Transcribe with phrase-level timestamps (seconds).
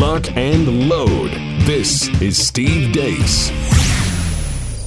[0.00, 1.30] lock, and load.
[1.66, 3.50] This is Steve Deace.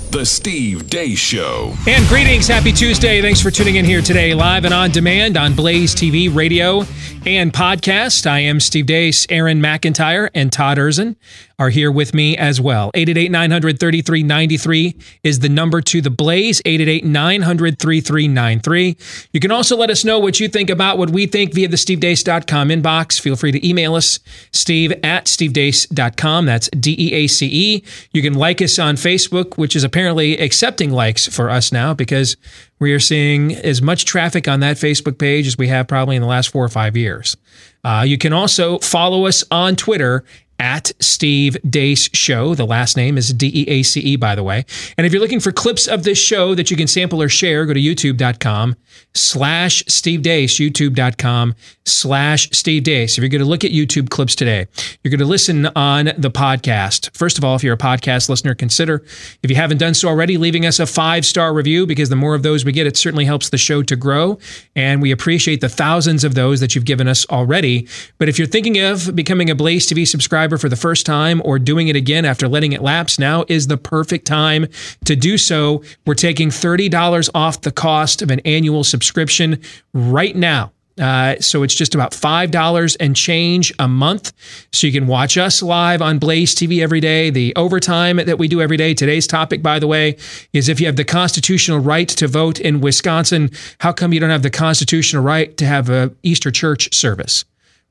[0.09, 1.75] The Steve Deace Show.
[1.87, 2.47] And greetings.
[2.47, 3.21] Happy Tuesday.
[3.21, 6.83] Thanks for tuning in here today, live and on demand on Blaze TV, radio,
[7.27, 8.25] and podcast.
[8.25, 11.15] I am Steve Deace, Aaron McIntyre, and Todd Erzen
[11.59, 12.91] are here with me as well.
[12.93, 18.97] 888 900 3393 is the number to the Blaze, 888 900 3393.
[19.31, 21.77] You can also let us know what you think about what we think via the
[21.77, 23.19] stevedeace.com inbox.
[23.19, 24.19] Feel free to email us,
[24.51, 26.45] steve at stevedeace.com.
[26.45, 27.83] That's D E A C E.
[28.11, 32.37] You can like us on Facebook, which is apparently accepting likes for us now because
[32.79, 36.21] we are seeing as much traffic on that Facebook page as we have probably in
[36.21, 37.37] the last four or five years.
[37.83, 40.23] Uh, you can also follow us on Twitter
[40.59, 42.55] at Steve Deace Show.
[42.55, 44.65] The last name is D E A C E, by the way.
[44.97, 47.65] And if you're looking for clips of this show that you can sample or share,
[47.65, 48.75] go to youtube.com
[49.13, 51.55] slash Steve Deace, youtube.com
[51.85, 53.17] slash Steve Deace.
[53.17, 54.67] If you're going to look at YouTube clips today,
[55.03, 57.15] you're going to listen on the podcast.
[57.15, 59.03] First of all, if you're a podcast listener, consider,
[59.41, 62.35] if you haven't done so already, leaving us a five star review because the more
[62.35, 64.39] of those we get, it certainly helps the show to grow.
[64.75, 67.87] And we appreciate the thousands of those that you've given us already.
[68.17, 71.59] But if you're thinking of becoming a Blaze TV subscriber for the first time or
[71.59, 74.67] doing it again after letting it lapse, now is the perfect time
[75.05, 75.83] to do so.
[76.05, 79.61] We're taking $30 off the cost of an annual subscription
[79.93, 80.71] right now.
[80.99, 84.31] Uh, so it's just about $5 and change a month.
[84.71, 87.29] So you can watch us live on Blaze TV every day.
[87.29, 88.93] The overtime that we do every day.
[88.93, 90.17] Today's topic, by the way,
[90.53, 93.49] is if you have the constitutional right to vote in Wisconsin,
[93.79, 97.45] how come you don't have the constitutional right to have a Easter church service?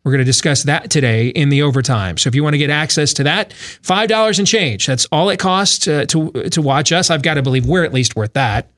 [0.05, 2.19] We're going to discuss that today in the overtime.
[2.19, 4.87] So if you want to get access to that, five dollars and change.
[4.87, 7.11] That's all it costs to, to to watch us.
[7.11, 8.69] I've got to believe we're at least worth that.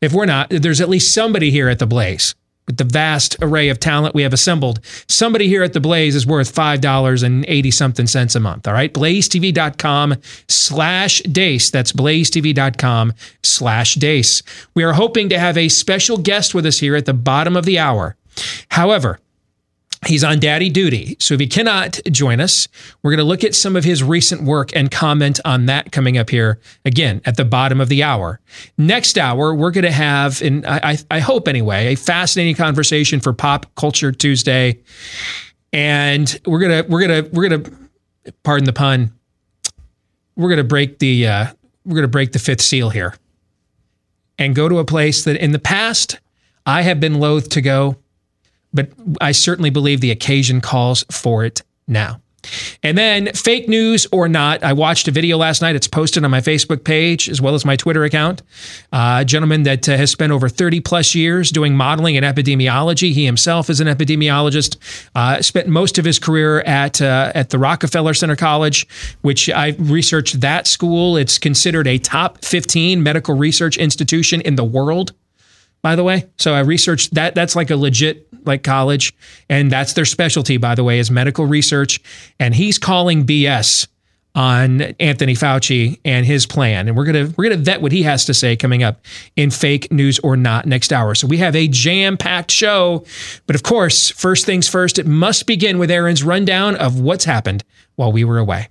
[0.00, 2.34] If we're not, there's at least somebody here at the Blaze
[2.68, 4.78] with the vast array of talent we have assembled.
[5.08, 8.68] Somebody here at the Blaze is worth five dollars and eighty something cents a month.
[8.68, 10.14] All right, blazetv.com
[10.46, 11.72] slash Deace.
[11.72, 14.42] That's blazetv.com slash Deace.
[14.74, 17.64] We are hoping to have a special guest with us here at the bottom of
[17.64, 18.14] the hour.
[18.68, 19.18] However.
[20.06, 21.16] He's on daddy duty.
[21.18, 22.68] So if he cannot join us,
[23.02, 26.16] we're going to look at some of his recent work and comment on that coming
[26.16, 28.40] up here again at the bottom of the hour.
[28.76, 33.32] Next hour, we're going to have, and I, I hope anyway, a fascinating conversation for
[33.32, 34.78] Pop Culture Tuesday.
[35.72, 37.76] And we're gonna we're gonna we're gonna
[38.42, 39.12] pardon the pun.
[40.34, 41.46] We're gonna break the uh,
[41.84, 43.14] we're gonna break the fifth seal here,
[44.38, 46.20] and go to a place that in the past
[46.64, 47.96] I have been loath to go
[48.72, 48.90] but
[49.20, 52.20] I certainly believe the occasion calls for it now.
[52.82, 55.76] And then, fake news or not, I watched a video last night.
[55.76, 58.42] It's posted on my Facebook page as well as my Twitter account.
[58.92, 63.12] Uh, a gentleman that uh, has spent over 30 plus years doing modeling and epidemiology.
[63.12, 64.76] He himself is an epidemiologist.
[65.14, 68.86] Uh, spent most of his career at uh, at the Rockefeller Center College,
[69.22, 71.16] which I researched that school.
[71.16, 75.12] It's considered a top 15 medical research institution in the world
[75.82, 76.26] by the way.
[76.38, 77.34] So I researched that.
[77.34, 79.14] That's like a legit like college,
[79.48, 82.00] and that's their specialty, by the way, is medical research.
[82.38, 83.88] And he's calling BS
[84.34, 86.86] on Anthony Fauci and his plan.
[86.86, 89.00] And we're gonna we're gonna vet what he has to say coming up
[89.36, 91.14] in fake news or not next hour.
[91.14, 93.04] So we have a jam-packed show.
[93.46, 97.64] But of course, first things first, it must begin with Aaron's rundown of what's happened
[97.96, 98.68] while we were away.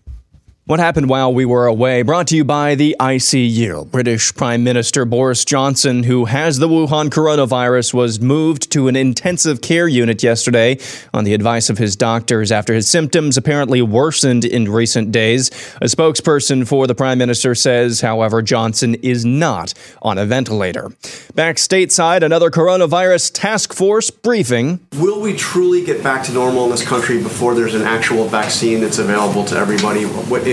[0.68, 2.02] What happened while we were away?
[2.02, 3.90] Brought to you by the ICU.
[3.90, 9.62] British Prime Minister Boris Johnson, who has the Wuhan coronavirus, was moved to an intensive
[9.62, 10.78] care unit yesterday
[11.14, 15.48] on the advice of his doctors after his symptoms apparently worsened in recent days.
[15.78, 20.92] A spokesperson for the Prime Minister says, however, Johnson is not on a ventilator.
[21.34, 24.86] Back stateside, another coronavirus task force briefing.
[24.98, 28.82] Will we truly get back to normal in this country before there's an actual vaccine
[28.82, 30.04] that's available to everybody?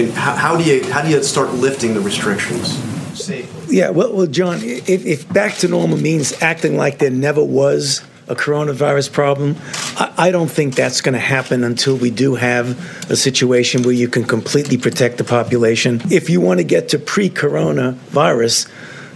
[0.08, 2.76] What, how, how, do you how do you start lifting the restrictions
[3.18, 3.76] safely?
[3.76, 8.02] Yeah, well, well, John, if, if back to normal means acting like there never was
[8.28, 9.56] a coronavirus problem,
[9.98, 13.92] I, I don't think that's going to happen until we do have a situation where
[13.92, 16.00] you can completely protect the population.
[16.10, 18.70] If you want to get to pre-coronavirus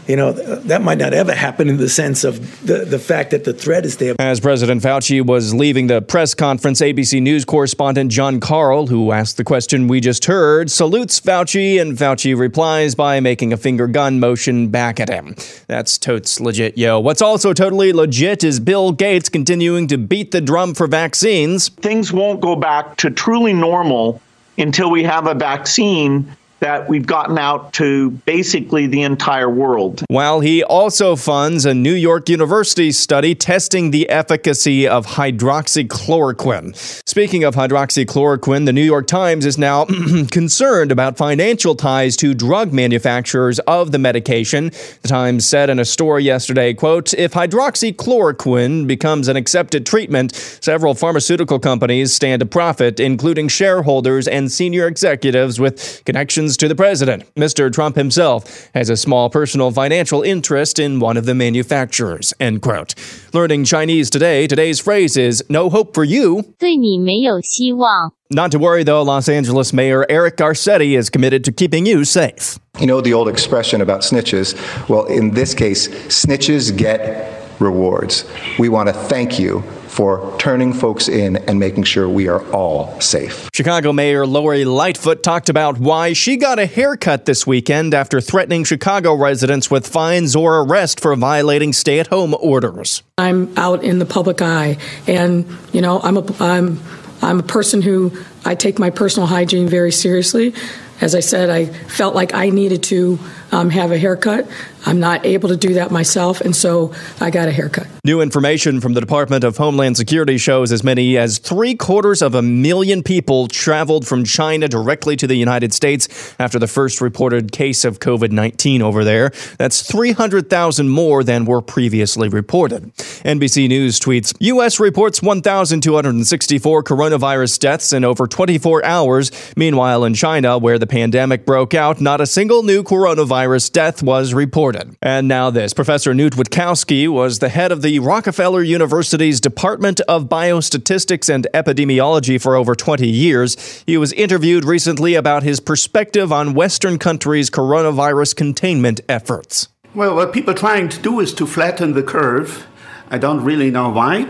[0.08, 3.44] you know, that might not ever happen in the sense of the, the fact that
[3.44, 4.14] the threat is there.
[4.19, 9.37] As President Fauci was leaving the press conference, ABC News correspondent Jon Karl, who asked
[9.37, 14.19] the question we just heard, salutes Fauci, and Fauci replies by making a finger gun
[14.19, 15.37] motion back at him.
[15.66, 16.99] That's totes legit, yo.
[16.99, 21.69] What's also totally legit is Bill Gates continuing to beat the drum for vaccines.
[21.69, 24.22] Things won't go back to truly normal
[24.56, 30.02] until we have a vaccine that we've gotten out to basically the entire world.
[30.08, 36.75] While he also funds a New York University study testing the efficacy of hydroxychloroquine.
[37.06, 39.84] Speaking of hydroxychloroquine, the New York Times is now
[40.31, 44.70] concerned about financial ties to drug manufacturers of the medication.
[45.02, 50.94] The Times said in a story yesterday, quote, if hydroxychloroquine becomes an accepted treatment, several
[50.94, 57.24] pharmaceutical companies stand to profit, including shareholders and senior executives with connections to the president.
[57.36, 57.71] Mr.
[57.71, 62.33] Trump himself has a small personal financial interest in one of the manufacturers.
[62.39, 62.95] End quote.
[63.33, 66.44] Learning Chinese today, today's phrase is no hope for you.
[66.57, 68.13] 对你没有希望。
[68.30, 72.57] Not to worry though, Los Angeles Mayor Eric Garcetti is committed to keeping you safe.
[72.80, 74.56] You know the old expression about snitches?
[74.88, 78.25] Well, in this case, snitches get rewards.
[78.57, 79.63] We want to thank you
[79.99, 83.50] for turning folks in and making sure we are all safe.
[83.53, 88.62] Chicago Mayor Lori Lightfoot talked about why she got a haircut this weekend after threatening
[88.62, 93.03] Chicago residents with fines or arrest for violating stay at home orders.
[93.19, 94.79] I'm out in the public eye,
[95.09, 96.81] and you know, I'm a I'm
[97.21, 100.55] I'm a person who I take my personal hygiene very seriously.
[101.00, 103.19] As I said, I felt like I needed to
[103.53, 104.49] um, have a haircut.
[104.87, 107.87] I'm not able to do that myself, and so I got a haircut.
[108.05, 112.35] New information from the Department of Homeland Security shows as many as three quarters of
[112.35, 117.53] a million people traveled from China directly to the United States after the first reported
[117.53, 119.31] case of COVID 19 over there.
[119.59, 122.95] That's 300,000 more than were previously reported.
[123.25, 124.79] NBC News tweets U.S.
[124.81, 129.31] reports 1,264 coronavirus deaths in over 24 hours.
[129.56, 133.38] Meanwhile, in China, where the pandemic broke out, not a single new coronavirus
[133.73, 134.96] death was reported.
[135.02, 140.29] And now this Professor Knut Wittkowski was the head of the Rockefeller University's Department of
[140.29, 143.85] Biostatistics and Epidemiology for over 20 years.
[143.87, 149.69] He was interviewed recently about his perspective on Western countries' coronavirus containment efforts.
[149.94, 152.67] Well, what people are trying to do is to flatten the curve.
[153.11, 154.26] I don't really know why.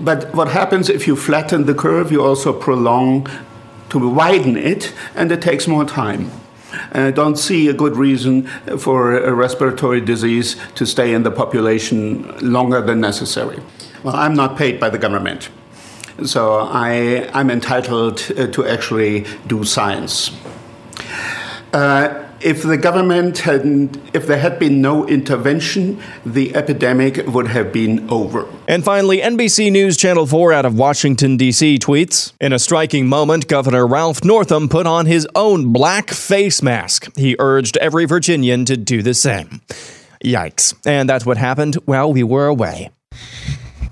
[0.00, 3.28] But what happens if you flatten the curve, you also prolong
[3.90, 6.30] to widen it, and it takes more time.
[6.92, 8.46] And I don't see a good reason
[8.78, 13.58] for a respiratory disease to stay in the population longer than necessary.
[14.02, 15.48] Well, I'm not paid by the government,
[16.24, 20.30] so I, I'm entitled uh, to actually do science.
[21.72, 27.72] Uh, if the government hadn't, if there had been no intervention, the epidemic would have
[27.72, 28.46] been over.
[28.68, 31.78] And finally, NBC News Channel 4 out of Washington, D.C.
[31.78, 37.16] tweets In a striking moment, Governor Ralph Northam put on his own black face mask.
[37.16, 39.62] He urged every Virginian to do the same.
[40.22, 40.74] Yikes.
[40.84, 42.90] And that's what happened while we were away.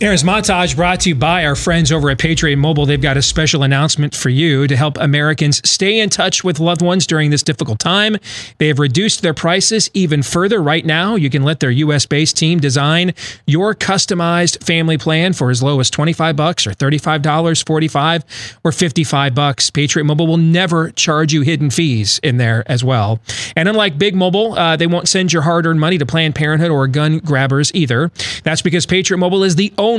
[0.03, 2.87] Aaron's montage brought to you by our friends over at Patriot Mobile.
[2.87, 6.83] They've got a special announcement for you to help Americans stay in touch with loved
[6.83, 8.17] ones during this difficult time.
[8.59, 10.61] They have reduced their prices even further.
[10.61, 13.15] Right now, you can let their US based team design
[13.47, 18.25] your customized family plan for as low as 25 bucks or $35, 45
[18.65, 19.71] or 55 bucks.
[19.71, 23.21] Patriot Mobile will never charge you hidden fees in there as well.
[23.55, 26.73] And unlike Big Mobile, uh, they won't send your hard earned money to Planned Parenthood
[26.73, 28.11] or gun grabbers either.
[28.43, 29.92] That's because Patriot Mobile is the only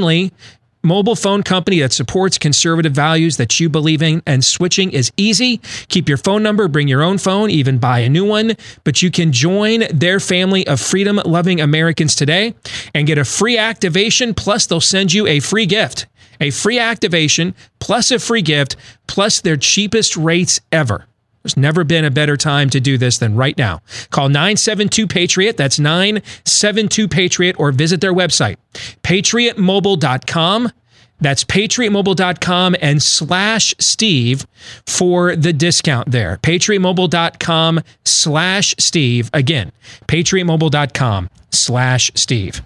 [0.83, 5.59] mobile phone company that supports conservative values that you believe in and switching is easy.
[5.87, 8.55] Keep your phone number bring your own phone even buy a new one.
[8.83, 12.53] But you can join their family of freedom loving americans today
[12.93, 16.07] and get a free activation plus they'll send you a free gift.
[16.41, 18.75] A free activation plus a free gift
[19.07, 21.05] plus their cheapest rates ever
[21.43, 23.81] there's never been a better time to do this than right now.
[24.11, 25.57] Call 972 Patriot.
[25.57, 28.57] That's 972 Patriot or visit their website,
[29.03, 30.71] patriotmobile.com.
[31.19, 34.45] That's patriotmobile.com and slash Steve
[34.85, 36.37] for the discount there.
[36.43, 39.29] Patriotmobile.com slash Steve.
[39.33, 39.71] Again,
[40.07, 42.61] patriotmobile.com slash Steve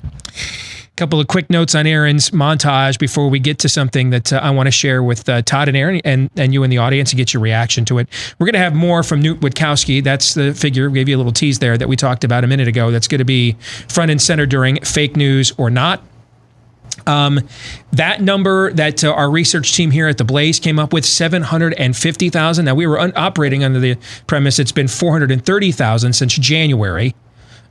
[0.97, 4.49] couple of quick notes on Aaron's montage before we get to something that uh, I
[4.49, 7.17] want to share with uh, Todd and Aaron and, and you in the audience and
[7.17, 8.09] get your reaction to it.
[8.39, 10.03] We're going to have more from Knut Wittkowski.
[10.03, 12.47] That's the figure, we gave you a little tease there that we talked about a
[12.47, 12.89] minute ago.
[12.89, 13.53] That's going to be
[13.87, 16.01] front and center during fake news or not.
[17.05, 17.47] Um,
[17.91, 22.65] that number that uh, our research team here at the Blaze came up with 750,000.
[22.65, 27.15] Now we were un- operating under the premise it's been 430,000 since January,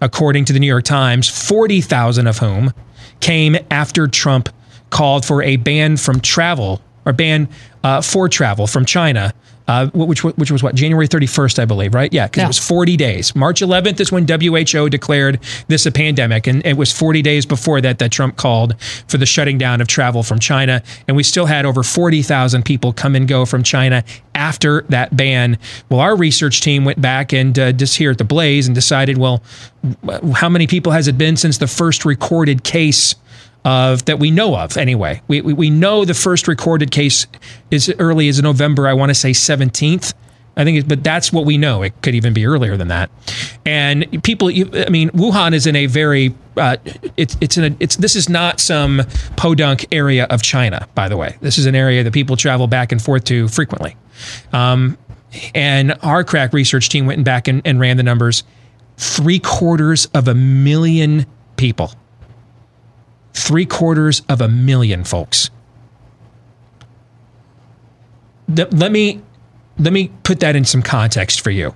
[0.00, 2.72] according to the New York Times, 40,000 of whom
[3.20, 4.48] came after Trump
[4.90, 7.48] called for a ban from travel or ban
[7.82, 9.32] uh, for travel from China
[9.68, 12.12] uh, which which was what January 31st, I believe, right?
[12.12, 12.44] Yeah, because Yeah.
[12.44, 13.34] it was 40 days.
[13.34, 17.80] March 11th is when WHO declared this a pandemic, and it was 40 days before
[17.80, 18.74] that that Trump called
[19.08, 22.92] for the shutting down of travel from China, and we still had over 40,000 people
[22.92, 24.04] come and go from China
[24.34, 25.58] after that ban.
[25.88, 29.18] Well, our research team went back and uh, just here at the Blaze and decided,
[29.18, 29.42] well,
[30.34, 33.14] how many people has it been since the first recorded case?
[33.66, 35.20] Of that we know of anyway.
[35.26, 37.26] We, we, we know the first recorded case
[37.72, 40.14] is early as November, I want to say 17th.
[40.58, 41.82] I think, but that's what we know.
[41.82, 43.10] It could even be earlier than that.
[43.66, 46.78] And people, I mean, Wuhan is in a very, uh,
[47.18, 49.02] it's it's in a, it's this is not some
[49.36, 51.36] podunk area of China, by the way.
[51.42, 53.96] This is an area that people travel back and forth to frequently.
[54.54, 54.96] Um,
[55.54, 58.42] and our crack research team went back and, and ran the numbers.
[58.96, 61.26] Three quarters of a million
[61.58, 61.92] people
[63.36, 65.50] three quarters of a million folks.
[68.54, 69.20] Th- let me
[69.78, 71.74] let me put that in some context for you.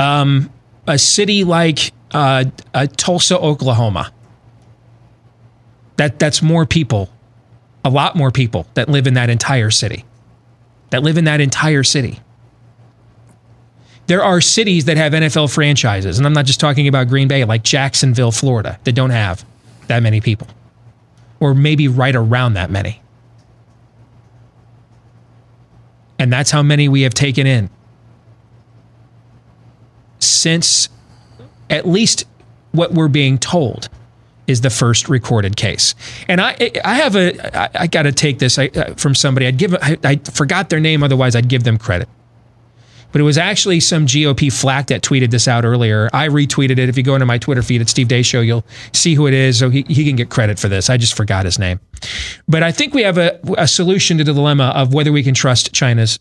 [0.00, 0.50] Um,
[0.86, 4.12] a city like uh, uh, Tulsa, Oklahoma.
[5.96, 7.10] That that's more people,
[7.84, 10.04] a lot more people that live in that entire city.
[10.90, 12.20] That live in that entire city.
[14.06, 17.44] There are cities that have NFL franchises, and I'm not just talking about Green Bay,
[17.44, 19.44] like Jacksonville, Florida, that don't have
[19.88, 20.46] that many people,
[21.40, 23.02] or maybe right around that many.
[26.18, 27.70] And that's how many we have taken in
[30.18, 30.88] since
[31.70, 32.24] at least
[32.72, 33.88] what we're being told
[34.46, 35.94] is the first recorded case.
[36.26, 39.46] And I, I have a, I, I got to take this uh, from somebody.
[39.46, 42.08] I'd give, I, I forgot their name, otherwise I'd give them credit.
[43.10, 46.10] But it was actually some GOP flack that tweeted this out earlier.
[46.12, 46.88] I retweeted it.
[46.88, 49.34] If you go into my Twitter feed at Steve Deace Show, you'll see who it
[49.34, 49.58] is.
[49.58, 50.90] So he, he can get credit for this.
[50.90, 51.80] I just forgot his name.
[52.46, 55.34] But I think we have a, a solution to the dilemma of whether we can
[55.34, 56.18] trust China's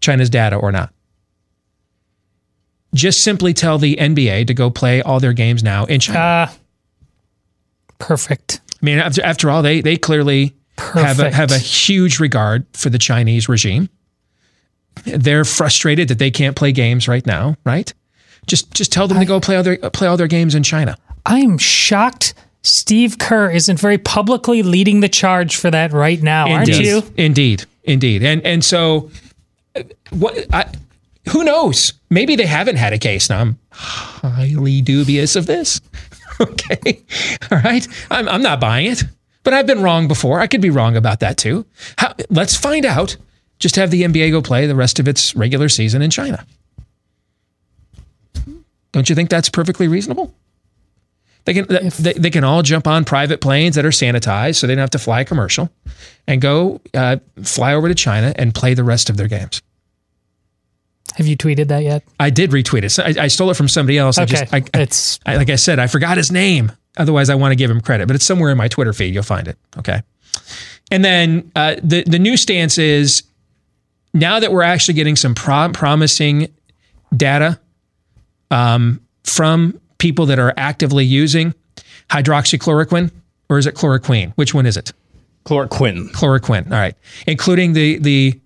[0.00, 0.92] China's data or not.
[2.94, 6.18] Just simply tell the NBA to go play all their games now in China.
[6.18, 6.48] Uh,
[7.98, 8.60] perfect.
[8.82, 12.90] I mean, after, after all, they they clearly have a, have a huge regard for
[12.90, 13.88] the Chinese regime.
[15.04, 17.92] They're frustrated that they can't play games right now, right?
[18.46, 20.96] Just just tell them to go play all their play all their games in China.
[21.24, 22.34] I am shocked
[22.66, 27.02] Steve Kerr isn't very publicly leading the charge for that right now, aren't you?
[27.16, 29.10] Indeed, indeed, and and so
[29.76, 30.46] uh, what?
[30.52, 30.66] I,
[31.28, 31.92] who knows?
[32.10, 33.30] Maybe they haven't had a case.
[33.30, 35.80] Now I'm highly dubious of this.
[36.40, 37.02] okay,
[37.52, 37.86] all right.
[38.10, 39.04] I'm I'm not buying it,
[39.44, 40.40] but I've been wrong before.
[40.40, 41.66] I could be wrong about that too.
[41.98, 43.16] How, let's find out.
[43.58, 46.46] Just have the NBA go play the rest of its regular season in China.
[48.92, 50.34] Don't you think that's perfectly reasonable?
[51.44, 54.74] They can they, they can all jump on private planes that are sanitized, so they
[54.74, 55.70] don't have to fly a commercial,
[56.26, 59.62] and go uh, fly over to China and play the rest of their games.
[61.14, 62.02] Have you tweeted that yet?
[62.18, 62.90] I did retweet it.
[62.90, 64.18] So I, I stole it from somebody else.
[64.18, 66.72] I Okay, just, I, it's I, like I said, I forgot his name.
[66.96, 69.14] Otherwise, I want to give him credit, but it's somewhere in my Twitter feed.
[69.14, 69.56] You'll find it.
[69.78, 70.02] Okay.
[70.90, 73.22] And then uh, the the new stance is
[74.14, 76.48] now that we're actually getting some pro- promising
[77.16, 77.58] data
[78.50, 81.54] um, from people that are actively using
[82.10, 83.10] hydroxychloroquine,
[83.48, 84.32] or is it chloroquine?
[84.36, 84.92] Which one is it?
[85.44, 86.10] Chloroquine.
[86.12, 86.66] Chloroquine.
[86.66, 86.94] All right,
[87.26, 88.40] including the the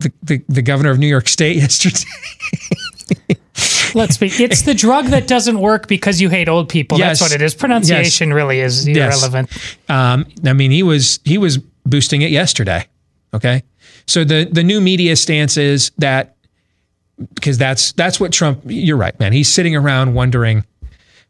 [0.00, 2.04] the, the, the governor of New York State yesterday.
[3.94, 6.98] let's be it's the drug that doesn't work because you hate old people.
[6.98, 7.20] Yes.
[7.20, 7.54] That's what it is.
[7.54, 9.14] Pronunciation really is Yes.
[9.22, 9.50] irrelevant.
[9.88, 12.86] Um, I mean, he was he was boosting it yesterday.
[13.34, 13.62] Okay,
[14.06, 16.36] so the the new media stance is that
[17.34, 18.60] because that's that's what Trump.
[18.66, 19.32] You're right, man.
[19.32, 20.64] He's sitting around wondering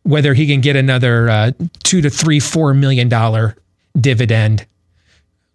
[0.05, 1.53] whether he can get another uh,
[1.83, 3.57] two to three four million dollar
[4.01, 4.67] dividend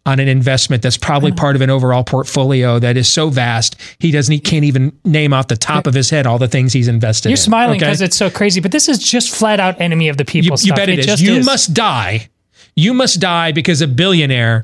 [0.06, 4.10] on an investment that's probably part of an overall portfolio that is so vast he
[4.10, 6.88] doesn't he can't even name off the top of his head all the things he's
[6.88, 7.38] invested You're in.
[7.38, 7.88] smiling okay?
[7.88, 10.68] because it's so crazy, but this is just flat out enemy of the people you,
[10.68, 11.06] you bet it is.
[11.06, 11.46] just You is.
[11.46, 12.30] must die.
[12.74, 14.64] You must die because a billionaire,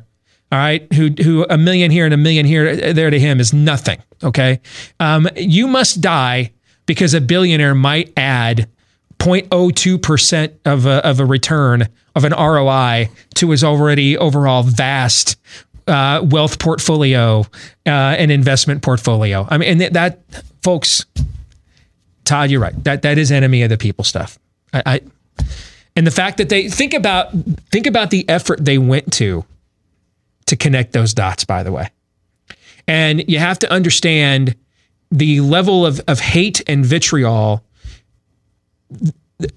[0.54, 3.54] all right, who who a million here and a million here there to him is
[3.54, 4.00] nothing.
[4.24, 4.62] Okay,
[5.00, 6.52] um, you must die
[6.86, 8.70] because a billionaire might add
[9.18, 15.38] 0.02 percent of a, of a return of an ROI to his already overall vast
[15.88, 17.40] uh, wealth portfolio
[17.88, 19.48] uh, and investment portfolio.
[19.50, 20.20] I mean, and that,
[20.62, 21.08] folks,
[22.26, 22.84] Todd, you're right.
[22.84, 24.38] That that is enemy of the people stuff.
[24.72, 25.02] I, I
[25.96, 27.32] and the fact that they think about
[27.72, 29.46] think about the effort they went to
[30.54, 31.44] to connect those dots.
[31.44, 31.90] By the way,
[32.88, 34.56] and you have to understand
[35.12, 37.64] the level of of hate and vitriol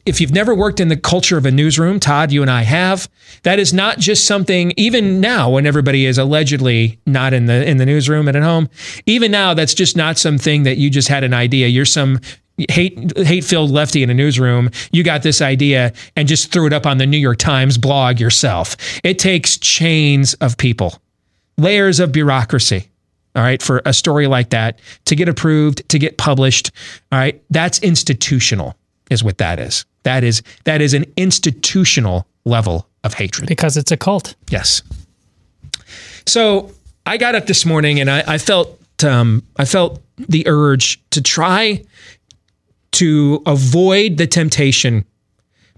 [0.05, 3.09] if you've never worked in the culture of a newsroom, Todd, you and I have,
[3.43, 7.77] that is not just something even now when everybody is allegedly not in the in
[7.77, 8.69] the newsroom and at home,
[9.05, 11.69] even now that's just not something that you just had an idea.
[11.69, 12.21] You're some
[12.71, 14.71] hate hate filled lefty in a newsroom.
[14.93, 18.21] You got this idea and just threw it up on the New York Times blog
[18.21, 18.77] yourself.
[19.05, 21.01] It takes chains of people,
[21.59, 22.89] layers of bureaucracy.
[23.35, 26.71] All right, for a story like that to get approved, to get published,
[27.13, 28.75] all right, that's institutional
[29.11, 29.85] is what that is.
[30.05, 33.49] That is that is an institutional level of hatred.
[33.49, 34.35] Because it's a cult.
[34.51, 34.83] Yes.
[36.27, 36.73] So
[37.05, 41.21] I got up this morning and I, I felt um, I felt the urge to
[41.21, 41.85] try
[42.97, 45.05] to avoid the temptation.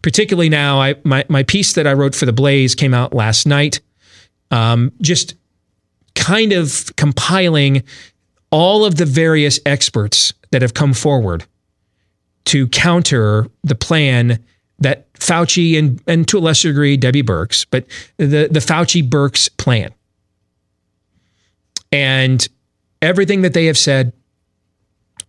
[0.02, 3.46] Particularly now, I my my piece that I wrote for the Blaze came out last
[3.46, 3.80] night.
[4.50, 5.34] Um, just
[6.14, 7.82] kind of compiling
[8.50, 11.44] all of the various experts that have come forward
[12.46, 14.42] to counter the plan
[14.78, 17.84] that Fauci and, and to a lesser degree Debbie Birx, but
[18.16, 19.92] the, the Fauci Birx plan.
[21.92, 22.46] And
[23.02, 24.12] everything that they have said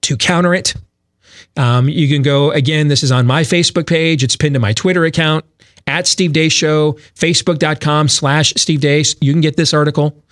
[0.01, 0.75] to counter it.
[1.60, 4.24] Um, you can go again, this is on my Facebook page.
[4.24, 5.44] It's pinned to my Twitter account
[5.86, 9.16] at Steve Deace Show, facebook.com slash Steve Deace.
[9.20, 10.24] You can get this article.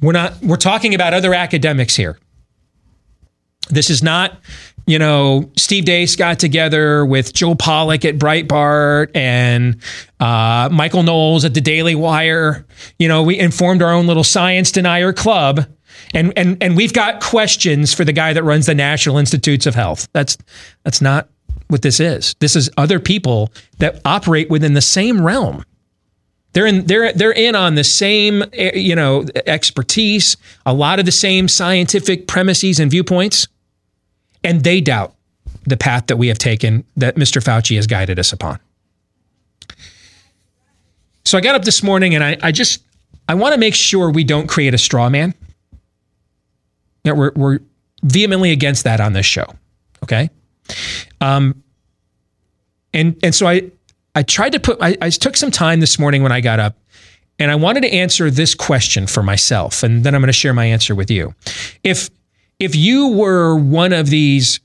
[0.00, 2.18] We're not, we're talking about other academics here.
[3.68, 4.38] This is not
[4.86, 9.80] you know, Steve Deace got together with Joel Pollak at Breitbart and
[10.20, 12.66] uh, Michael Knowles at the Daily Wire.
[12.98, 15.66] You know, we informed our own little science denier club.
[16.14, 19.74] And, and, and we've got questions for the guy that runs the National Institutes of
[19.74, 20.08] Health.
[20.12, 20.38] That's,
[20.84, 21.28] that's not
[21.68, 22.34] what this is.
[22.38, 25.64] This is other people that operate within the same realm.
[26.52, 31.04] They're in, they're, they're in on the same, eh, you know, expertise, a lot of
[31.04, 33.48] the same scientific premises and viewpoints
[34.44, 35.14] and they doubt
[35.64, 37.42] the path that we have taken that Mr.
[37.42, 38.60] Fauci has guided us upon.
[41.24, 42.82] So I got up this morning and I, I just
[43.26, 45.34] I want to make sure we don't create a straw man.
[47.04, 47.58] That we're, we're
[48.02, 49.46] vehemently against that on this show.
[50.02, 50.30] Okay.
[51.20, 51.62] Um,
[52.92, 53.70] and and so I
[54.14, 56.76] I tried to put I, I took some time this morning when I got up
[57.38, 60.54] and I wanted to answer this question for myself, and then I'm going to share
[60.54, 61.34] my answer with you.
[61.82, 62.10] If
[62.58, 64.60] if you were one of these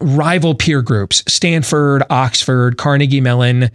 [0.00, 3.70] rival peer groups, Stanford, Oxford, Carnegie Mellon,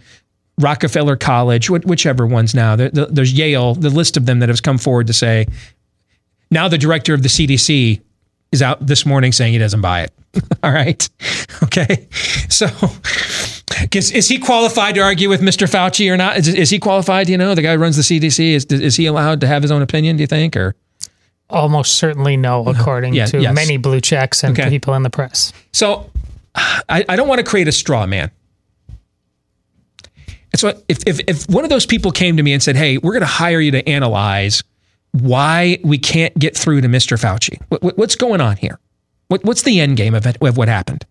[0.60, 5.06] Rockefeller College, whichever ones now, there's Yale, the list of them that has come forward
[5.08, 5.46] to say,
[6.52, 8.00] now the director of the CDC
[8.52, 10.12] is out this morning saying he doesn't buy it.
[10.62, 11.08] All right.
[11.62, 12.08] Okay.
[12.48, 12.66] So
[13.92, 15.70] is, is, he qualified to argue with Mr.
[15.70, 16.36] Fauci or not?
[16.36, 17.28] Is, is he qualified?
[17.28, 18.54] You know, the guy who runs the CDC.
[18.54, 20.56] Is, is he allowed to have his own opinion, do you think?
[20.56, 20.74] Or
[21.48, 23.54] Almost certainly no, according yeah, to yes.
[23.54, 24.70] many blue checks and okay.
[24.70, 25.52] people in the press.
[25.72, 26.10] So
[26.54, 28.30] I, I don't want to create a straw man.
[30.52, 32.98] And so if, if, if one of those people came to me and said, hey,
[32.98, 34.62] we're going to hire you to analyze
[35.12, 37.18] why we can't get through to Mr.
[37.20, 38.78] Fauci, what, what's going on here?
[39.28, 41.06] What, what's the end game of, it, of what happened?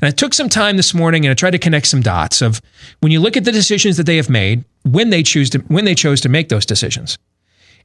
[0.00, 2.60] And I took some time this morning and I tried to connect some dots of
[3.00, 5.84] when you look at the decisions that they have made, when they choose to when
[5.84, 7.16] they chose to make those decisions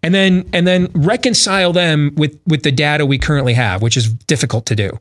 [0.01, 4.11] and then and then reconcile them with with the data we currently have, which is
[4.13, 4.99] difficult to do.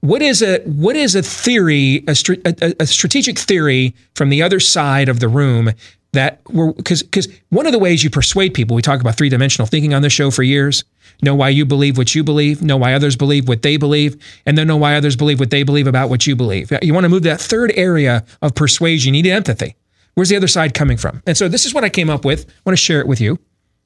[0.00, 4.60] What is a what is a theory, a, a, a strategic theory from the other
[4.60, 5.72] side of the room
[6.16, 9.28] that we're because because one of the ways you persuade people, we talk about three
[9.28, 10.84] dimensional thinking on this show for years.
[11.22, 14.58] Know why you believe what you believe, know why others believe what they believe, and
[14.58, 16.70] then know why others believe what they believe about what you believe.
[16.82, 19.14] You want to move that third area of persuasion.
[19.14, 19.76] You need empathy.
[20.14, 21.22] Where's the other side coming from?
[21.26, 22.48] And so this is what I came up with.
[22.48, 23.38] I want to share it with you.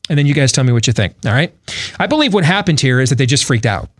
[0.08, 1.14] And then you guys tell me what you think.
[1.24, 1.54] All right.
[1.98, 3.90] I believe what happened here is that they just freaked out.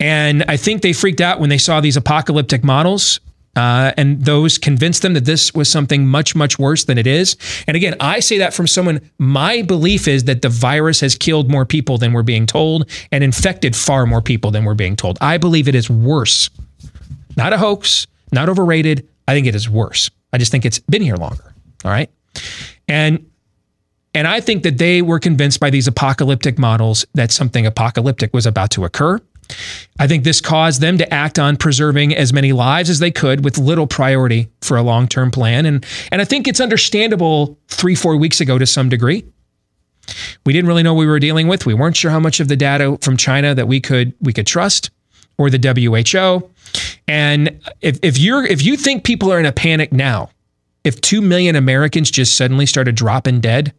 [0.00, 3.20] And I think they freaked out when they saw these apocalyptic models.
[3.56, 7.36] Uh, and those convinced them that this was something much, much worse than it is.
[7.66, 11.50] And again, I say that from someone, my belief is that the virus has killed
[11.50, 15.18] more people than we're being told and infected far more people than we're being told.
[15.20, 16.48] I believe it is worse.
[17.36, 19.08] Not a hoax, not overrated.
[19.26, 20.10] I think it is worse.
[20.32, 21.52] I just think it's been here longer.
[21.84, 22.10] All right.
[22.88, 23.26] And
[24.12, 28.44] and I think that they were convinced by these apocalyptic models that something apocalyptic was
[28.44, 29.20] about to occur.
[29.98, 33.44] I think this caused them to act on preserving as many lives as they could
[33.44, 35.66] with little priority for a long term plan.
[35.66, 39.24] And, and I think it's understandable three, four weeks ago to some degree.
[40.44, 41.66] We didn't really know what we were dealing with.
[41.66, 44.46] We weren't sure how much of the data from China that we could we could
[44.46, 44.90] trust
[45.38, 46.50] or the WHO.
[47.08, 50.30] And if, if you're if you think people are in a panic now,
[50.84, 53.72] if two million Americans just suddenly started dropping dead,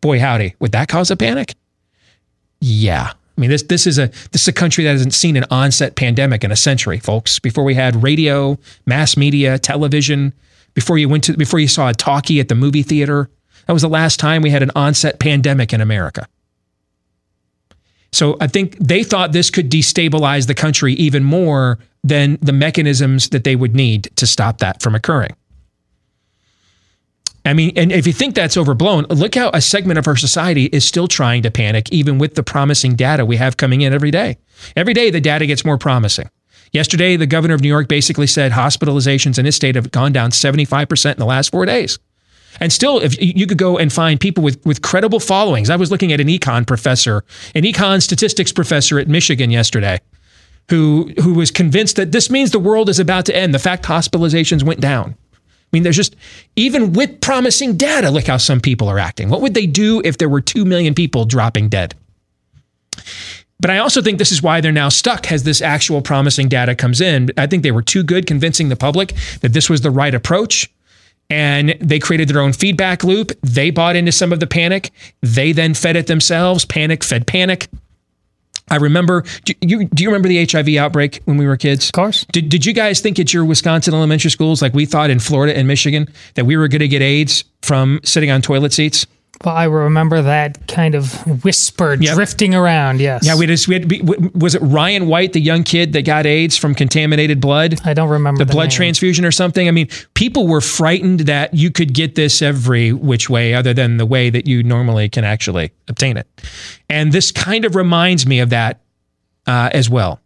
[0.00, 1.54] boy howdy, would that cause a panic?
[2.60, 5.44] Yeah, I mean, this this is a this is a country that hasn't seen an
[5.48, 7.38] onset pandemic in a century, folks.
[7.38, 10.32] Before we had radio, mass media, television,
[10.74, 13.30] before you went to before you saw a talkie at the movie theater,
[13.66, 16.26] that was the last time we had an onset pandemic in America.
[18.10, 23.28] So I think they thought this could destabilize the country even more than the mechanisms
[23.28, 25.36] that they would need to stop that from occurring.
[27.48, 30.66] I mean, and if you think that's overblown, look how a segment of our society
[30.66, 34.10] is still trying to panic, even with the promising data we have coming in every
[34.10, 34.36] day.
[34.76, 36.28] Every day, the data gets more promising.
[36.72, 40.30] Yesterday, the governor of New York basically said hospitalizations in his state have gone down
[40.30, 41.98] 75% in the last four days.
[42.60, 45.70] And still, if you could go and find people with, with credible followings.
[45.70, 50.00] I was looking at an econ professor, an econ statistics professor at Michigan yesterday,
[50.68, 53.54] who, who was convinced that this means the world is about to end.
[53.54, 55.16] The fact hospitalizations went down.
[55.70, 56.16] I mean, there's just,
[56.56, 59.28] even with promising data, look how some people are acting.
[59.28, 61.94] What would they do if there were 2 million people dropping dead?
[63.60, 66.74] But I also think this is why they're now stuck as this actual promising data
[66.74, 67.30] comes in.
[67.36, 70.70] I think they were too good convincing the public that this was the right approach.
[71.30, 73.32] And they created their own feedback loop.
[73.42, 74.90] They bought into some of the panic.
[75.20, 76.64] They then fed it themselves.
[76.64, 77.68] Panic fed panic.
[78.70, 79.24] I remember.
[79.44, 81.86] Do you, do you remember the HIV outbreak when we were kids?
[81.86, 82.24] Of course.
[82.32, 85.56] Did, did you guys think at your Wisconsin elementary schools, like we thought in Florida
[85.56, 89.06] and Michigan, that we were going to get AIDS from sitting on toilet seats?
[89.44, 92.14] Well, I remember that kind of whisper Yep.
[92.14, 93.00] drifting around.
[93.00, 93.24] Yes.
[93.24, 96.56] Yeah, we just we had was it Ryan White, the young kid that got AIDS
[96.56, 97.80] from contaminated blood?
[97.84, 98.76] I don't remember the, the blood name.
[98.76, 99.68] transfusion or something.
[99.68, 103.96] I mean, people were frightened that you could get this every which way other than
[103.96, 106.26] the way that you normally can actually obtain it.
[106.90, 108.80] And this kind of reminds me of that
[109.48, 110.20] uh, as well.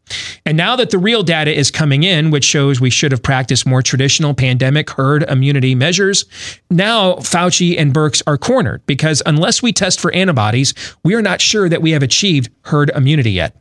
[0.45, 3.65] And now that the real data is coming in, which shows we should have practiced
[3.65, 6.27] more traditional pandemic herd immunity measures,
[6.71, 11.41] now Fauci and Birx are cornered because unless we test for antibodies, we are not
[11.41, 13.57] sure that we have achieved herd immunity yet.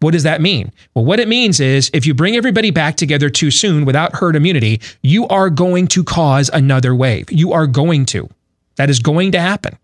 [0.00, 0.72] What does that mean?
[0.94, 4.36] Well, what it means is if you bring everybody back together too soon without herd
[4.36, 7.30] immunity, you are going to cause another wave.
[7.30, 8.28] You are going to.
[8.76, 9.76] That is going to happen.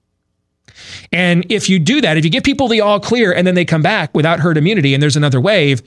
[1.12, 3.64] And if you do that, if you give people the all clear and then they
[3.64, 5.82] come back without herd immunity and there's another wave,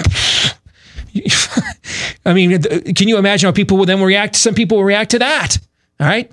[2.24, 2.62] I mean,
[2.94, 4.36] can you imagine how people will then react?
[4.36, 5.58] Some people will react to that.
[6.00, 6.30] All right.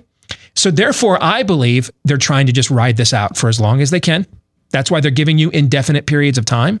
[0.54, 3.90] So therefore, I believe they're trying to just ride this out for as long as
[3.90, 4.26] they can.
[4.70, 6.80] That's why they're giving you indefinite periods of time.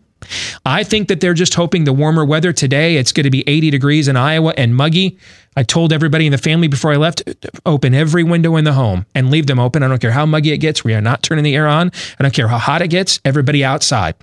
[0.66, 3.70] I think that they're just hoping the warmer weather today, it's going to be 80
[3.70, 5.18] degrees in Iowa and muggy.
[5.56, 7.22] I told everybody in the family before I left,
[7.66, 9.82] open every window in the home and leave them open.
[9.82, 10.84] I don't care how muggy it gets.
[10.84, 11.90] We are not turning the air on.
[12.18, 13.18] I don't care how hot it gets.
[13.24, 14.14] Everybody outside.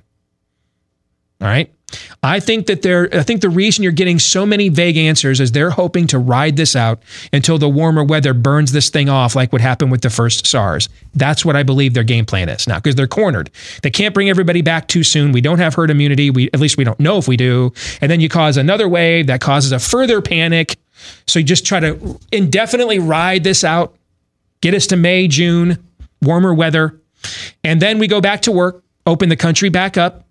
[1.41, 1.71] All right.
[2.21, 5.53] I think that they're, I think the reason you're getting so many vague answers is
[5.53, 9.53] they're hoping to ride this out until the warmer weather burns this thing off, like
[9.53, 10.89] what happened with the first SARS.
[11.15, 13.49] That's what I believe their game plan is now, because they're cornered.
[13.83, 15.31] They can't bring everybody back too soon.
[15.31, 16.29] We don't have herd immunity.
[16.29, 17.71] We, at least we don't know if we do.
[18.01, 20.77] And then you cause another wave that causes a further panic.
[21.25, 23.95] So you just try to indefinitely ride this out,
[24.59, 25.77] get us to May, June,
[26.21, 26.99] warmer weather.
[27.63, 30.25] And then we go back to work, open the country back up.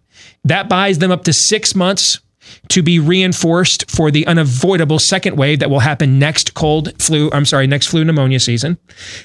[0.46, 2.20] That buys them up to six months
[2.68, 7.30] to be reinforced for the unavoidable second wave that will happen next cold flu.
[7.32, 8.78] I'm sorry, next flu pneumonia season.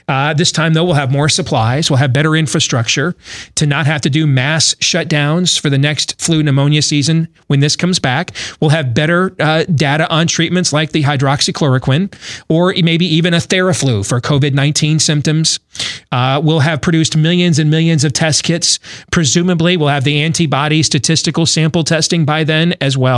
[0.08, 1.90] Uh, this time, though, we'll have more supplies.
[1.90, 3.16] We'll have better infrastructure
[3.56, 7.76] to not have to do mass shutdowns for the next flu pneumonia season when this
[7.76, 8.32] comes back.
[8.60, 12.14] We'll have better uh, data on treatments like the hydroxychloroquine
[12.50, 15.60] or maybe even a Theraflu for COVID 19 symptoms.
[16.12, 18.80] Uh, we'll have produced millions and millions of test kits.
[19.12, 23.11] Presumably, we'll have the antibody statistical sample testing by then as well.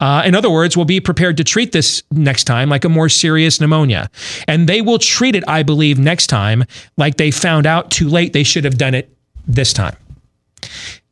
[0.00, 3.08] Uh, in other words, we'll be prepared to treat this next time like a more
[3.08, 4.10] serious pneumonia.
[4.46, 6.64] And they will treat it, I believe, next time
[6.96, 9.14] like they found out too late they should have done it
[9.46, 9.96] this time.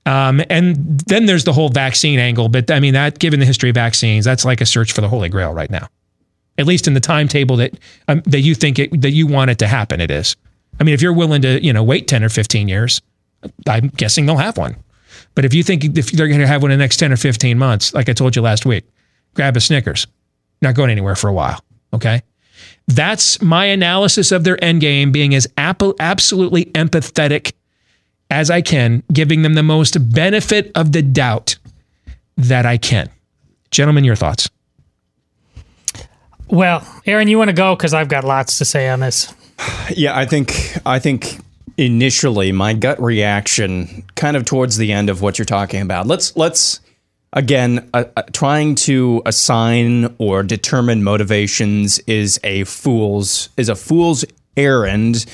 [0.07, 2.49] Um, and then there's the whole vaccine angle.
[2.49, 5.09] But I mean, that given the history of vaccines, that's like a search for the
[5.09, 5.89] Holy Grail right now.
[6.59, 7.73] At least in the timetable that
[8.09, 10.37] um, that you think it, that you want it to happen, it is.
[10.81, 13.03] I mean, if you're willing to, you know, wait 10 or 15 years,
[13.69, 14.77] I'm guessing they'll have one.
[15.35, 17.17] But if you think if they're going to have one in the next 10 or
[17.17, 18.85] 15 months, like I told you last week,
[19.35, 20.07] grab a Snickers.
[20.63, 21.63] Not going anywhere for a while.
[21.93, 22.23] Okay.
[22.89, 27.53] That's my analysis of their end game being as ap- absolutely empathetic
[28.31, 31.59] as I can, giving them the most benefit of the doubt
[32.37, 33.11] that I can.
[33.71, 34.49] Gentlemen, your thoughts.
[36.49, 39.35] Well, Aaron, you want to go because I've got lots to say on this.
[39.91, 41.39] Yeah, I think I think
[41.79, 46.07] initially my gut reaction kind of towards the end of what you're talking about.
[46.07, 46.81] Let's let's
[47.33, 54.25] again uh, uh, trying to assign or determine motivations is a fool's is a fool's
[54.57, 55.27] errand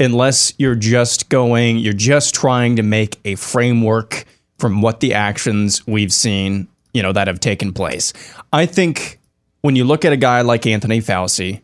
[0.00, 4.24] unless you're just going, you're just trying to make a framework
[4.58, 8.12] from what the actions we've seen, you know, that have taken place.
[8.52, 9.18] I think
[9.60, 11.60] when you look at a guy like Anthony Fauci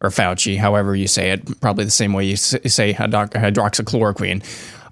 [0.00, 4.44] or Fauci, however you say it, probably the same way you say hydroxychloroquine.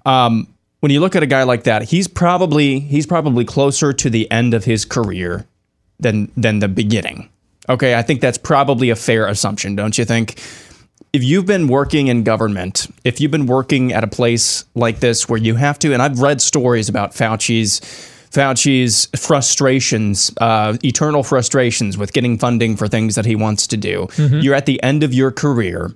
[0.05, 0.47] Um,
[0.79, 4.29] when you look at a guy like that, he's probably he's probably closer to the
[4.29, 5.45] end of his career
[5.99, 7.29] than than the beginning.
[7.69, 10.39] Okay, I think that's probably a fair assumption, don't you think?
[11.13, 15.27] If you've been working in government, if you've been working at a place like this
[15.27, 17.81] where you have to, and I've read stories about Fauci's
[18.37, 24.05] Fauci's frustrations, uh, eternal frustrations with getting funding for things that he wants to do.
[24.11, 24.41] Mm-hmm.
[24.41, 25.91] You're at the end of your career,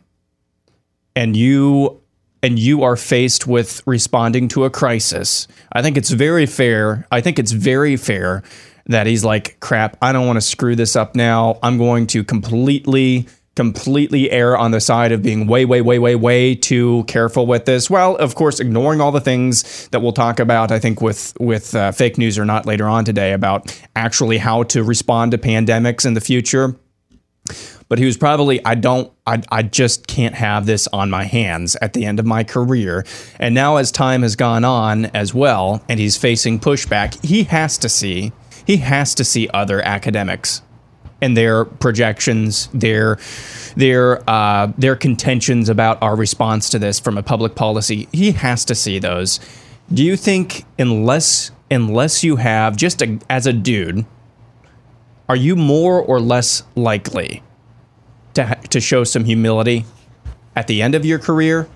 [1.16, 2.02] and you
[2.42, 5.48] and you are faced with responding to a crisis.
[5.72, 7.06] I think it's very fair.
[7.12, 8.42] I think it's very fair
[8.88, 11.60] that he's like, crap, I don't want to screw this up now.
[11.62, 16.16] I'm going to completely completely err on the side of being way, way, way, way,
[16.16, 17.90] way too careful with this.
[17.90, 21.76] Well, of course, ignoring all the things that we'll talk about, I think, with with
[21.76, 26.06] uh, fake news or not later on today about actually how to respond to pandemics
[26.06, 26.76] in the future.
[27.90, 31.76] But he was probably, I don't, I, I just can't have this on my hands
[31.82, 33.04] at the end of my career.
[33.38, 37.78] And now, as time has gone on as well, and he's facing pushback, he has
[37.80, 38.32] to see,
[38.66, 40.62] he has to see other academics
[41.22, 43.18] and their projections, their
[43.76, 48.08] their uh, their contentions about our response to this from a public policy.
[48.12, 49.40] He has to see those.
[49.94, 54.06] Do you think unless unless you have just a, as a dude,
[55.30, 57.44] are you more or less likely
[58.34, 59.86] to ha- to show some humility
[60.56, 61.70] at the end of your career,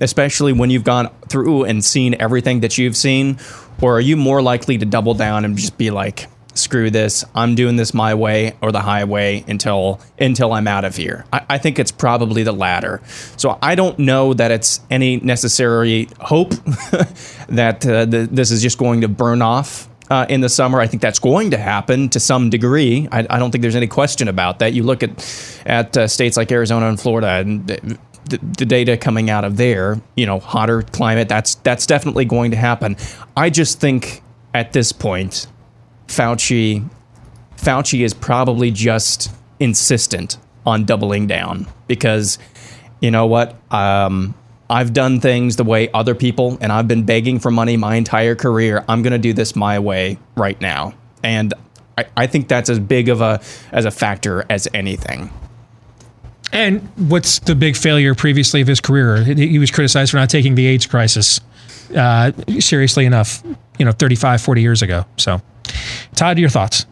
[0.00, 3.38] especially when you've gone through and seen everything that you've seen,
[3.80, 7.24] or are you more likely to double down and just be like, screw this.
[7.34, 11.24] I'm doing this my way or the highway until until I'm out of here.
[11.32, 13.00] I, I think it's probably the latter.
[13.36, 16.50] So I don't know that it's any necessary hope
[17.48, 19.88] that uh, the, this is just going to burn off.
[20.08, 23.08] Uh, in the summer, I think that's going to happen to some degree.
[23.10, 24.72] I, I don't think there's any question about that.
[24.72, 27.98] You look at at uh, states like Arizona and Florida, and the,
[28.58, 31.28] the, data coming out of there, you know, hotter climate.
[31.28, 32.96] That's that's definitely going to happen.
[33.36, 34.22] I just think
[34.54, 35.46] at this point,
[36.06, 36.88] Fauci
[37.56, 42.38] Fauci is probably just insistent on doubling down because
[43.00, 44.34] you know what um,
[44.68, 48.34] I've done things the way other people and I've been begging for money my entire
[48.34, 48.84] career.
[48.88, 50.94] I'm going to do this my way right now.
[51.22, 51.54] And
[52.16, 53.40] I, think that's as big of a
[53.72, 55.30] as a factor as anything.
[56.52, 59.24] And what's the big failure previously of his career?
[59.24, 61.40] He was criticized for not taking the AIDS crisis
[61.96, 63.42] uh, seriously enough,
[63.78, 65.06] you know, 35, 40 years ago.
[65.16, 65.40] So
[66.14, 66.86] Todd, your thoughts?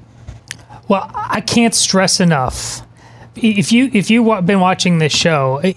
[0.88, 2.82] Well, I can't stress enough.
[3.36, 5.72] If you if you've been watching this show, eh,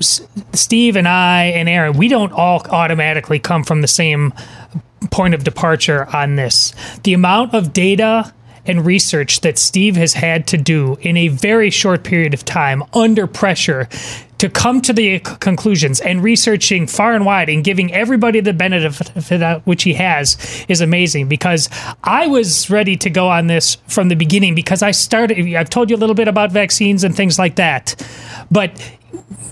[0.00, 4.32] Steve and I and Aaron, we don't all automatically come from the same
[5.10, 6.72] point of departure on this.
[7.02, 8.32] The amount of data
[8.66, 12.82] and research that Steve has had to do in a very short period of time
[12.92, 13.88] under pressure
[14.38, 16.00] to come to the conclusions.
[16.00, 20.64] And researching far and wide and giving everybody the benefit of that which he has
[20.68, 21.68] is amazing because
[22.02, 25.90] I was ready to go on this from the beginning because I started I've told
[25.90, 27.94] you a little bit about vaccines and things like that.
[28.50, 28.80] But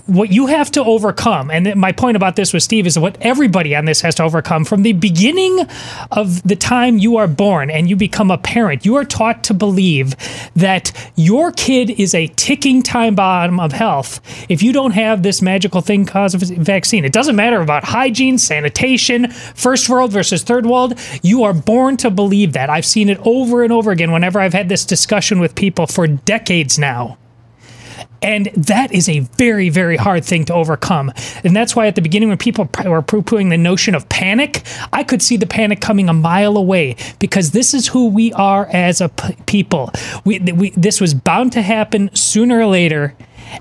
[0.05, 3.75] what you have to overcome, and my point about this with Steve is what everybody
[3.75, 5.65] on this has to overcome from the beginning
[6.11, 9.53] of the time you are born and you become a parent, you are taught to
[9.53, 10.15] believe
[10.55, 15.41] that your kid is a ticking time bomb of health if you don't have this
[15.41, 17.05] magical thing cause of vaccine.
[17.05, 20.99] It doesn't matter about hygiene, sanitation, first world versus third world.
[21.21, 22.69] You are born to believe that.
[22.69, 26.07] I've seen it over and over again whenever I've had this discussion with people for
[26.07, 27.17] decades now.
[28.23, 31.11] And that is a very, very hard thing to overcome.
[31.43, 34.63] And that's why at the beginning, when people were poo pooing the notion of panic,
[34.91, 38.67] I could see the panic coming a mile away because this is who we are
[38.67, 39.09] as a
[39.45, 39.91] people.
[40.23, 43.15] We, we, this was bound to happen sooner or later.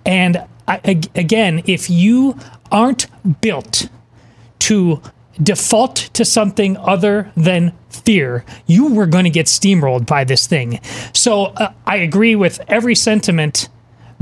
[0.06, 2.38] And I, again, if you
[2.70, 3.06] aren't
[3.40, 3.88] built
[4.60, 5.02] to
[5.42, 10.80] default to something other than fear, you were going to get steamrolled by this thing.
[11.12, 13.68] So uh, I agree with every sentiment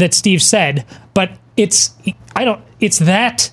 [0.00, 0.84] that Steve said,
[1.14, 1.94] but it's
[2.34, 3.50] I don't it's that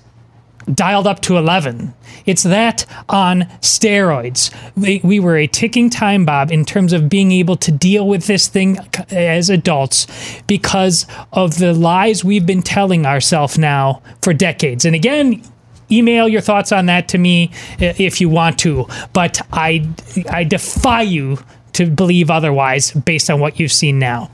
[0.72, 1.94] dialed up to 11.
[2.26, 4.54] It's that on steroids.
[4.76, 8.26] We, we, were a ticking time bomb in terms of being able to deal with
[8.26, 8.78] this thing
[9.10, 10.06] as adults
[10.46, 14.84] because of the lies we've been telling ourselves now for decades.
[14.84, 15.42] And again,
[15.90, 19.88] email your thoughts on that to me if you want to, but I
[20.30, 21.38] I defy you
[21.74, 24.30] to believe otherwise based on what you've seen now.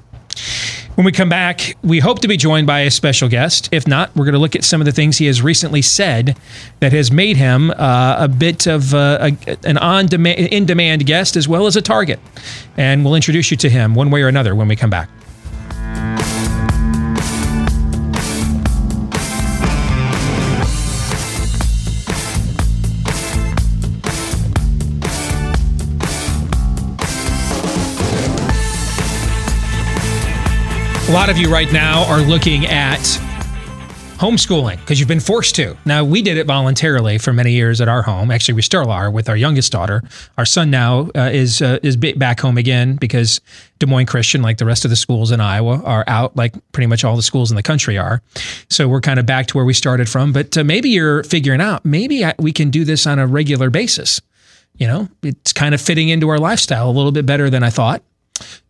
[0.95, 3.69] When we come back, we hope to be joined by a special guest.
[3.73, 6.37] If not, we're going to look at some of the things he has recently said
[6.79, 11.05] that has made him uh, a bit of uh, a, an on demand, in demand
[11.05, 12.21] guest as well as a target.
[12.77, 15.09] And we'll introduce you to him one way or another when we come back.
[31.07, 32.99] A lot of you right now are looking at
[34.17, 35.77] homeschooling because you've been forced to.
[35.85, 38.31] Now, we did it voluntarily for many years at our home.
[38.31, 40.03] Actually, we still are with our youngest daughter.
[40.39, 43.43] Our son now uh, is uh, is back home again because
[43.81, 46.87] Des Moines Christian, like the rest of the schools in Iowa, are out, like pretty
[46.87, 48.23] much all the schools in the country are.
[48.71, 50.33] So we're kind of back to where we started from.
[50.33, 53.69] But uh, maybe you're figuring out maybe I, we can do this on a regular
[53.69, 54.23] basis.
[54.79, 57.69] You know, it's kind of fitting into our lifestyle a little bit better than I
[57.69, 58.03] thought.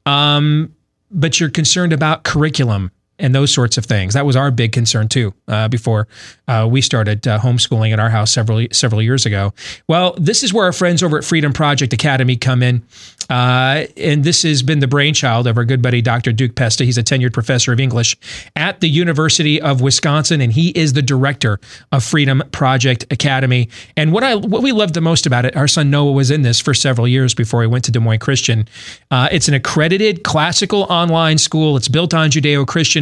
[0.05, 0.75] Um,
[1.15, 4.15] but you're concerned about curriculum and those sorts of things.
[4.15, 6.09] That was our big concern too uh, before
[6.49, 9.53] uh, we started uh, homeschooling at our house several several years ago.
[9.89, 12.83] Well, this is where our friends over at Freedom Project Academy come in.
[13.31, 16.33] Uh, and this has been the brainchild of our good buddy Dr.
[16.33, 16.85] Duke Pesta.
[16.85, 18.17] He's a tenured professor of English
[18.55, 21.59] at the University of Wisconsin, and he is the director
[21.91, 23.69] of Freedom Project Academy.
[23.97, 26.43] And what I what we loved the most about it, our son Noah was in
[26.43, 28.69] this for several years before he went to Des Moines Christian.
[29.11, 31.77] Uh, it's an accredited classical online school.
[31.77, 32.31] It's built on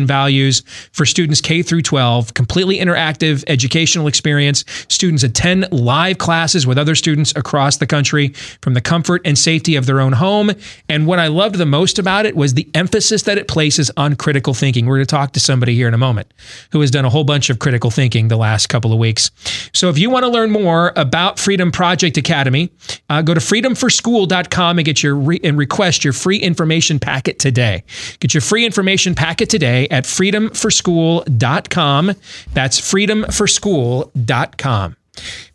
[0.06, 0.62] Values
[0.92, 2.34] for students K through 12.
[2.34, 4.64] Completely interactive educational experience.
[4.88, 8.28] Students attend live classes with other students across the country
[8.60, 10.50] from the comfort and safety of their own home.
[10.88, 14.16] And what I loved the most about it was the emphasis that it places on
[14.16, 14.86] critical thinking.
[14.86, 16.32] We're going to talk to somebody here in a moment
[16.72, 19.30] who has done a whole bunch of critical thinking the last couple of weeks.
[19.72, 22.70] So if you want to learn more about Freedom Project Academy,
[23.08, 27.84] uh, go to freedomforschool.com and get your re- and request your free information packet today.
[28.20, 32.12] Get your free information packet today at freedomforschool.com.
[32.52, 34.96] That's freedomforschool.com.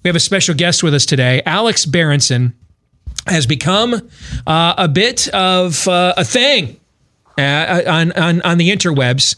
[0.03, 2.53] We have a special guest with us today, Alex Berenson
[3.25, 4.09] has become
[4.45, 6.79] uh, a bit of uh, a thing.
[7.39, 9.35] Uh, on, on on the interwebs,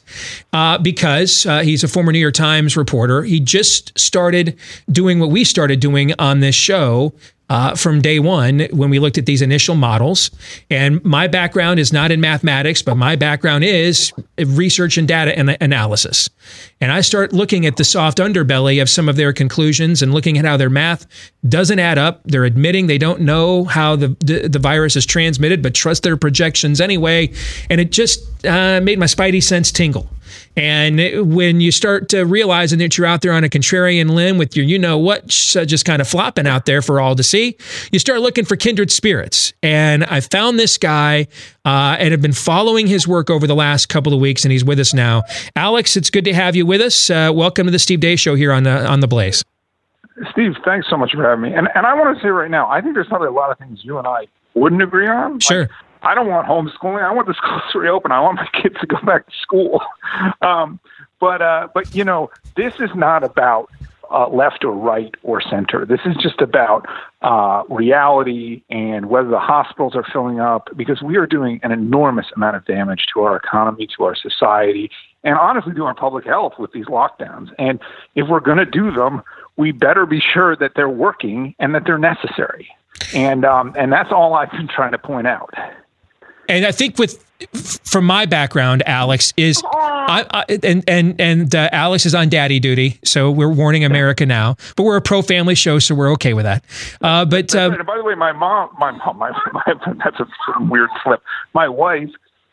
[0.54, 3.24] uh, because uh, he's a former New York Times reporter.
[3.24, 4.58] He just started
[4.90, 7.12] doing what we started doing on this show
[7.50, 10.32] uh, from day one when we looked at these initial models.
[10.70, 15.58] And my background is not in mathematics, but my background is research and data and
[15.60, 16.30] analysis.
[16.80, 20.38] And I start looking at the soft underbelly of some of their conclusions and looking
[20.38, 21.08] at how their math
[21.48, 22.22] doesn't add up.
[22.26, 26.18] They're admitting they don't know how the, the, the virus is transmitted, but trust their
[26.18, 27.34] projections anyway.
[27.70, 30.10] And it just uh, made my spidey sense tingle.
[30.56, 34.56] And when you start to realizing that you're out there on a contrarian limb with
[34.56, 37.58] your, you know what, just kind of flopping out there for all to see,
[37.92, 39.54] you start looking for kindred spirits.
[39.64, 41.28] And I found this guy
[41.66, 44.64] uh, and have been following his work over the last couple of weeks, and he's
[44.64, 45.24] with us now.
[45.56, 47.10] Alex, it's good to have you with us.
[47.10, 49.44] Uh, welcome to the Steve Deace Show here on the on the Blaze.
[50.32, 51.54] Steve, thanks so much for having me.
[51.54, 53.58] And and I want to say right now, I think there's probably a lot of
[53.58, 55.40] things you and I wouldn't agree on.
[55.40, 55.62] Sure.
[55.62, 55.70] Like,
[56.02, 57.04] I don't want homeschooling.
[57.04, 58.12] I want the schools to reopen.
[58.12, 59.82] I want my kids to go back to school.
[60.42, 60.80] Um,
[61.20, 63.70] but uh, but you know, this is not about
[64.12, 65.86] uh, left or right or center.
[65.86, 66.88] This is just about
[67.22, 72.28] uh, reality and whether the hospitals are filling up because we are doing an enormous
[72.36, 74.90] amount of damage to our economy, to our society,
[75.24, 77.54] and honestly to our public health with these lockdowns.
[77.60, 77.80] And
[78.16, 79.22] if we're going to do them,
[79.58, 82.70] we better be sure that they're working and that they're necessary.
[83.14, 85.54] And um, and that's all I've been trying to point out.
[86.50, 87.24] And I think with
[87.90, 92.60] from my background, Alex is, I, I, and and and uh, Alex is on daddy
[92.60, 94.58] duty, so we're warning America now.
[94.76, 96.66] But we're a pro family show, so we're okay with that.
[97.02, 99.62] Uh, but uh, by the way, my mom, my mom, my, my
[100.04, 100.28] that's a
[100.66, 101.22] weird slip.
[101.54, 102.10] My wife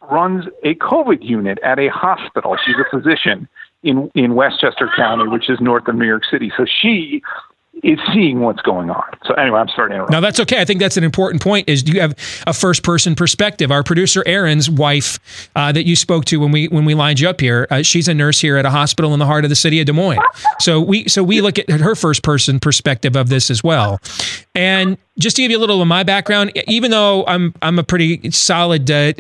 [0.09, 2.57] runs a COVID unit at a hospital.
[2.65, 3.49] She's a physician
[3.83, 6.53] in in Westchester County, which is north of New York City.
[6.57, 7.23] So she
[7.83, 9.05] is seeing what's going on.
[9.27, 10.13] So anyway, I'm starting to interrupt.
[10.13, 10.61] No, that's okay.
[10.61, 11.69] I think that's an important point.
[11.69, 12.15] Is you have
[12.47, 13.71] a first person perspective.
[13.71, 15.19] Our producer Aaron's wife
[15.55, 18.09] uh, that you spoke to when we when we lined you up here, uh, she's
[18.09, 20.21] a nurse here at a hospital in the heart of the city of Des Moines.
[20.59, 24.01] So we so we look at her first person perspective of this as well.
[24.55, 27.85] And just to give you a little of my background, even though I'm I'm a
[27.85, 29.13] pretty solid uh,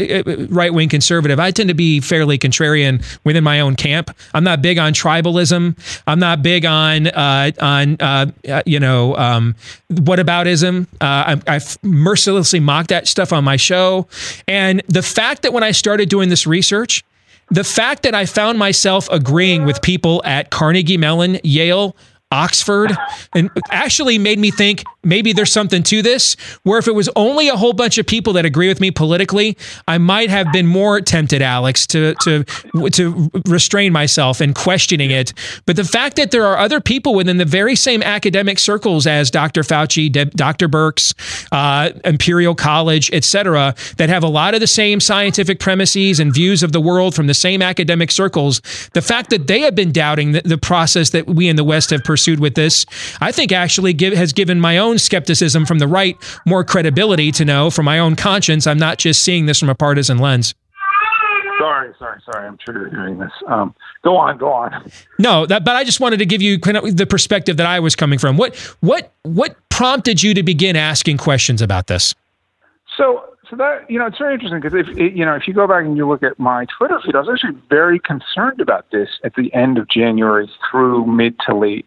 [0.48, 4.10] right wing conservative, I tend to be fairly contrarian within my own camp.
[4.34, 5.76] I'm not big on tribalism.
[6.06, 8.26] I'm not big on uh, on uh,
[8.66, 9.54] you know um,
[9.90, 10.86] whataboutism.
[11.00, 14.06] Uh, I, I mercilessly mocked that stuff on my show,
[14.46, 17.04] and the fact that when I started doing this research,
[17.50, 21.96] the fact that I found myself agreeing with people at Carnegie Mellon, Yale,
[22.32, 22.90] Oxford,
[23.36, 26.36] and actually made me think maybe there's something to this.
[26.64, 29.56] Where if it was only a whole bunch of people that agree with me politically,
[29.86, 32.44] I might have been more tempted, Alex, to to
[32.90, 35.32] to restrain myself in questioning it.
[35.66, 39.30] But the fact that there are other people within the very same academic circles as
[39.30, 39.62] Dr.
[39.62, 40.68] Fauci, Dr.
[40.68, 41.14] Birx,
[41.52, 46.64] uh, Imperial College, etc., that have a lot of the same scientific premises and views
[46.64, 48.60] of the world from the same academic circles,
[48.94, 51.90] the fact that they have been doubting the, the process that we in the West
[51.90, 52.86] have pursued with this,
[53.20, 57.44] I think actually give, has given my own skepticism from the right more credibility to
[57.44, 60.54] know from my own conscience I'm not just seeing this from a partisan lens.
[61.58, 62.46] Sorry, sorry, sorry.
[62.46, 63.30] I'm sure you're hearing this.
[63.48, 64.90] Um, go on, go on.
[65.18, 67.80] No, that, but I just wanted to give you kind of the perspective that I
[67.80, 68.36] was coming from.
[68.36, 72.14] What, what, what prompted you to begin asking questions about this?
[72.96, 75.66] So, so that you know, it's very interesting because if you know, if you go
[75.66, 79.08] back and you look at my Twitter feed, I was actually very concerned about this
[79.24, 81.86] at the end of January through mid to late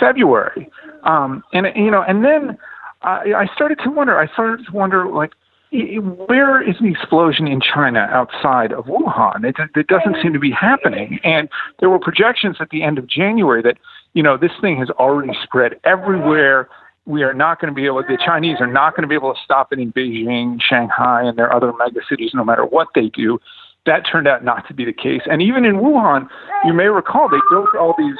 [0.00, 0.70] February,
[1.02, 2.58] um, and you know, and then
[3.02, 4.18] I, I started to wonder.
[4.18, 5.32] I started to wonder, like,
[5.72, 9.44] where is the explosion in China outside of Wuhan?
[9.44, 11.18] It, it doesn't seem to be happening.
[11.24, 11.48] And
[11.80, 13.78] there were projections at the end of January that,
[14.12, 16.68] you know, this thing has already spread everywhere
[17.06, 19.34] we are not going to be able, the Chinese are not going to be able
[19.34, 23.38] to stop it in Beijing, Shanghai, and their other megacities, no matter what they do.
[23.86, 25.20] That turned out not to be the case.
[25.26, 26.28] And even in Wuhan,
[26.64, 28.16] you may recall they built all these,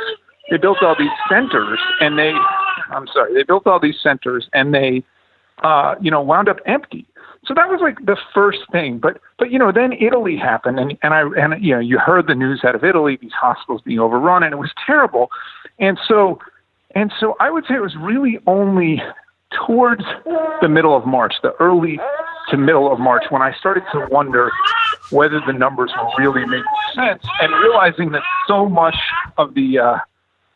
[0.50, 2.32] they built all these centers, and they,
[2.90, 5.02] I'm sorry, they built all these centers, and they,
[5.62, 7.06] uh, you know, wound up empty.
[7.46, 8.98] So that was like the first thing.
[8.98, 12.26] But but you know, then Italy happened, and and I and you know, you heard
[12.26, 15.28] the news out of Italy, these hospitals being overrun, and it was terrible.
[15.78, 16.38] And so
[16.94, 19.02] and so I would say it was really only
[19.66, 20.04] towards
[20.60, 21.98] the middle of March, the early
[22.50, 24.50] to middle of March, when I started to wonder
[25.10, 26.64] whether the numbers were really making
[26.94, 28.96] sense, and realizing that so much
[29.38, 29.96] of the uh,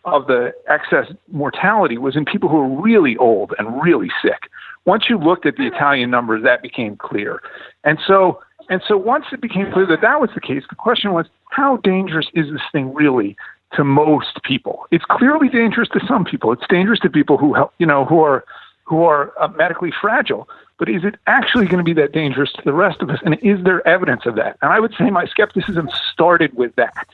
[0.05, 4.51] of the excess mortality was in people who were really old and really sick.
[4.84, 7.41] Once you looked at the Italian numbers, that became clear,
[7.84, 11.12] and so and so once it became clear that that was the case, the question
[11.12, 13.36] was, how dangerous is this thing really?
[13.74, 14.86] To most people.
[14.90, 16.52] It's clearly dangerous to some people.
[16.52, 18.44] It's dangerous to people who help, you know, who are
[18.84, 20.48] who are uh, medically fragile.
[20.78, 23.18] But is it actually going to be that dangerous to the rest of us?
[23.24, 24.56] And is there evidence of that?
[24.62, 27.06] And I would say my skepticism started with that.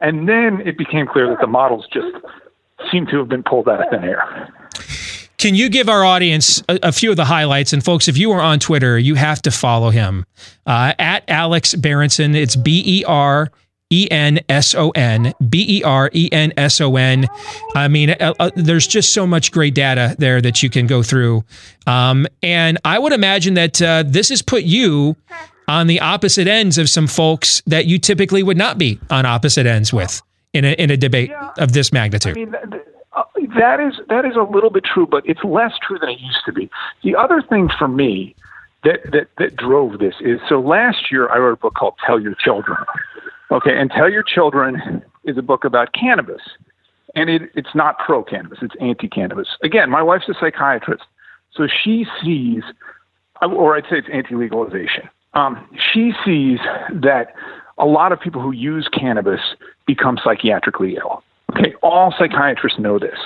[0.00, 2.14] And then it became clear that the models just
[2.92, 4.52] seem to have been pulled out of thin air.
[5.38, 7.72] Can you give our audience a, a, few of the highlights?
[7.72, 10.26] And folks, if you are on Twitter, you have to follow him
[10.66, 12.34] uh, at Alex Berenson.
[12.34, 13.50] It's B E R
[13.90, 17.26] E N S O N, B E R E N S O N.
[17.74, 21.02] I mean, uh, uh, there's just so much great data there that you can go
[21.02, 21.44] through.
[21.86, 25.16] Um, and I would imagine that uh, this has put you
[25.68, 29.66] on the opposite ends of some folks that you typically would not be on opposite
[29.66, 30.22] ends with
[30.52, 31.50] in a, in a debate yeah.
[31.58, 32.36] of this magnitude.
[32.36, 32.54] I mean,
[33.12, 33.22] uh,
[33.58, 36.44] that is that is a little bit true, but it's less true than it used
[36.44, 36.70] to be.
[37.02, 38.34] The other thing for me
[38.84, 42.20] that that, that drove this is so last year I wrote a book called Tell
[42.20, 42.78] Your Children
[43.50, 46.42] Okay, and Tell Your Children is a book about cannabis.
[47.14, 49.48] And it, it's not pro cannabis, it's anti cannabis.
[49.62, 51.04] Again, my wife's a psychiatrist.
[51.52, 52.62] So she sees,
[53.42, 55.08] or I'd say it's anti legalization.
[55.34, 56.58] Um, she sees
[56.92, 57.34] that
[57.78, 59.40] a lot of people who use cannabis
[59.86, 61.22] become psychiatrically ill.
[61.56, 63.18] Okay, all psychiatrists know this.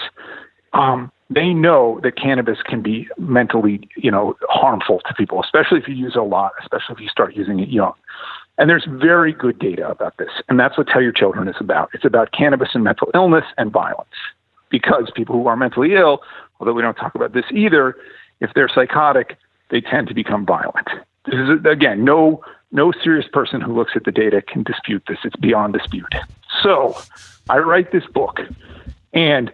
[0.73, 5.89] Um, they know that cannabis can be mentally, you know, harmful to people, especially if
[5.89, 7.95] you use a lot, especially if you start using it young.
[8.59, 10.31] And there's very good data about this.
[10.49, 11.91] And that's what Tell Your Children is about.
[11.95, 14.11] It's about cannabis and mental illness and violence.
[14.69, 16.21] Because people who are mentally ill,
[16.61, 17.97] although we don't talk about this either,
[18.41, 19.37] if they're psychotic,
[19.71, 20.89] they tend to become violent.
[21.27, 22.43] This is, again, no,
[22.73, 25.19] no serious person who looks at the data can dispute this.
[25.25, 26.15] It's beyond dispute.
[26.63, 26.97] So
[27.49, 28.41] I write this book,
[29.13, 29.53] and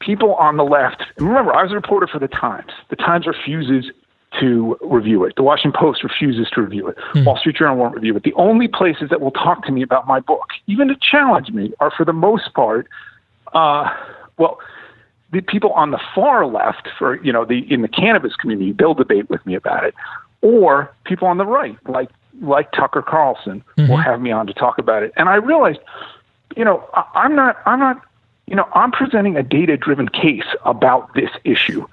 [0.00, 2.72] people on the left, remember, I was a reporter for the Times.
[2.88, 3.90] The Times refuses
[4.38, 5.34] to review it.
[5.34, 6.96] The Washington Post refuses to review it.
[7.14, 7.26] Mm.
[7.26, 8.22] Wall Street Journal won't review it.
[8.22, 11.72] The only places that will talk to me about my book, even to challenge me,
[11.80, 12.86] are for the most part,
[13.54, 13.92] uh,
[14.38, 14.60] well,
[15.32, 18.94] the people on the far left, for you know, the in the cannabis community, they'll
[18.94, 19.94] debate with me about it,
[20.42, 22.10] or people on the right, like
[22.40, 23.90] like Tucker Carlson, mm-hmm.
[23.90, 25.12] will have me on to talk about it.
[25.16, 25.80] And I realized,
[26.56, 28.00] you know, I, I'm not, I'm not,
[28.46, 31.86] you know, I'm presenting a data-driven case about this issue.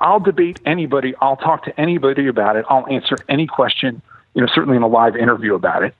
[0.00, 1.14] I'll debate anybody.
[1.20, 2.64] I'll talk to anybody about it.
[2.68, 4.00] I'll answer any question,
[4.34, 5.94] you know, certainly in a live interview about it.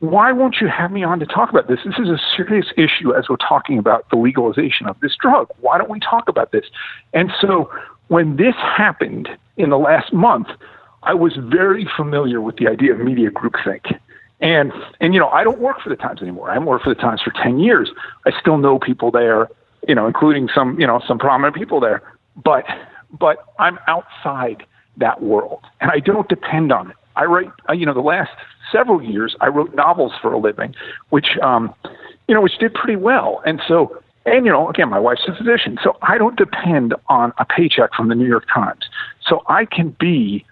[0.00, 1.78] Why won't you have me on to talk about this?
[1.84, 5.48] This is a serious issue as we're talking about the legalization of this drug.
[5.60, 6.66] Why don't we talk about this?
[7.12, 7.72] And so
[8.08, 10.48] when this happened in the last month,
[11.04, 13.98] I was very familiar with the idea of media groupthink.
[14.40, 16.50] And and you know, I don't work for the Times anymore.
[16.50, 17.90] I haven't worked for the Times for ten years.
[18.26, 19.48] I still know people there
[19.88, 22.02] you know, including some, you know, some prominent people there.
[22.42, 22.64] But,
[23.12, 24.64] but I'm outside
[24.96, 26.96] that world, and I don't depend on it.
[27.16, 28.32] I write, uh, you know, the last
[28.72, 30.74] several years I wrote novels for a living,
[31.10, 31.74] which, um,
[32.28, 34.00] you know, which did pretty well, and so.
[34.26, 37.92] And you know, again, my wife's a physician, so I don't depend on a paycheck
[37.92, 38.88] from the New York Times.
[39.28, 40.46] So I can be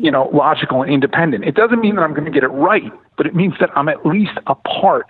[0.00, 1.44] you know, logical and independent.
[1.44, 3.86] It doesn't mean that I'm going to get it right, but it means that I'm
[3.86, 5.06] at least apart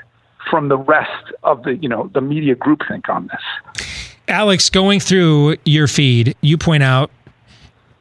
[0.51, 3.87] from the rest of the, you know, the media groupthink on this.
[4.31, 7.11] Alex, going through your feed, you point out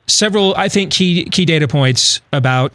[0.08, 2.72] several, I think, key key data points about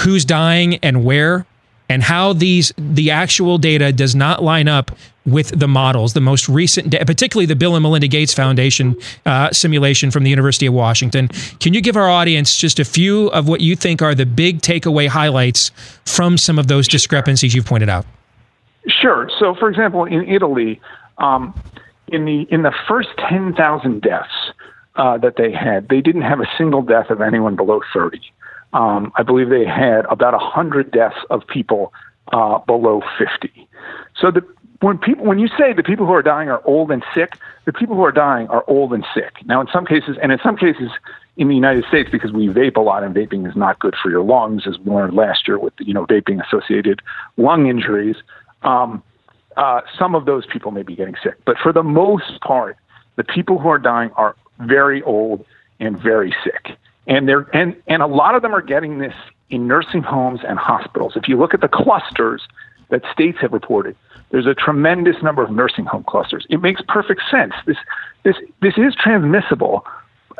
[0.00, 1.46] who's dying and where
[1.88, 4.92] and how these the actual data does not line up
[5.26, 8.96] with the models, the most recent, particularly the Bill and Melinda Gates Foundation
[9.26, 11.28] uh, simulation from the University of Washington.
[11.58, 14.60] Can you give our audience just a few of what you think are the big
[14.60, 15.72] takeaway highlights
[16.06, 18.06] from some of those discrepancies you've pointed out?
[18.88, 19.28] Sure.
[19.38, 20.80] So, for example, in Italy,
[21.18, 21.54] um,
[22.10, 24.52] in the in the first ten thousand deaths
[24.96, 28.32] uh, that they had, they didn't have a single death of anyone below thirty.
[28.72, 31.92] Um, I believe they had about 100 deaths of people
[32.32, 33.68] uh, below 50.
[34.16, 34.46] So the,
[34.80, 37.36] when people when you say the people who are dying are old and sick,
[37.66, 39.32] the people who are dying are old and sick.
[39.44, 40.90] Now, in some cases, and in some cases
[41.36, 44.10] in the United States, because we vape a lot and vaping is not good for
[44.10, 47.02] your lungs, as we learned last year with you know vaping associated
[47.36, 48.16] lung injuries.
[48.62, 49.02] Um,
[49.56, 52.76] uh, some of those people may be getting sick, but for the most part,
[53.16, 55.44] the people who are dying are very old
[55.78, 56.76] and very sick
[57.10, 59.14] and they're and and a lot of them are getting this
[59.50, 61.14] in nursing homes and hospitals.
[61.16, 62.42] If you look at the clusters
[62.90, 63.96] that states have reported,
[64.30, 66.46] there's a tremendous number of nursing home clusters.
[66.48, 67.52] It makes perfect sense.
[67.66, 67.76] This
[68.22, 69.84] this this is transmissible.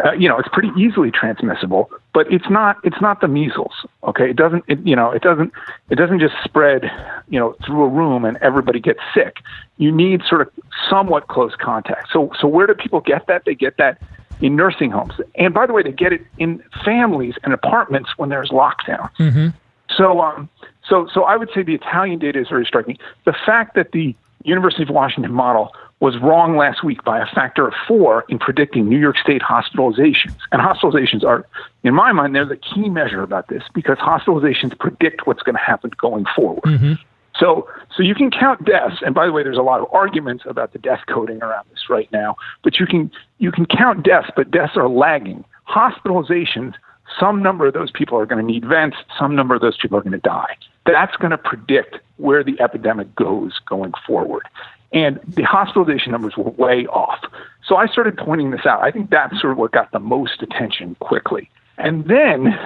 [0.05, 3.73] Uh, you know, it's pretty easily transmissible, but it's not it's not the measles.
[4.05, 5.53] Okay, it doesn't it, you know it doesn't
[5.91, 6.91] it doesn't just spread
[7.29, 9.39] you know through a room and everybody gets sick.
[9.79, 10.51] You need sort of
[10.89, 12.09] somewhat close contact.
[12.13, 13.45] So so where do people get that?
[13.45, 14.01] They get that
[14.41, 15.15] in nursing homes.
[15.35, 19.11] And by the way, they get it in families and apartments when there's lockdown.
[19.19, 19.49] Mm-hmm.
[19.97, 20.49] So, um,
[20.89, 22.99] so, so I would say the Italian data is very striking.
[23.25, 24.15] The fact that the
[24.45, 28.89] University of Washington model was wrong last week by a factor of four in predicting
[28.89, 30.37] New York State hospitalizations.
[30.51, 31.47] And hospitalizations are,
[31.85, 35.63] in my mind, they're the key measure about this because hospitalizations predict what's going to
[35.63, 36.65] happen going forward.
[36.65, 36.95] Mm-hmm.
[37.39, 40.45] So, so you can count deaths, and by the way, there's a lot of arguments
[40.47, 42.37] about the death coding around this right now.
[42.63, 45.45] But you can you can count deaths, but deaths are lagging.
[45.69, 46.75] Hospitalizations,
[47.19, 48.97] some number of those people are going to need vents.
[49.19, 50.57] Some number of those people are going to die.
[50.87, 54.43] That's going to predict where the epidemic goes going forward.
[54.93, 57.21] And the hospitalization numbers were way off.
[57.65, 58.83] So I started pointing this out.
[58.83, 61.49] I think that's sort of what got the most attention quickly.
[61.79, 62.59] And then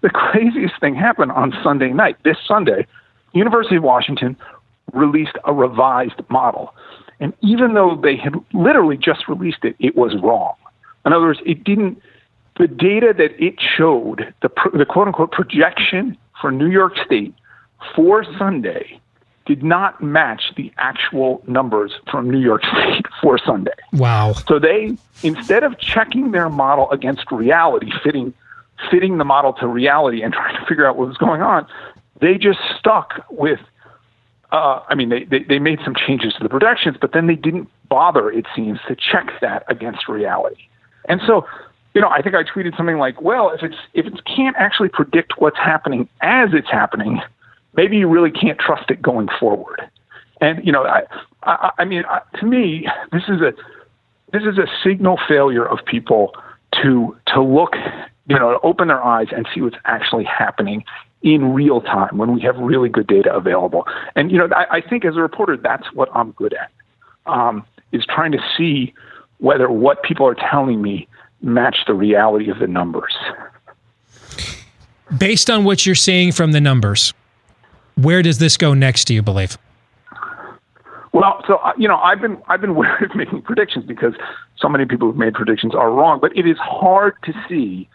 [0.00, 2.16] the craziest thing happened on Sunday night.
[2.24, 2.86] This Sunday,
[3.32, 4.36] University of Washington
[4.92, 6.74] released a revised model.
[7.20, 10.54] And even though they had literally just released it, it was wrong.
[11.06, 12.02] In other words, it didn't,
[12.58, 17.32] the data that it showed, the, the quote unquote projection for New York State
[17.94, 19.00] for Sunday
[19.46, 23.72] did not match the actual numbers from New York State for Sunday.
[23.92, 24.32] Wow.
[24.32, 28.32] So they, instead of checking their model against reality, fitting,
[28.90, 31.66] fitting the model to reality and trying to figure out what was going on,
[32.20, 33.60] they just stuck with.
[34.52, 37.36] Uh, I mean, they, they, they made some changes to the projections, but then they
[37.36, 40.60] didn't bother, it seems, to check that against reality.
[41.08, 41.46] And so,
[41.94, 44.90] you know, I think I tweeted something like, "Well, if it's if it can't actually
[44.90, 47.20] predict what's happening as it's happening,
[47.74, 49.82] maybe you really can't trust it going forward."
[50.40, 51.02] And you know, I
[51.42, 53.52] I, I mean, I, to me, this is a
[54.32, 56.34] this is a signal failure of people
[56.82, 57.74] to to look,
[58.26, 60.84] you know, to open their eyes and see what's actually happening
[61.22, 63.86] in real time when we have really good data available.
[64.16, 66.70] And you know, I, I think as a reporter, that's what I'm good at,
[67.26, 68.94] um, is trying to see
[69.38, 71.08] whether what people are telling me
[71.42, 73.14] match the reality of the numbers.
[75.18, 77.12] Based on what you're seeing from the numbers,
[77.96, 79.04] where does this go next?
[79.04, 79.58] Do you believe?
[81.12, 84.14] Well, so uh, you know, I've been I've been wary of making predictions because
[84.56, 86.18] so many people who've made predictions are wrong.
[86.20, 87.88] But it is hard to see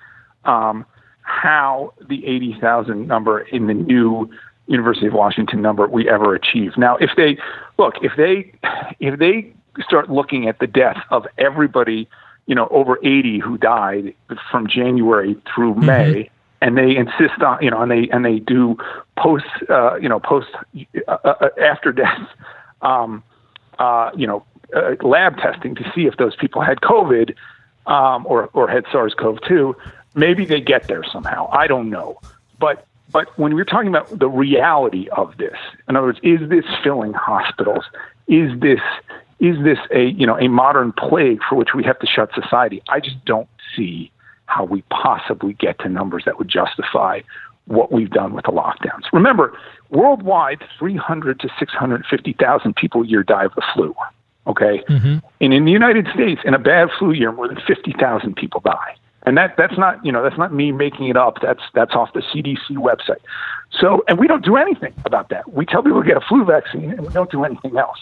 [0.46, 0.86] um,
[1.22, 4.30] how the 80,000 number in the new
[4.68, 6.78] University of Washington number we ever achieve.
[6.78, 7.38] Now, if they
[7.78, 8.52] look, if they
[9.00, 12.08] if they start looking at the death of everybody,
[12.46, 14.14] you know, over 80 who died
[14.52, 15.86] from January through mm-hmm.
[15.86, 16.30] May,
[16.62, 18.78] and they insist on, you know, and they and they do
[19.18, 20.48] post, uh, you know, post
[21.08, 22.28] uh, uh, after death,
[22.82, 23.24] um,
[23.80, 24.44] uh, you know,
[24.76, 27.36] uh, lab testing to see if those people had COVID
[27.86, 29.76] um, or or had SARS-CoV-2
[30.18, 31.48] Maybe they get there somehow.
[31.52, 32.20] I don't know.
[32.60, 35.56] But but when we're talking about the reality of this,
[35.88, 37.86] in other words, is this filling hospitals?
[38.28, 38.82] Is this
[39.40, 42.82] is this a you know a modern plague for which we have to shut society?
[42.90, 44.12] I just don't see
[44.48, 47.22] how we possibly get to numbers that would justify
[47.66, 49.04] what we've done with the lockdowns.
[49.14, 49.56] Remember,
[49.90, 53.94] worldwide, 300 to 650,000 people a year die of the flu.
[54.48, 55.18] Okay, Mm-hmm.
[55.42, 58.96] and in the United States, in a bad flu year, more than 50,000 people die.
[59.24, 61.42] And that that's not you know that's not me making it up.
[61.42, 63.20] That's that's off the CDC website.
[63.72, 65.52] So and we don't do anything about that.
[65.52, 68.00] We tell people to get a flu vaccine, and we don't do anything else.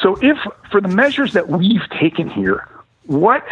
[0.00, 0.38] So if
[0.70, 2.66] for the measures that we've taken here,
[3.04, 3.44] what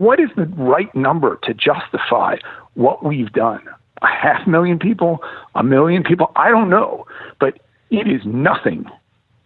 [0.00, 2.36] what is the right number to justify
[2.72, 3.60] what we've done?
[4.00, 5.22] A half million people,
[5.54, 7.06] a million people, I don't know,
[7.38, 7.58] but
[7.90, 8.86] it is nothing.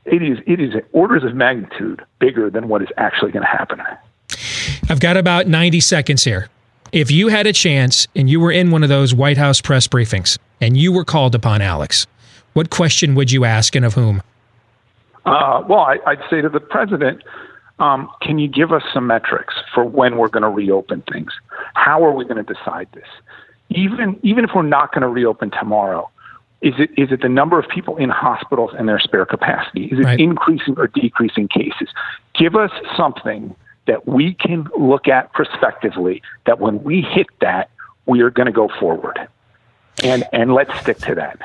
[0.04, 3.80] It is it is orders of magnitude bigger than what is actually going to happen.
[4.88, 6.48] I've got about 90 seconds here.
[6.92, 9.88] If you had a chance and you were in one of those White House press
[9.88, 12.06] briefings and you were called upon, Alex,
[12.52, 14.22] what question would you ask and of whom?
[15.26, 17.24] Uh, well, I, I'd say to the president,
[17.78, 21.32] um, can you give us some metrics for when we're going to reopen things?
[21.74, 23.08] How are we going to decide this?
[23.70, 26.08] Even even if we're not going to reopen tomorrow,
[26.60, 29.86] is it is it the number of people in hospitals and their spare capacity?
[29.86, 30.20] Is it Right.
[30.20, 31.88] increasing or decreasing cases?
[32.38, 33.54] Give us something
[33.86, 36.22] that we can look at prospectively.
[36.46, 37.70] That when we hit that,
[38.06, 39.18] we are going to go forward,
[40.02, 41.38] and and let's stick to that.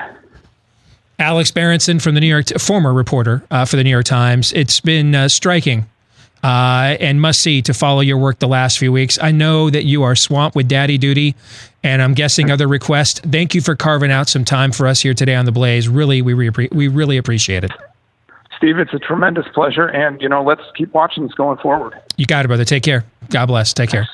[1.18, 4.52] Alex Berenson from the New York, former reporter uh, for the New York Times.
[4.54, 5.86] It's been uh, striking
[6.42, 9.18] uh, and must see to follow your work the last few weeks.
[9.20, 11.34] I know that you are swamped with daddy duty,
[11.82, 13.20] and I'm guessing other requests.
[13.20, 15.88] Thank you for carving out some time for us here today on the Blaze.
[15.88, 17.72] Really, we re- we really appreciate it.
[18.56, 21.98] Steve, it's a tremendous pleasure, and you know, let's keep watching this going forward.
[22.16, 22.64] You got it, brother.
[22.64, 23.04] Take care.
[23.30, 23.72] God bless.
[23.72, 24.08] Take care.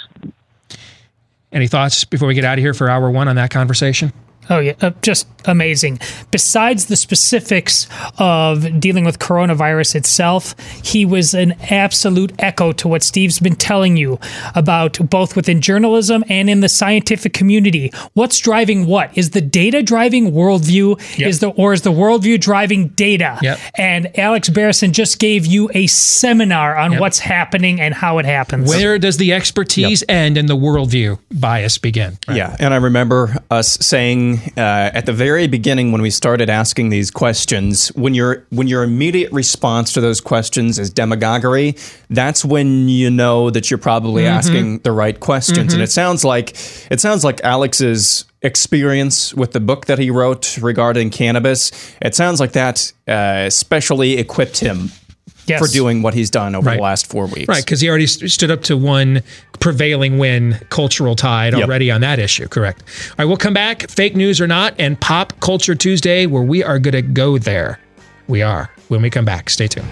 [1.53, 4.13] Any thoughts before we get out of here for hour one on that conversation?
[4.49, 5.99] Oh yeah, uh, just amazing.
[6.31, 7.87] Besides the specifics
[8.19, 13.97] of dealing with coronavirus itself, he was an absolute echo to what Steve's been telling
[13.97, 14.19] you
[14.55, 17.93] about both within journalism and in the scientific community.
[18.15, 19.17] What's driving what?
[19.17, 21.19] Is the data driving worldview?
[21.19, 21.29] Yep.
[21.29, 23.39] Is the or is the worldview driving data?
[23.43, 23.59] Yep.
[23.77, 27.01] And Alex Berenson just gave you a seminar on Yep.
[27.01, 28.69] what's happening and how it happens.
[28.69, 32.19] Where does the expertise end and the worldview bias begin?
[32.33, 36.89] Yeah, and I remember us saying uh, at the very beginning when we started asking
[36.91, 41.77] these questions, when your when your immediate response to those questions is demagoguery,
[42.11, 44.31] that's when you know that you're probably Mhm.
[44.31, 45.73] asking the right questions.
[45.73, 45.75] Mhm.
[45.75, 46.57] And it sounds like
[46.91, 51.73] it sounds like Alex's experience with the book that he wrote regarding cannabis.
[52.01, 54.91] It sounds like that uh, especially equipped him.
[55.47, 55.61] Yes.
[55.61, 56.77] For doing what he's done over Right.
[56.77, 57.47] the last four weeks.
[57.49, 59.23] Right, because he already st- stood up to one
[59.61, 61.63] prevailing win cultural tide Yep.
[61.63, 62.49] already on that issue.
[62.49, 62.83] Correct.
[63.11, 66.63] All right, we'll come back, fake news or not, and Pop Culture Tuesday, where we
[66.65, 67.79] are going to go there.
[68.29, 68.71] We are.
[68.89, 69.87] When we come back, stay tuned.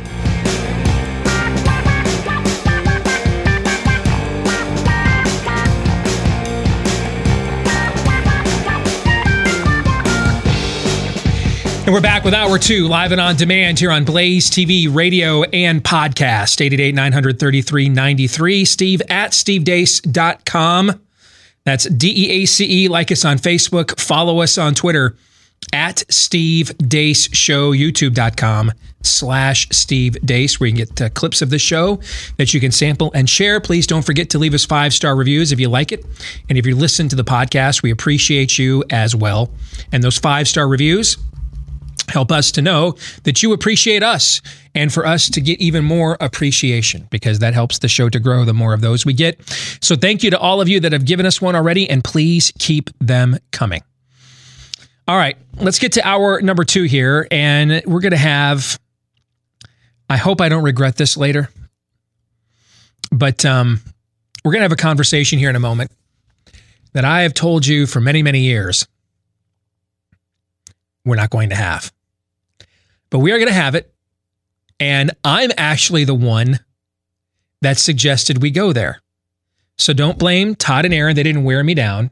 [11.85, 15.43] And we're back with hour two, live and on demand here on Blaze TV, radio,
[15.43, 16.63] and podcast.
[16.63, 18.65] 888 933 93.
[18.65, 20.99] Steve at stevedeace.com.
[21.65, 22.89] That's D E A C E.
[22.89, 24.01] Like us on Facebook.
[24.01, 25.15] Follow us on Twitter
[25.75, 28.73] at Steve Deace Show, youtube.com
[29.03, 32.01] slash Steve Deace, where you can get uh, clips of the show
[32.39, 33.61] that you can sample and share.
[33.61, 36.03] Please don't forget to leave us five star reviews if you like it.
[36.49, 39.51] And if you listen to the podcast, we appreciate you as well.
[39.93, 41.19] And those five star reviews
[42.09, 42.95] help us to know
[43.25, 44.41] that you appreciate us
[44.75, 48.45] and for us to get even more appreciation because that helps the show to grow
[48.45, 49.41] the more of those we get.
[49.81, 52.53] So thank you to all of you that have given us one already and please
[52.59, 53.83] keep them coming.
[55.07, 58.79] All right, let's get to hour number 2 here and we're going to have
[60.09, 61.49] I hope I don't regret this later.
[63.11, 63.81] But um
[64.45, 65.91] we're going to have a conversation here in a moment
[66.93, 68.87] that I have told you for many many years
[71.05, 71.93] we're not going to have.
[73.11, 73.95] But we are going to have it.
[74.81, 76.61] And I'm actually the one
[77.61, 79.01] that suggested we go there.
[79.79, 81.17] So don't blame Todd and Aaron.
[81.17, 82.11] They didn't wear me down,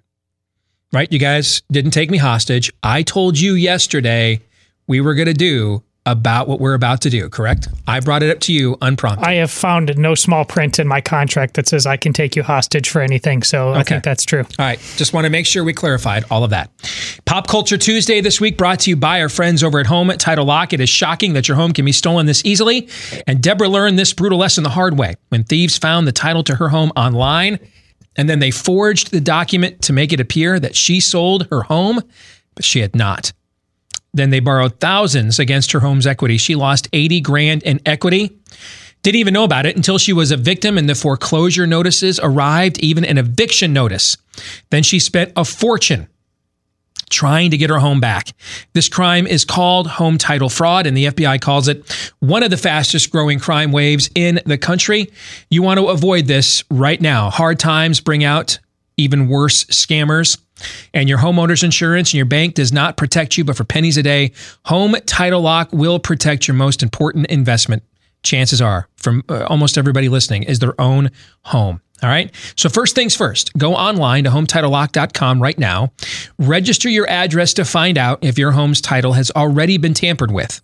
[0.93, 1.13] right?
[1.13, 2.73] You guys didn't take me hostage.
[2.83, 4.41] I told you yesterday
[4.87, 7.69] we were going to do about what we're about to do, correct?
[7.87, 9.25] I brought it up to you unprompted.
[9.25, 12.43] I have found no small print in my contract that says I can take you
[12.43, 13.45] hostage for anything.
[13.45, 13.95] So I Okay.
[13.95, 14.41] think that's true.
[14.41, 14.81] All right.
[14.97, 16.71] Just want to make sure we clarified all of that.
[17.25, 20.19] Pop Culture Tuesday this week brought to you by our friends over at home at
[20.19, 20.73] Title Lock.
[20.73, 22.89] It is shocking that your home can be stolen this easily.
[23.29, 26.57] And Deborah learned this brutal lesson the hard way when thieves found the title to
[26.57, 27.61] her home online
[28.17, 32.01] and then they forged the document to make it appear that she sold her home,
[32.57, 33.33] but she had not.
[34.15, 36.37] Then they borrowed thousands against her home's equity.
[36.37, 38.39] She lost 80 grand in equity.
[39.03, 42.79] Didn't even know about it until she was a victim and the foreclosure notices arrived,
[42.79, 44.17] even an eviction notice.
[44.71, 46.09] Then she spent a fortune
[47.11, 48.29] trying to get her home back.
[48.73, 52.57] This crime is called home title fraud, and the FBI calls it one of the
[52.57, 55.13] fastest growing crime waves in the country.
[55.51, 57.29] You want to avoid this right now.
[57.29, 58.59] Hard times bring out
[58.97, 60.39] even worse scammers.
[60.95, 64.03] And your homeowner's insurance and your bank does not protect you, but for pennies a
[64.03, 64.33] day,
[64.67, 67.83] Home Title Lock will protect your most important investment.
[68.23, 71.11] Chances are, from uh, almost everybody listening, is their own
[71.43, 71.81] home.
[72.03, 72.33] All right.
[72.57, 75.93] So, first things first, go online to hometitlelock.com right now.
[76.39, 80.61] Register your address to find out if your home's title has already been tampered with.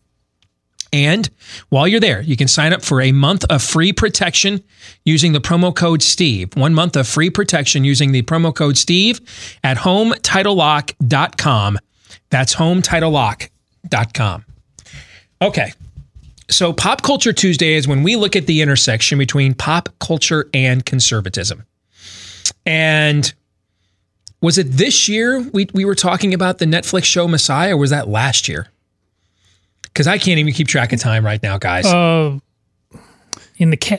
[0.93, 1.29] And
[1.69, 4.63] while you're there, you can sign up for a month of free protection
[5.05, 6.57] using the promo code Steve.
[6.57, 9.21] One month of free protection using the promo code Steve
[9.63, 11.79] at hometitlelock.com.
[12.31, 14.45] That's hometitlelock.com.
[15.41, 15.73] Okay.
[16.51, 20.85] So, Pop Culture Tuesday is when we look at the intersection between pop culture and
[20.85, 21.65] conservatism.
[22.65, 23.33] And
[24.41, 27.91] was it this year we, we were talking about the Netflix show Messiah, or was
[27.91, 28.69] that last year?
[29.99, 31.85] Because I can't even keep track of time right now, guys.
[31.85, 32.39] Uh,
[33.57, 33.99] in the ca-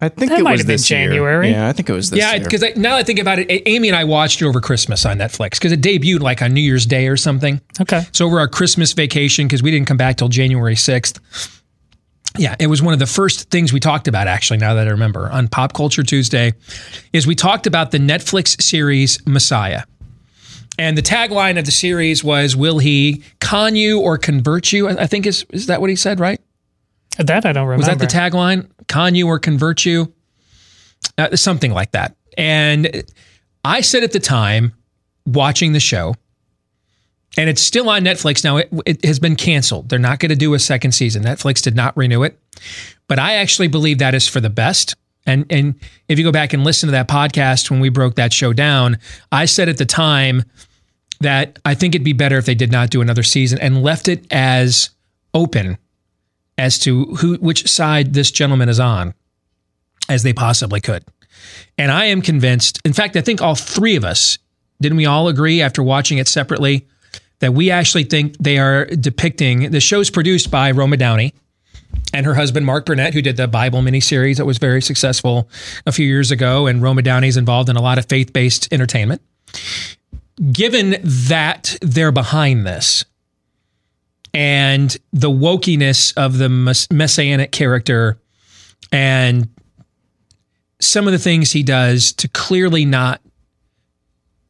[0.00, 1.08] I think that it might was have been this year.
[1.08, 1.50] January.
[1.50, 2.44] Yeah, I think it was this yeah, year.
[2.44, 5.50] because now I think about it, Amy and I watched it over Christmas on Netflix
[5.50, 7.60] because it debuted like on New Year's Day or something.
[7.78, 8.04] Okay.
[8.12, 11.20] So over our Christmas vacation, because we didn't come back till January 6th.
[12.38, 14.92] Yeah, it was one of the first things we talked about, actually, now that I
[14.92, 16.54] remember, on Pop Culture Tuesday,
[17.12, 19.82] is we talked about the Netflix series Messiah.
[20.78, 24.88] And the tagline of the series was, Will he con you or convert you?
[24.88, 26.40] I think is is that what he said, right?
[27.18, 27.76] That I don't remember.
[27.76, 28.68] Was that the tagline?
[28.88, 30.12] Con you or convert you?
[31.16, 32.16] Uh, something like that.
[32.36, 33.04] And
[33.64, 34.72] I said at the time,
[35.26, 36.14] watching the show,
[37.36, 38.56] and it's still on Netflix now.
[38.58, 39.88] It, it has been canceled.
[39.88, 41.22] They're not going to do a second season.
[41.22, 42.38] Netflix did not renew it.
[43.08, 44.96] But I actually believe that is for the best.
[45.26, 45.74] And and
[46.08, 48.98] if you go back and listen to that podcast when we broke that show down,
[49.32, 50.44] I said at the time
[51.20, 54.08] that I think it'd be better if they did not do another season and left
[54.08, 54.90] it as
[55.32, 55.78] open
[56.58, 59.14] as to who which side this gentleman is on
[60.08, 61.04] as they possibly could.
[61.78, 64.38] And I am convinced, in fact, I think all three of us,
[64.80, 66.86] didn't we all agree after watching it separately
[67.40, 71.34] that we actually think they are depicting the show's produced by Roma Downey
[72.12, 75.48] and her husband Mark Burnett, who did the Bible miniseries that was very successful
[75.86, 79.22] a few years ago, and Roma Downey's involved in a lot of faith-based entertainment.
[80.52, 83.04] Given that they're behind this,
[84.34, 88.18] and the wokiness of the mess- messianic character
[88.90, 89.48] and
[90.80, 93.20] some of the things he does to clearly not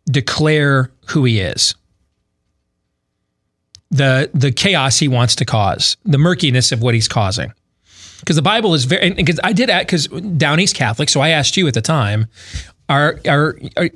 [0.07, 1.74] declare who he is
[3.95, 7.53] the the chaos he wants to cause the murkiness of what he's causing
[8.20, 11.66] because the bible is very because i did because downey's catholic so i asked you
[11.68, 12.26] at the time
[12.88, 13.88] are are are,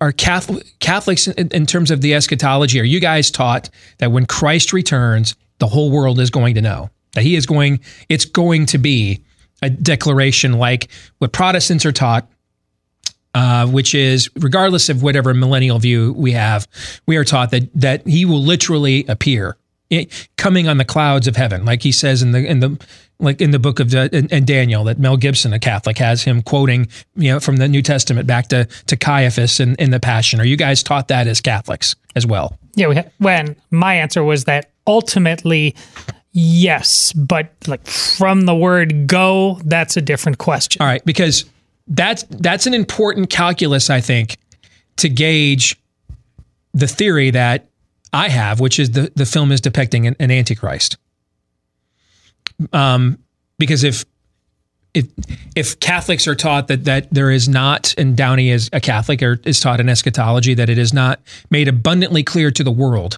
[0.00, 2.80] are Catholic, Catholics in, in terms of the eschatology?
[2.80, 6.90] Are you guys taught that when Christ returns, the whole world is going to know
[7.12, 7.80] that He is going?
[8.08, 9.22] It's going to be
[9.62, 12.28] a declaration like what Protestants are taught,
[13.36, 16.66] uh, which is regardless of whatever millennial view we have,
[17.06, 19.58] we are taught that that He will literally appear,
[19.90, 20.06] eh,
[20.38, 22.82] coming on the clouds of heaven, like He says in the in the
[23.20, 26.22] like in the book of uh, and, and Daniel that Mel Gibson, a Catholic, has
[26.22, 30.00] him quoting, you know, from the New Testament back to to Caiaphas in, in the
[30.00, 30.40] Passion.
[30.40, 32.58] Are you guys taught that as Catholics as well?
[32.74, 35.76] Yeah, we ha- when my answer was that ultimately
[36.32, 40.80] yes, but like from the word go, that's a different question.
[40.80, 41.44] All right, because
[41.88, 44.38] that's that's an important calculus, I think,
[44.96, 45.80] to gauge
[46.74, 47.68] the theory that
[48.12, 50.96] I have, which is the the film is depicting an, an antichrist.
[52.72, 53.18] Um,
[53.58, 54.04] because if
[54.94, 55.06] if
[55.54, 59.38] if Catholics are taught that that there is not, and Downey is a Catholic or
[59.44, 61.20] is taught in eschatology that it is not
[61.50, 63.16] made abundantly clear to the world,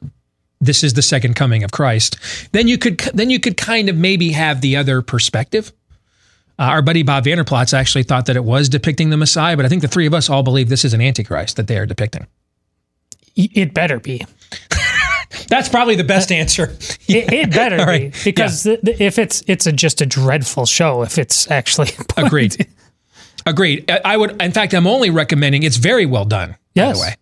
[0.60, 2.18] this is the second coming of Christ.
[2.52, 5.72] Then you could then you could kind of maybe have the other perspective.
[6.58, 9.64] Uh, our buddy Bob Vander Plaats actually thought that it was depicting the Messiah, but
[9.64, 11.86] I think the three of us all believe this is an antichrist that they are
[11.86, 12.26] depicting.
[13.36, 14.26] It better be.
[15.48, 16.76] That's probably the best answer.
[17.10, 18.20] It, it better All be right.
[18.22, 21.88] because th- if it's it's a, just a dreadful show, if it's actually
[22.18, 22.66] Agreed.
[23.46, 23.90] Agreed.
[23.90, 25.62] I- I would, in fact, I'm only recommending.
[25.62, 26.50] It's very well done.
[26.50, 26.98] By Yes.
[26.98, 27.14] the way,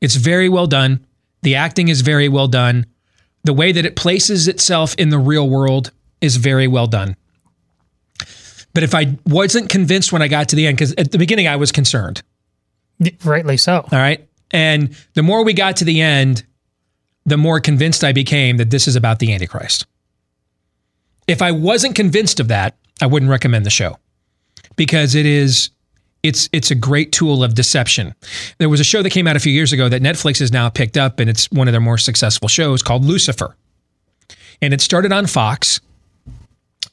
[0.00, 1.04] it's very well done.
[1.42, 2.86] The acting is very well done.
[3.42, 7.16] The way that it places itself in the real world is very well done.
[8.76, 11.48] But if I wasn't convinced when I got to the end, because at the beginning
[11.48, 12.22] I was concerned.
[13.24, 13.76] rightly so.
[13.90, 14.28] All right.
[14.50, 16.44] And the more we got to the end,
[17.24, 19.86] the more convinced I became that this is about the Antichrist.
[21.26, 23.96] If I wasn't convinced of that, I wouldn't recommend the show
[24.76, 25.70] because it is
[26.22, 28.14] it's it's a great tool of deception.
[28.58, 30.68] There was a show that came out a few years ago that Netflix has now
[30.68, 33.56] picked up, and it's one of their more successful shows called Lucifer,
[34.60, 35.80] and it started on Fox,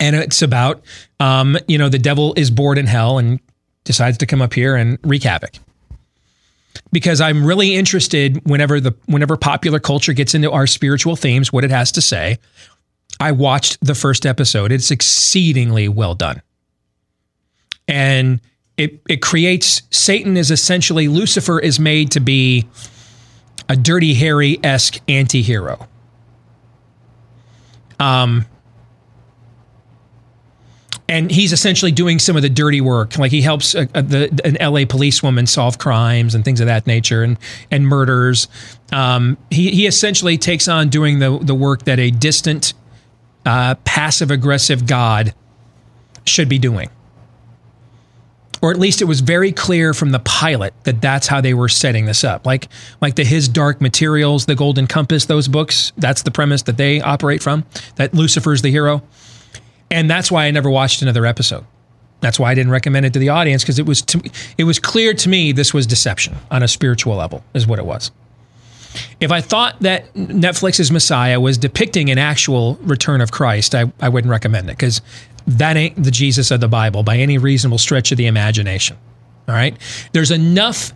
[0.04, 0.84] and it's about
[1.22, 3.40] um, you know the devil is bored in hell and
[3.86, 5.56] decides to come up here and wreak havoc.
[6.92, 11.64] Because I'm really interested whenever the whenever popular culture gets into our spiritual themes, what
[11.64, 12.38] it has to say.
[13.20, 14.72] I watched the first episode.
[14.72, 16.42] It's exceedingly well done.
[17.88, 18.42] And
[18.76, 22.68] it it creates Satan is essentially Lucifer is made to be
[23.70, 25.88] a dirty Harry esque anti-hero.
[28.00, 28.46] Um
[31.10, 33.18] and he's essentially doing some of the dirty work.
[33.18, 36.88] Like he helps a, a, the, an LA policewoman solve crimes and things of that
[36.88, 37.38] nature, and
[37.72, 38.48] and murders.
[38.92, 42.74] Um, he he essentially takes on doing the the work that a distant,
[43.46, 45.34] uh, passive aggressive god
[46.26, 46.90] should be doing
[48.64, 51.68] or at least it was very clear from the pilot that that's how they were
[51.68, 52.46] setting this up.
[52.46, 52.70] Like
[53.02, 55.92] like the His Dark Materials, the Golden Compass, those books.
[55.98, 57.66] That's the premise that they operate from.
[57.98, 59.04] That Lucifer's the hero,
[59.94, 61.66] and that's why I never watched another episode.
[62.20, 64.22] That's why I didn't recommend it to the audience because it was to,
[64.58, 67.86] it was clear to me this was deception on a spiritual level is what it
[67.86, 68.12] was.
[69.20, 74.10] If I thought that Netflix's Messiah was depicting an actual return of Christ, I, I
[74.10, 75.02] wouldn't recommend it because
[75.48, 78.98] that ain't the Jesus of the Bible by any reasonable stretch of the imagination.
[79.48, 79.76] All right.
[80.14, 80.94] There's enough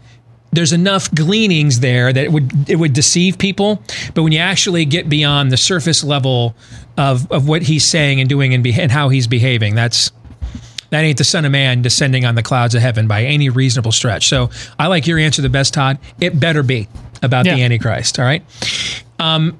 [0.52, 3.82] there's enough gleanings there that it would it would deceive people,
[4.14, 6.56] but when you actually get beyond the surface level
[6.98, 10.12] of of what he's saying and doing and, be, and how he's behaving, that's
[10.90, 13.92] that ain't the Son of Man descending on the clouds of heaven by any reasonable
[13.92, 14.28] stretch.
[14.30, 16.00] So I like your answer the best, Todd.
[16.20, 16.88] It better be
[17.22, 17.56] about yeah.
[17.56, 18.20] the Antichrist.
[18.20, 18.44] All right.
[19.20, 19.58] Um,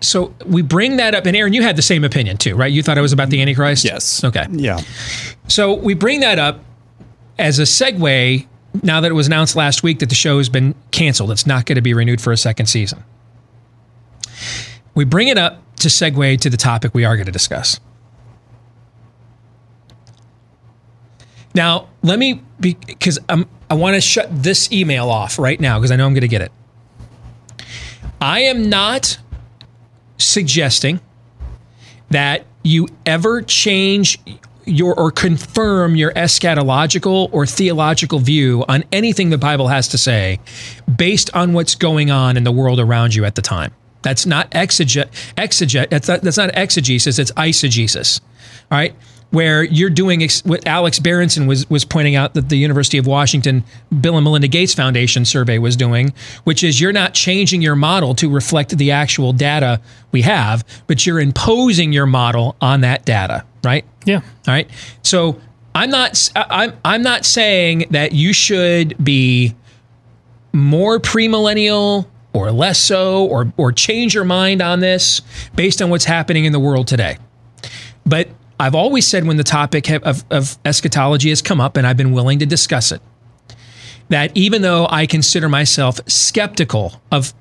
[0.00, 2.72] so we bring that up, and Aaron, you had the same opinion too, right?
[2.72, 3.84] You thought it was about the Antichrist.
[3.84, 4.24] Yes.
[4.24, 4.46] Okay.
[4.50, 4.80] Yeah.
[5.48, 6.60] So we bring that up
[7.38, 8.46] as a segue.
[8.82, 11.66] Now that it was announced last week that the show has been canceled, it's not
[11.66, 13.04] going to be renewed for a second season.
[14.94, 17.80] We bring it up to segue to the topic we are going to discuss.
[21.54, 25.90] Now, let me be because I want to shut this email off right now because
[25.90, 26.52] I know I'm going to get it.
[28.20, 29.18] I am not
[30.18, 31.00] suggesting
[32.10, 34.18] that you ever change
[34.66, 40.40] your or confirm your eschatological or theological view on anything the Bible has to say
[40.96, 43.72] based on what's going on in the world around you at the time.
[44.02, 48.20] That's not exeget, exeget that's not, that's not exegesis, it's eisegesis.
[48.70, 48.94] All right?
[49.36, 53.06] Where you're doing ex- what Alex Berenson was was pointing out that the University of
[53.06, 53.64] Washington
[54.00, 56.14] Bill and Melinda Gates Foundation survey was doing,
[56.44, 59.78] which is you're not changing your model to reflect the actual data
[60.10, 63.84] we have, but you're imposing your model on that data, right?
[64.06, 64.22] Yeah.
[64.48, 64.70] All right.
[65.02, 65.38] So
[65.74, 69.54] I'm not I'm I'm not saying that you should be
[70.54, 75.20] more premillennial or less so or or change your mind on this
[75.54, 77.18] based on what's happening in the world today.
[78.06, 78.28] But
[78.58, 82.12] I've always said when the topic of, of eschatology has come up, and I've been
[82.12, 83.00] willing to discuss it,
[84.08, 87.34] that even though I consider myself skeptical of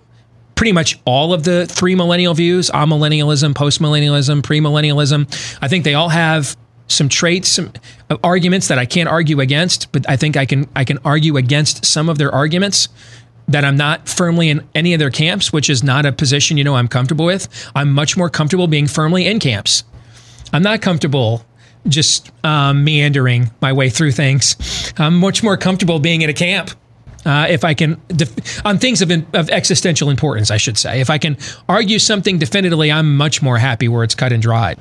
[0.55, 6.09] pretty much all of the three millennial views amillennialism, postmillennialism, premillennialism I think they all
[6.09, 6.55] have
[6.87, 7.73] some traits, some
[8.09, 11.37] uh, arguments that I can't argue against, but I think I can I can argue
[11.37, 12.87] against some of their arguments
[13.47, 16.63] that I'm not firmly in any of their camps, which is not a position you
[16.63, 17.47] know I'm comfortable with.
[17.75, 19.83] I'm much more comfortable being firmly in camps.
[20.53, 21.45] I'm not comfortable
[21.87, 24.93] just um, meandering my way through things.
[24.97, 26.71] I'm much more comfortable being in a camp.
[27.25, 31.01] Uh, if I can, def- on things of, in, of existential importance, I should say.
[31.01, 31.37] If I can
[31.67, 34.77] argue something definitively, I'm much more happy where it's cut and dried.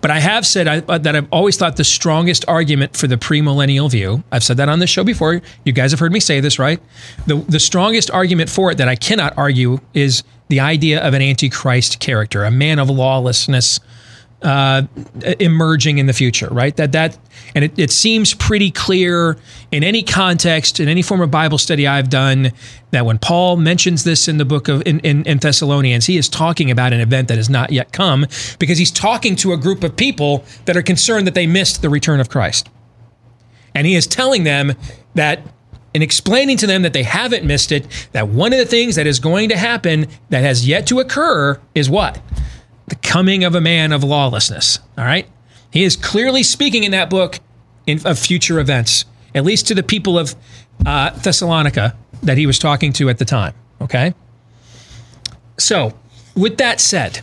[0.00, 3.16] But I have said I, uh, that I've always thought the strongest argument for the
[3.16, 5.42] premillennial view, I've said that on this show before.
[5.64, 6.80] You guys have heard me say this, right?
[7.26, 11.22] The, the strongest argument for it that I cannot argue is the idea of an
[11.22, 13.78] antichrist character, a man of lawlessness
[14.42, 14.82] uh,
[15.38, 16.76] emerging in the future, right?
[16.76, 17.18] That that
[17.54, 19.36] and it, it seems pretty clear
[19.70, 22.52] in any context, in any form of Bible study I've done,
[22.90, 26.28] that when Paul mentions this in the book of in, in, in Thessalonians, he is
[26.28, 28.26] talking about an event that has not yet come
[28.58, 31.90] because he's talking to a group of people that are concerned that they missed the
[31.90, 32.68] return of Christ.
[33.74, 34.72] And he is telling them
[35.14, 35.42] that
[35.92, 39.06] in explaining to them that they haven't missed it, that one of the things that
[39.06, 42.20] is going to happen that has yet to occur is what?
[42.90, 44.78] The coming of a man of lawlessness.
[44.98, 45.26] All right?
[45.72, 47.40] He is clearly speaking in that book
[47.86, 50.34] in, of future events, at least to the people of
[50.84, 53.54] uh, Thessalonica that he was talking to at the time.
[53.80, 54.12] Okay?
[55.58, 55.94] So,
[56.36, 57.20] with that said,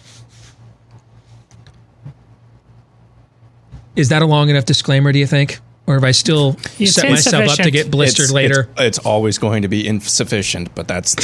[3.97, 5.11] Is that a long enough disclaimer?
[5.11, 8.31] Do you think, or have I still It's set myself up to get blistered It's-
[8.31, 8.69] later?
[8.77, 11.15] It's, it's always going to be insufficient, but that's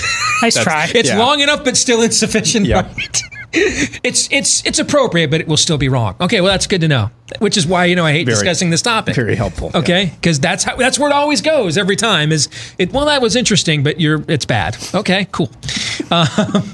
[0.42, 1.00] Nice that's- try.
[1.00, 1.20] It's yeah.
[1.20, 2.66] long enough, but still insufficient.
[2.66, 2.82] Yeah.
[2.98, 3.23] right?
[3.54, 6.16] It's it's it's appropriate, but it will still be wrong.
[6.20, 7.12] Okay, well that's good to know.
[7.40, 9.16] Which is why you know I hate Very- discussing this topic.
[9.16, 9.72] Very helpful.
[9.74, 12.32] Okay, because that's how that's where it always goes every time.
[12.32, 12.92] Is it?
[12.92, 14.78] Well, that was interesting, but you're it's bad.
[14.94, 15.52] Okay, cool.
[16.12, 16.28] Um,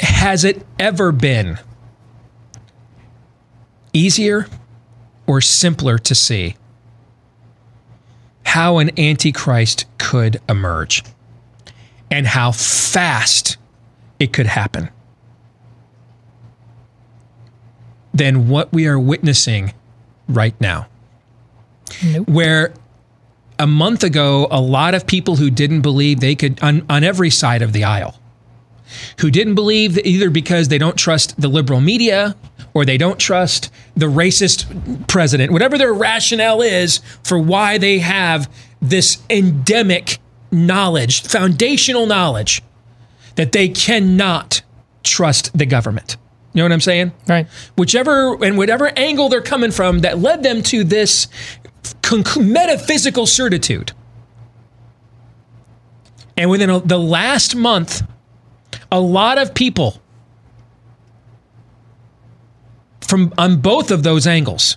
[0.00, 1.58] has it ever been
[3.92, 4.46] easier
[5.26, 6.56] or simpler to see
[8.44, 11.02] how an antichrist could emerge
[12.10, 13.56] and how fast
[14.18, 14.90] it could happen
[18.12, 19.74] than what we are witnessing
[20.28, 20.86] right now?
[22.26, 22.72] Where
[23.58, 27.30] a month ago, a lot of people who didn't believe they could, on, on every
[27.30, 28.18] side of the aisle,
[29.18, 32.36] who didn't believe that either because they don't trust the liberal media
[32.74, 38.50] or they don't trust the racist president, whatever their rationale is for why they have
[38.80, 40.18] this endemic
[40.50, 42.62] knowledge, foundational knowledge,
[43.36, 44.62] that they cannot
[45.02, 46.16] trust the government.
[46.52, 47.12] You know what I'm saying?
[47.28, 47.48] Right.
[47.76, 51.26] Whichever and whatever angle they're coming from that led them to this
[52.38, 53.92] metaphysical certitude.
[56.36, 58.02] And within a, the last month,
[58.90, 60.00] a lot of people
[63.00, 64.76] from on both of those angles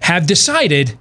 [0.00, 0.98] have decided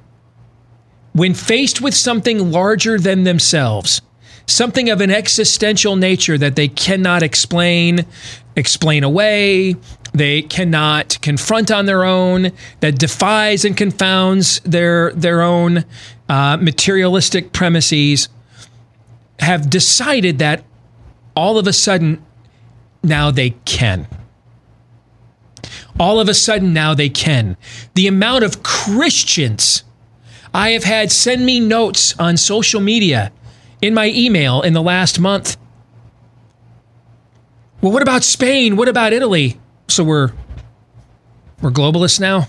[1.13, 4.01] when faced with something larger than themselves,
[4.47, 8.05] something of an existential nature that they cannot explain,
[8.55, 9.75] explain away,
[10.13, 15.85] they cannot confront on their own, that defies and confounds their their own
[16.29, 18.29] uh, materialistic premises,
[19.39, 20.63] have decided that
[21.35, 22.23] all of a sudden
[23.01, 24.07] now they can.
[25.99, 27.57] All of a sudden now they can.
[27.93, 29.83] The amount of Christians
[30.53, 33.31] I have had send me notes on social media
[33.83, 35.57] in my email in the last month.
[37.81, 38.77] Well, what about Spain?
[38.77, 39.59] What about Italy?
[39.89, 40.31] So we're
[41.61, 42.47] we're globalists now.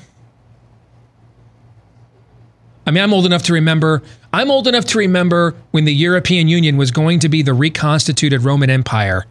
[2.87, 4.03] I mean, I'm old enough to remember.
[4.33, 8.43] I'm old enough to remember when the European Union was going to be the reconstituted
[8.43, 9.25] Roman Empire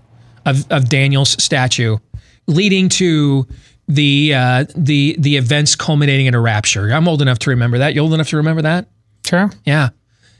[0.45, 1.99] of, of Daniel's statue,
[2.47, 3.47] leading to
[3.87, 6.91] the uh, the the events culminating in a rapture.
[6.91, 7.93] I'm old enough to remember that.
[7.93, 8.87] You old enough to remember that?
[9.25, 9.49] Sure.
[9.63, 9.89] Yeah.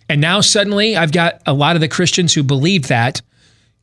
[0.10, 3.22] And now suddenly I've got a lot of the Christians who believe that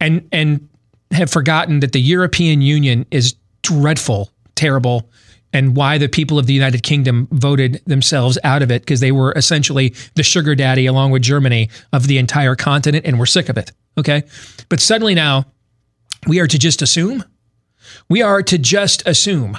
[0.01, 0.69] and and
[1.11, 5.11] have forgotten that the European Union is dreadful, terrible,
[5.53, 9.13] and why the people of the United Kingdom voted themselves out of it because they
[9.13, 13.49] were essentially the sugar daddy along with Germany of the entire continent and we're sick
[13.49, 13.73] of it.
[13.99, 14.23] Okay?
[14.69, 15.47] But suddenly now
[16.27, 17.25] we are to just assume
[18.09, 19.59] we are to just assume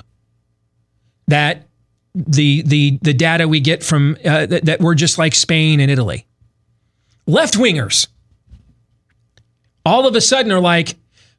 [1.27, 1.67] that
[2.13, 5.89] the the the data we get from uh, that, that we're just like Spain and
[5.89, 6.25] Italy.
[7.31, 8.07] Left wingers
[9.85, 10.95] all of a sudden are like,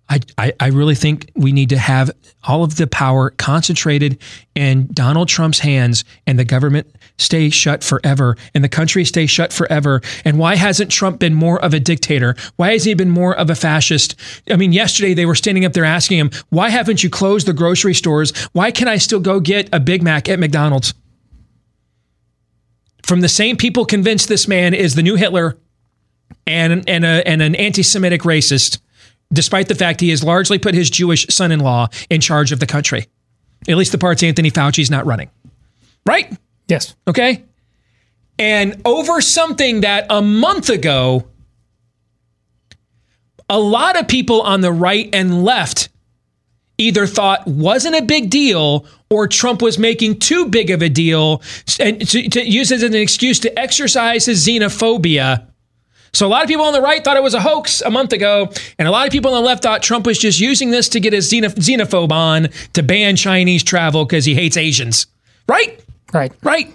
[0.08, 2.10] I, I, I really think we need to have
[2.42, 4.18] all of the power concentrated
[4.54, 9.52] in Donald Trump's hands and the government stay shut forever and the country stay shut
[9.52, 10.00] forever.
[10.24, 12.36] And why hasn't Trump been more of a dictator?
[12.56, 14.14] Why has he been more of a fascist?
[14.50, 17.52] I mean, yesterday they were standing up there asking him, why haven't you closed the
[17.52, 18.34] grocery stores?
[18.52, 20.94] Why can I still go get a Big Mac at McDonald's?
[23.02, 25.58] From the same people convinced this man is the new Hitler
[26.46, 28.80] and and a, and an anti-Semitic racist,
[29.32, 33.06] despite the fact he has largely put his Jewish son-in-law in charge of the country.
[33.68, 35.30] At least the parts Anthony Fauci's not running.
[36.04, 36.36] Right?
[36.68, 36.94] Yes.
[37.06, 37.44] Okay.
[38.38, 41.28] And over something that a month ago,
[43.48, 45.90] a lot of people on the right and left
[46.78, 51.42] either thought wasn't a big deal or Trump was making too big of a deal
[51.78, 55.46] and to, to use it as an excuse to exercise his xenophobia.
[56.14, 58.12] So a lot of people on the right thought it was a hoax a month
[58.12, 60.90] ago, and a lot of people on the left thought Trump was just using this
[60.90, 65.06] to get his xenophobe on to ban Chinese travel because he hates Asians.
[65.48, 65.82] Right?
[66.12, 66.32] Right.
[66.42, 66.74] Right.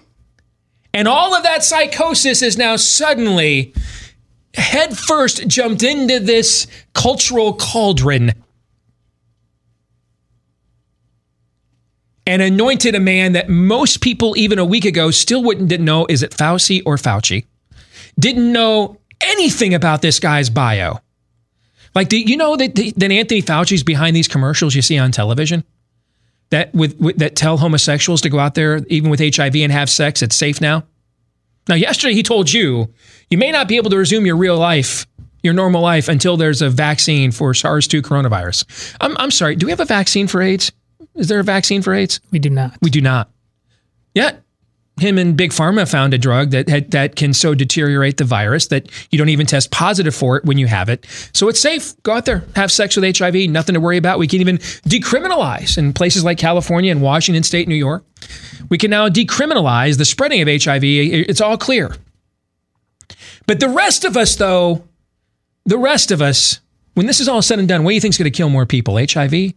[0.94, 3.74] And all of that psychosis is now suddenly
[4.56, 8.34] headfirst jumped into this cultural cauldron
[12.26, 16.08] and anointed a man that most people, even a week ago, still wouldn't didn't know
[16.08, 17.46] is it Fauci or Fauci?
[18.20, 21.00] Didn't know anything about this guy's bio.
[21.96, 25.64] Like, do you know that, that Anthony Fauci's behind these commercials you see on television?
[26.50, 29.90] That with, with that tell homosexuals to go out there, even with HIV, and have
[29.90, 30.22] sex.
[30.22, 30.84] It's safe now.
[31.68, 32.94] Now, yesterday he told you
[33.30, 35.06] you may not be able to resume your real life,
[35.44, 38.96] your normal life until there's a vaccine for SARS-2 coronavirus.
[39.02, 39.56] I'm, I'm sorry.
[39.56, 40.72] Do we have a vaccine for AIDS?
[41.16, 42.22] Is there a vaccine for AIDS?
[42.32, 42.78] We do not.
[42.82, 43.30] We do not.
[44.14, 44.44] Yet,
[45.00, 48.90] him and Big Pharma found a drug that that can so deteriorate the virus that
[49.12, 51.06] you don't even test positive for it when you have it.
[51.34, 51.94] So it's safe.
[52.04, 53.36] Go out there, have sex with HIV.
[53.50, 54.20] Nothing to worry about.
[54.20, 58.04] We can even decriminalize in places like California and Washington State, New York.
[58.70, 60.84] We can now decriminalize the spreading of HIV.
[60.84, 61.96] It's all clear.
[63.46, 64.84] But the rest of us, though,
[65.66, 66.60] the rest of us,
[66.96, 68.50] when this is all said and done, what do you think is going to kill
[68.50, 69.54] more people, HIV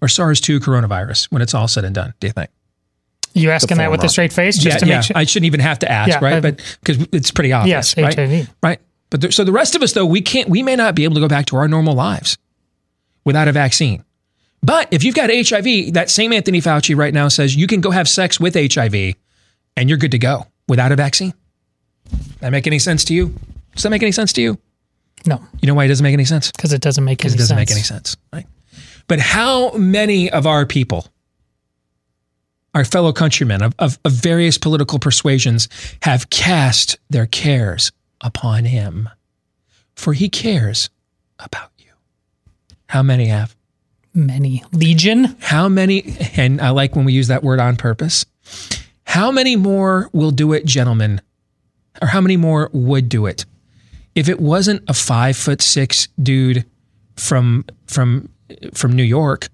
[0.00, 1.30] or SARS-2 coronavirus?
[1.32, 2.50] When it's all said and done, do you think?
[3.36, 4.96] You asking that with a straight face, just yeah, to yeah.
[4.96, 5.16] make sure.
[5.16, 6.34] I shouldn't even have to ask, Yeah, right?
[6.34, 8.14] I- but because it's pretty obvious, Yes, right?
[8.18, 8.48] HIV.
[8.62, 8.80] Right.
[9.10, 10.48] But there, so the rest of us, though, we can't.
[10.48, 12.38] We may not be able to go back to our normal lives
[13.24, 14.02] without a vaccine.
[14.62, 17.90] But if you've got HIV, that same Anthony Fauci right now says you can go
[17.92, 19.14] have sex with HIV,
[19.76, 21.34] and you're good to go without a vaccine.
[22.40, 23.34] That make any sense to you?
[23.74, 24.58] Does that make any sense to you?
[25.26, 26.50] No, You know why it doesn't make any sense?
[26.52, 27.70] because it doesn't make any Because it doesn't sense.
[27.70, 28.46] make any sense, right?
[29.08, 31.06] But how many of our people,
[32.76, 35.66] our fellow countrymen of, of, of various political persuasions,
[36.02, 39.08] have cast their cares upon him?
[39.94, 40.90] For he cares
[41.38, 41.90] about you.
[42.86, 43.56] How many have?
[44.12, 45.36] Many legion.
[45.40, 46.16] How many?
[46.36, 48.26] And I like when we use that word on purpose.
[49.04, 51.22] How many more will do it, gentlemen?
[52.02, 53.46] Or how many more would do it?
[54.14, 56.66] If it wasn't a five foot six dude
[57.16, 58.28] from from
[58.74, 59.48] from New York,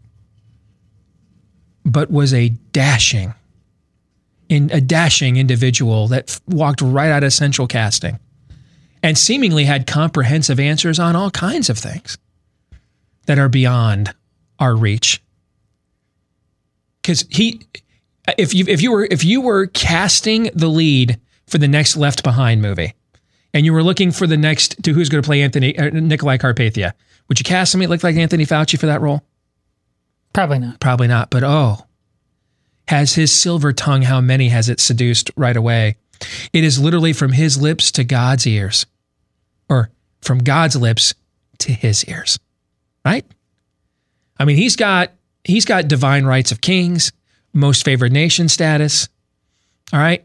[1.84, 3.34] but was a dashing,
[4.48, 8.18] in a dashing individual that f- walked right out of central casting,
[9.02, 12.18] and seemingly had comprehensive answers on all kinds of things
[13.26, 14.14] that are beyond
[14.58, 15.22] our reach.
[17.02, 17.60] Because he,
[18.38, 22.22] if you if you were if you were casting the lead for the next Left
[22.22, 22.94] Behind movie,
[23.52, 26.38] and you were looking for the next to who's going to play Anthony uh, Nicolae
[26.38, 26.92] Carpathia,
[27.28, 29.22] would you cast somebody that looked like Anthony Fauci for that role?
[30.32, 30.80] Probably not.
[30.80, 31.30] Probably not.
[31.30, 31.86] But oh,
[32.88, 34.02] has his silver tongue?
[34.02, 35.96] How many has it seduced right away?
[36.52, 38.86] It is literally from his lips to God's ears,
[39.68, 41.14] or from God's lips
[41.58, 42.38] to his ears,
[43.04, 43.26] right?
[44.38, 45.12] I mean, he's got
[45.44, 47.12] he's got divine rights of kings,
[47.52, 49.08] most favored nation status.
[49.92, 50.24] All right.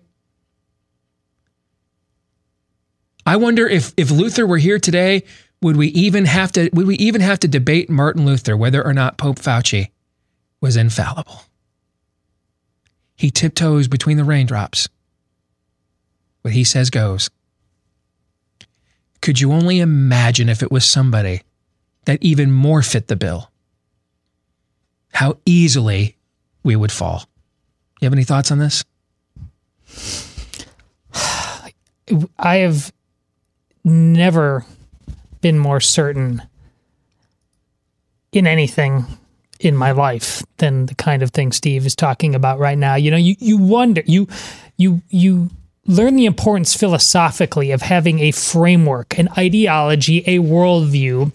[3.26, 5.24] I wonder if if Luther were here today,
[5.62, 8.94] would we even have to would we even have to debate Martin Luther whether or
[8.94, 9.90] not Pope Fauci
[10.62, 11.42] was infallible?
[13.16, 14.88] He tiptoes between the raindrops.
[16.42, 17.30] What he says goes.
[19.22, 21.42] Could you only imagine if it was somebody
[22.06, 23.52] that even more fit the bill?
[25.14, 26.16] How easily
[26.64, 27.26] we would fall.
[28.00, 28.86] You have any thoughts on this?
[32.38, 32.94] I have
[33.84, 34.66] never
[35.42, 36.42] been more certain
[38.32, 39.06] in anything
[39.60, 42.96] in my life than the kind of thing Steve is talking about right now.
[42.96, 44.28] You know, you you wonder you
[44.78, 45.50] you you
[45.90, 51.32] learn the importance philosophically of having a framework, an ideology, a worldview,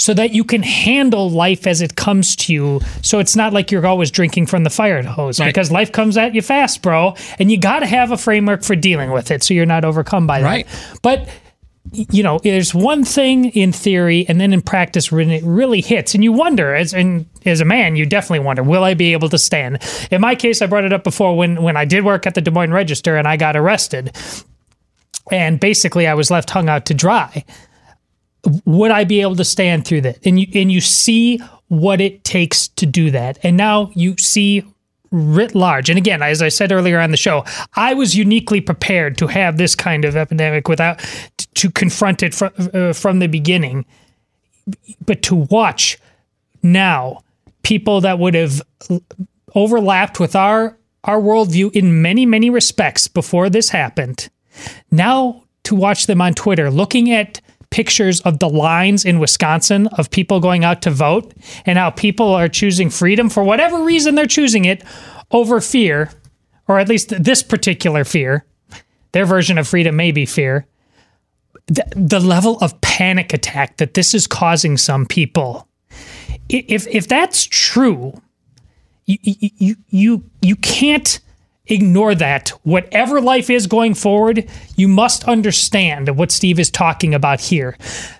[0.00, 2.80] so that you can handle life as it comes to you.
[3.02, 5.46] So it's not like you're always drinking from the fire hose Right.
[5.46, 7.14] because life comes at you fast, bro.
[7.40, 10.28] And you got to have a framework for dealing with it so you're not overcome
[10.28, 10.46] by that.
[10.46, 10.66] Right.
[11.02, 11.28] But
[11.92, 16.14] you know, there's one thing in theory, and then in practice when it really hits,
[16.14, 19.28] and you wonder, as and as a man, you definitely wonder, will I be able
[19.30, 19.78] to stand?
[20.10, 22.40] In my case, I brought it up before when when I did work at the
[22.40, 24.16] Des Moines Register and I got arrested,
[25.30, 27.44] and basically I was left hung out to dry.
[28.64, 30.18] Would I be able to stand through that?
[30.24, 34.64] And you and you see what it takes to do that, and now you see
[35.10, 35.88] writ large.
[35.88, 37.44] And again, as I said earlier on the show,
[37.74, 41.00] I was uniquely prepared to have this kind of epidemic without
[41.54, 43.84] to confront it from uh, from the beginning.
[45.04, 45.98] But to watch
[46.62, 47.22] now
[47.62, 48.62] people that would have
[49.54, 54.28] overlapped with our our worldview in many many respects before this happened,
[54.90, 57.40] now to watch them on Twitter looking at
[57.70, 61.32] pictures of the lines in Wisconsin of people going out to vote
[61.66, 64.82] and how people are choosing freedom for whatever reason they're choosing it
[65.30, 66.10] over fear,
[66.66, 68.44] or at least this particular fear.
[69.12, 70.66] Their version of freedom may be fear.
[71.66, 75.68] The, the level of panic attack that this is causing some people.
[76.48, 78.22] If if that's true,
[79.04, 79.18] you
[79.58, 81.20] you you you can't
[81.68, 82.50] ignore that.
[82.62, 87.76] Whatever life is going forward, you must understand what Steve is talking about here.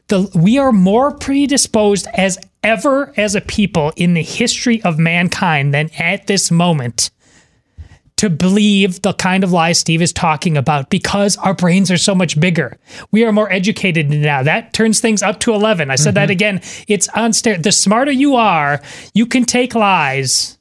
[0.08, 5.72] The, we are more predisposed as ever as a people in the history of mankind
[5.72, 7.10] than at this moment
[8.18, 12.16] to believe the kind of lies Steve is talking about because our brains are so
[12.16, 12.76] much bigger.
[13.12, 14.42] We are more educated now.
[14.42, 15.88] That turns things up to 11.
[15.90, 16.32] I said that mm-hmm.
[16.32, 16.60] again.
[16.88, 18.82] It's on ster- The smarter you are,
[19.14, 20.57] you can take lies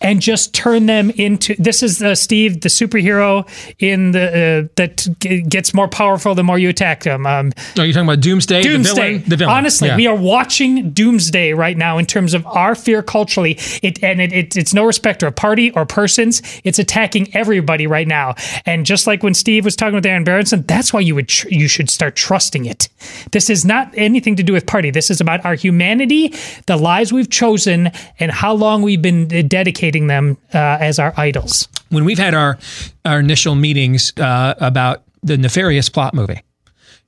[0.00, 3.46] and just turn them into this is the Steve the superhero
[3.78, 7.84] in the uh, that g- gets more powerful the more you attack them um Are
[7.84, 8.62] you talking about Doomsday?
[8.62, 8.94] Doomsday.
[8.94, 9.24] The villain?
[9.28, 9.54] The villain.
[9.56, 9.96] Honestly, Yeah.
[9.96, 13.58] we are watching Doomsday right now in terms of our fear culturally.
[13.82, 16.42] It and it, it it's no respect of party or persons.
[16.64, 18.34] It's attacking everybody right now.
[18.66, 21.48] And just like when Steve was talking with Aaron Berenson, that's why you would tr-
[21.48, 22.88] you should start trusting it.
[23.32, 24.90] This is not anything to do with party.
[24.90, 26.34] This is about our humanity,
[26.66, 29.42] the lives we've chosen, and how long we've been uh,
[29.90, 31.68] dedicating them uh, as our idols.
[31.90, 32.58] when we've had our
[33.04, 36.42] our initial meetings uh, about the nefarious plot movie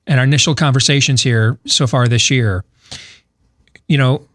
[0.07, 2.63] and our initial conversations here so far this year,
[3.87, 4.27] you know,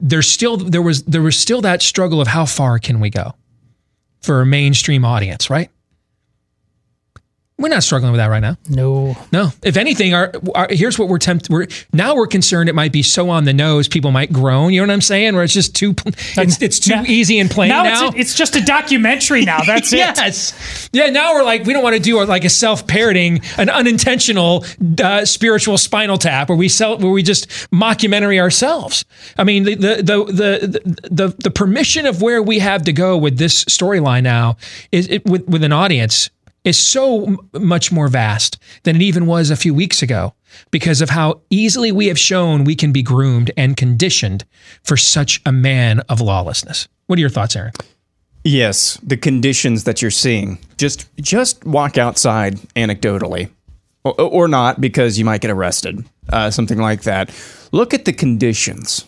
[0.00, 3.34] there's still there was there was still that struggle of how far can we go
[4.22, 5.70] for a mainstream audience, right?
[7.56, 8.56] We're not struggling with that right now.
[8.68, 9.16] No.
[9.30, 9.50] No.
[9.62, 11.52] If anything, our, our here's what we're tempted.
[11.52, 14.72] We're now we're concerned it might be so on the nose people might groan.
[14.72, 15.36] You know what I'm saying?
[15.36, 18.08] Where it's just too it's, it's too easy and plain now, now.
[18.08, 19.62] It's, it's just a documentary now.
[19.66, 19.98] That's it.
[19.98, 20.90] yes.
[20.92, 21.10] Yeah.
[21.10, 24.64] Now we're like we don't want to do like a self parroting, an unintentional
[25.00, 29.04] uh, spiritual spinal tap where we sell where we just mockumentary ourselves.
[29.38, 33.16] I mean the the the the the, the permission of where we have to go
[33.16, 34.56] with this storyline now
[34.90, 36.30] is it, with with an audience
[36.64, 40.34] is so much more vast than it even was a few weeks ago
[40.70, 44.44] because of how easily we have shown we can be groomed and conditioned
[44.82, 46.88] for such a man of lawlessness.
[47.06, 47.72] What are your thoughts, Aaron?
[48.44, 50.58] Yes, the conditions that you're seeing.
[50.76, 53.50] Just just walk outside anecdotally,
[54.04, 57.30] or, or not because you might get arrested, uh, something like that.
[57.72, 59.06] Look at the conditions.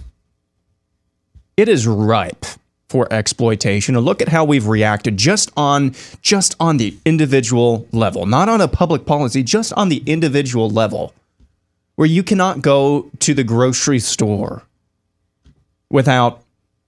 [1.56, 2.46] It is ripe
[2.88, 3.96] for exploitation.
[3.96, 8.60] And look at how we've reacted just on just on the individual level, not on
[8.60, 11.12] a public policy, just on the individual level,
[11.96, 14.62] where you cannot go to the grocery store
[15.90, 16.42] without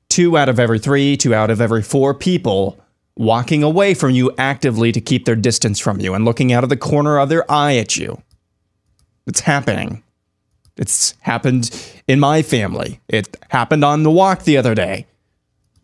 [0.08, 2.78] two out of every three, two out of every four people
[3.16, 6.70] walking away from you actively to keep their distance from you and looking out of
[6.70, 8.22] the corner of their eye at you.
[9.26, 10.04] It's happening.
[10.76, 11.70] It's happened
[12.06, 13.00] in my family.
[13.08, 15.06] It happened on the walk the other day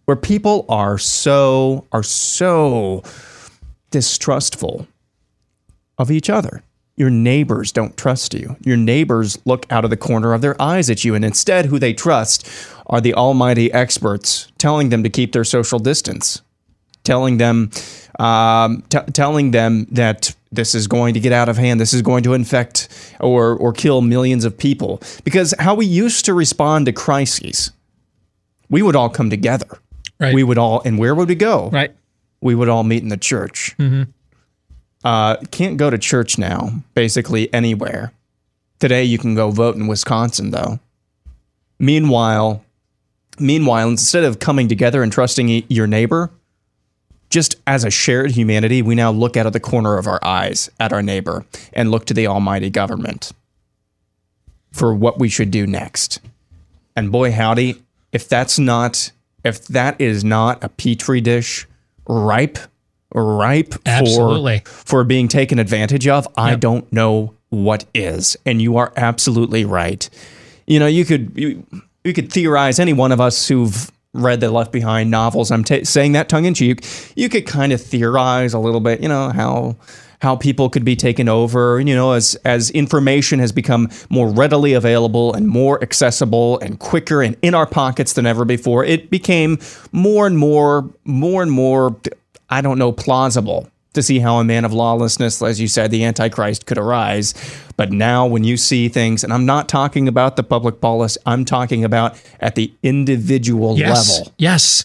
[0.05, 3.03] where people are so are so
[3.91, 4.87] distrustful
[5.99, 6.63] of each other.
[6.97, 8.57] Your neighbors don't trust you.
[8.65, 11.79] Your neighbors look out of the corner of their eyes at you, and instead, who
[11.79, 12.49] they trust
[12.87, 16.43] are the almighty experts telling them to keep their social distance,
[17.03, 17.71] telling them,
[18.21, 21.81] um, t- telling them that this is going to get out of hand.
[21.81, 25.01] This is going to infect or or kill millions of people.
[25.25, 27.73] Because how we used to respond to crises,
[28.71, 29.81] we would all come together.
[30.25, 30.35] Right.
[30.35, 31.71] We would all, and where would we go?
[31.71, 31.95] Right.
[32.41, 33.75] We would all meet in the church.
[33.79, 34.11] Mm-hmm.
[35.05, 38.13] Uh, can't go to church now, basically anywhere.
[38.81, 40.79] Today you can go vote in Wisconsin, though.
[41.79, 42.65] Meanwhile,
[43.39, 46.31] meanwhile, instead of coming together and trusting e- your neighbor,
[47.31, 50.71] just as a shared humanity, we now look out of the corner of our eyes
[50.79, 53.33] at our neighbor and look to the almighty government
[54.73, 56.21] for what we should do next.
[56.97, 57.83] And boy, howdy,
[58.13, 59.11] if that's not,
[59.45, 61.67] if that is not a petri dish
[62.09, 62.59] ripe,
[63.15, 64.61] ripe Absolutely.
[64.65, 68.37] for for being taken advantage of, I don't know what is.
[68.45, 70.09] And you are absolutely right.
[70.67, 71.65] You know, you could you,
[72.03, 75.51] you could theorize any one of us who've read the Left Behind novels.
[75.51, 76.85] I'm ta saying that tongue in cheek.
[77.17, 79.01] You could kind of theorize a little bit.
[79.01, 79.77] You know how
[80.25, 81.79] how people could be taken over.
[81.81, 87.23] You know, as as information has become more readily available and more accessible and quicker
[87.23, 89.59] and in our pockets than ever before, it became
[89.93, 91.95] more and more, more and more.
[92.51, 96.05] I don't know, plausible to see how a man of lawlessness, as you said, the
[96.05, 97.33] Antichrist could arise.
[97.77, 101.45] But now, when you see things, and I'm not talking about the public policy, I'm
[101.45, 104.19] talking about at the individual Yes.
[104.19, 104.33] level.
[104.37, 104.85] Yes.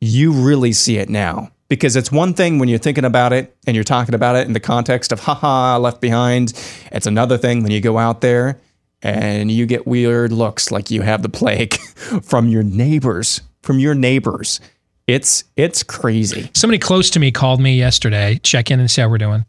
[0.00, 1.50] You really see it now.
[1.68, 4.54] Because it's one thing when you're thinking about it and you're talking about it in
[4.54, 6.54] the context of, haha, left behind.
[6.90, 8.58] It's another thing when you go out there
[9.02, 11.74] and you get weird looks like you have the plague
[12.22, 14.60] from your neighbors, from your neighbors.
[15.06, 16.50] It's it's crazy.
[16.54, 19.44] Somebody close to me called me yesterday, check in and see how we're doing.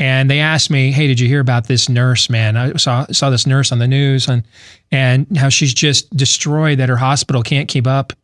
[0.00, 2.56] And they asked me, "Hey, did you hear about this nurse, man?
[2.56, 4.42] I saw saw this nurse on the news and
[4.90, 8.14] and how she's just destroyed that her hospital can't keep up."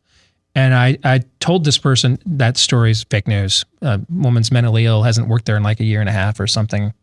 [0.55, 3.65] And I I told this person that story's fake news.
[3.81, 6.47] A woman's mentally ill, hasn't worked there in like a year and a half or
[6.47, 6.93] something.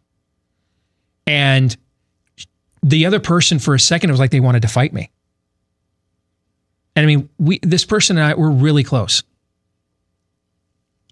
[1.26, 1.76] And
[2.82, 5.10] the other person for a second it was like they wanted to fight me.
[6.96, 9.22] And I mean, we this person and I were really close.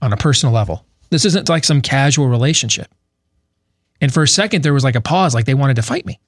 [0.03, 0.85] on a personal level.
[1.11, 2.89] This isn't like some casual relationship.
[4.01, 6.19] And for a second, there was like a pause, like they wanted to fight me.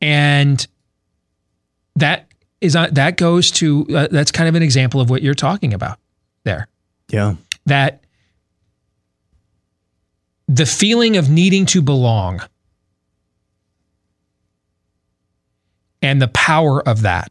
[0.00, 0.66] And
[1.96, 2.26] that
[2.60, 5.72] is uh, that goes to uh, that's kind of an example of what you're talking
[5.74, 5.98] about
[6.44, 6.68] there.
[7.10, 7.34] Yeah.
[7.66, 8.02] That
[10.48, 12.40] the feeling of needing to belong
[16.02, 17.30] and the power of that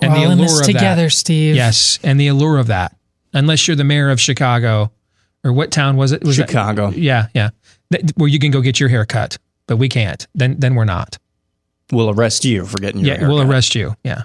[0.00, 1.10] We're and the all in allure this of together, that.
[1.10, 1.54] Steve.
[1.54, 2.96] Yes, and the allure of that.
[3.32, 4.90] Unless you're the mayor of Chicago,
[5.44, 6.24] or what town was it?
[6.24, 6.90] Was that- Chicago.
[6.90, 7.50] yeah, yeah.
[8.16, 10.26] Where you can go get your hair cut, but we can't.
[10.34, 11.18] Then, then we're not.
[11.92, 13.48] We'll arrest you for getting your yeah, we'll cut.
[13.50, 13.94] arrest you.
[14.04, 14.22] Yeah.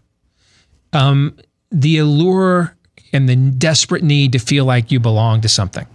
[0.94, 1.36] Um,
[1.72, 2.76] the allure
[3.14, 5.86] and the desperate need to feel like you belong to something.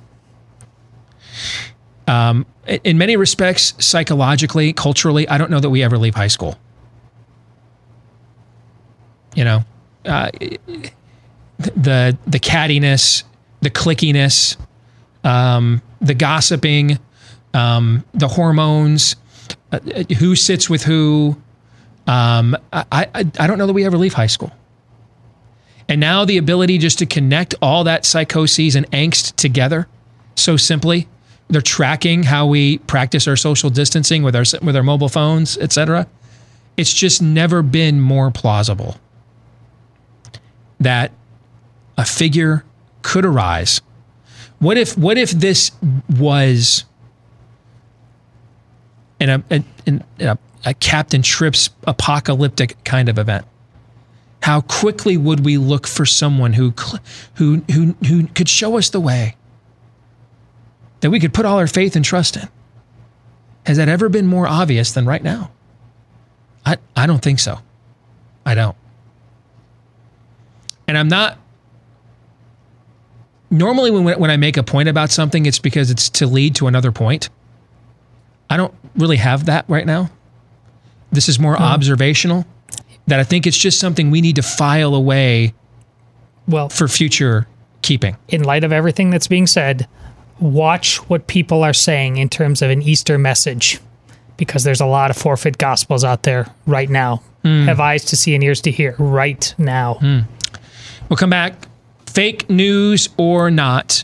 [2.07, 6.29] Um, in- in many respects, psychologically, culturally, I don't know that we ever leave high
[6.29, 6.59] school.
[9.35, 9.65] You know,
[10.05, 10.31] uh,
[11.59, 13.25] the the cattiness,
[13.63, 14.57] the clickiness,
[15.25, 16.99] um, the gossiping,
[17.53, 19.17] um, the hormones,
[19.73, 19.81] uh,
[20.19, 21.37] who sits with who.
[22.07, 23.09] Um, I, I
[23.39, 24.53] I don't know that we ever leave high school.
[25.89, 29.87] And now the ability just to connect all that psychoses and angst together
[30.35, 31.09] so simply.
[31.49, 36.07] They're tracking how we practice our social distancing with our with our mobile phones, etc.
[36.77, 38.97] It's just never been more plausible
[40.81, 41.13] that
[41.97, 42.65] a figure
[43.03, 43.81] could arise.
[44.59, 45.71] What if what if this
[46.19, 46.85] was
[49.21, 53.47] in a, in, in a, a Captain Trips apocalyptic kind of event?
[54.43, 56.75] How quickly would we look for someone who
[57.35, 59.37] who who who could show us the way
[61.01, 62.49] that we could put all our faith and trust in?
[63.65, 65.51] Has that ever been more obvious than right now?
[66.67, 67.59] I I don't think so.
[68.45, 68.77] I don't.
[70.87, 71.39] And I'm not
[73.51, 76.67] normally when when I make a point about something it's because it's to lead to
[76.67, 77.31] another point.
[78.51, 80.11] I don't really have that right now.
[81.13, 82.45] This is more observational
[83.07, 85.55] that I think it's just something we need to file away
[86.49, 87.47] well for future
[87.83, 88.17] keeping.
[88.29, 89.87] In light of everything that's being said,
[90.41, 93.79] watch what people are saying in terms of an Easter message
[94.37, 97.23] because there's a lot of forfeit gospels out there right now.
[97.45, 97.67] Mm.
[97.67, 99.99] Have eyes to see and ears to hear right now.
[101.09, 101.69] We'll come back.
[102.07, 104.03] Fake news or not,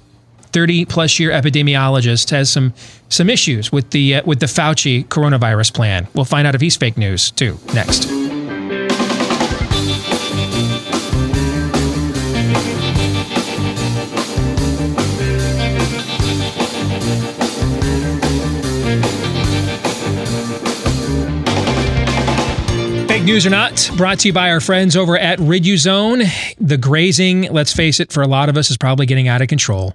[0.52, 2.74] 30 plus year epidemiologist has some
[3.10, 6.08] some issues with the uh, with the Fauci coronavirus plan.
[6.14, 8.08] We'll find out if he's fake news too next.
[23.08, 26.26] Fake news or not, brought to you by our friends over at Riduzone.
[26.58, 29.48] The grazing, let's face it, for a lot of us is probably getting out of
[29.48, 29.94] control.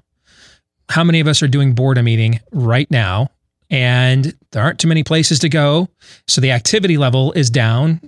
[0.89, 3.31] How many of us are doing boredom eating right now?
[3.69, 5.89] And there aren't too many places to go.
[6.27, 7.99] So the activity level is down.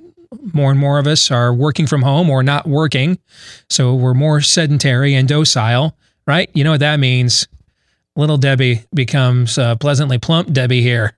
[0.53, 3.17] More and more of us are working from home or not working.
[3.69, 5.97] So we're more sedentary and docile,
[6.27, 6.49] right?
[6.53, 7.47] You know what that means?
[8.15, 11.17] Little Debbie becomes uh, pleasantly plump Debbie here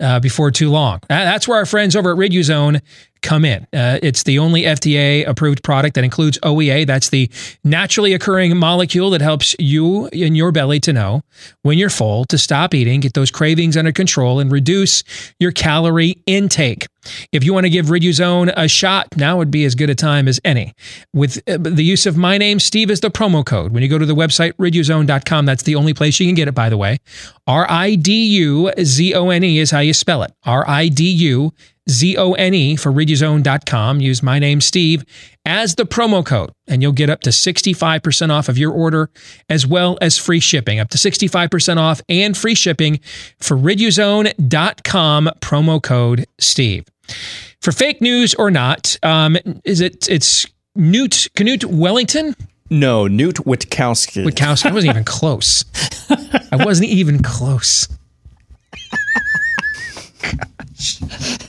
[0.00, 1.00] uh, before too long.
[1.08, 2.80] That's where our friends over at Riduzone
[3.22, 3.66] come in.
[3.72, 6.86] Uh, it's the only FDA approved product that includes OEA.
[6.86, 7.30] That's the
[7.64, 11.22] naturally occurring molecule that helps you in your belly to know
[11.62, 15.02] when you're full, to stop eating, get those cravings under control, and reduce
[15.38, 16.86] your calorie intake.
[17.32, 20.28] If you want to give Riduzone a shot, now would be as good a time
[20.28, 20.74] as any.
[21.12, 23.72] With uh, the use of my name, Steve, is the promo code.
[23.72, 26.54] When you go to the website, riduzone.com, that's the only place you can get it,
[26.54, 26.98] by the way.
[27.46, 30.32] R I D U Z O N E is how you spell it.
[30.44, 31.52] R I D U
[31.90, 34.00] Z O N E for riduzone.com.
[34.00, 35.04] Use my name, Steve,
[35.44, 39.10] as the promo code, and you'll get up to 65% off of your order,
[39.48, 40.78] as well as free shipping.
[40.80, 43.00] Up to 65% off and free shipping
[43.38, 46.84] for riduzone.com, promo code Steve.
[47.60, 50.46] For fake news or not, um, is it it's
[50.76, 52.36] Newt Canute Wellington?
[52.70, 54.24] No, Knut Wittkowski.
[54.26, 54.66] Wittkowski.
[54.66, 55.64] I wasn't even close.
[56.52, 57.88] I wasn't even close.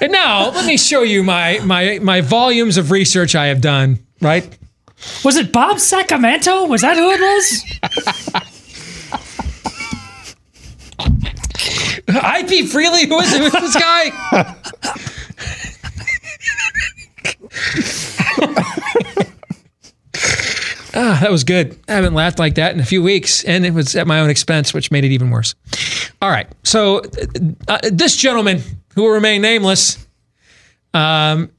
[0.00, 3.98] and now let me show you my my my volumes of research I have done.
[4.20, 4.56] Right?
[5.24, 6.66] Was it Bob Sacramento?
[6.66, 7.64] Was that who it was?
[12.08, 14.56] IP Freely, who is, who is this guy?
[20.94, 21.78] ah, that was good.
[21.88, 24.30] I haven't laughed like that in a few weeks, and it was at my own
[24.30, 25.54] expense, which made it even worse.
[26.22, 27.02] All right, so
[27.68, 28.60] uh, this gentleman
[28.94, 30.06] who will remain nameless
[30.92, 31.50] Um,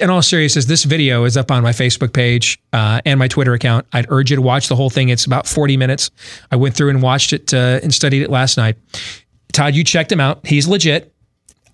[0.00, 3.52] in all seriousness, this video is up on my Facebook page uh, and my Twitter
[3.52, 3.86] account.
[3.92, 5.08] I'd urge you to watch the whole thing.
[5.08, 6.10] It's about 40 minutes.
[6.52, 8.76] I went through and watched it uh, and studied it last night.
[9.52, 10.46] Todd, you checked him out.
[10.46, 11.12] He's legit.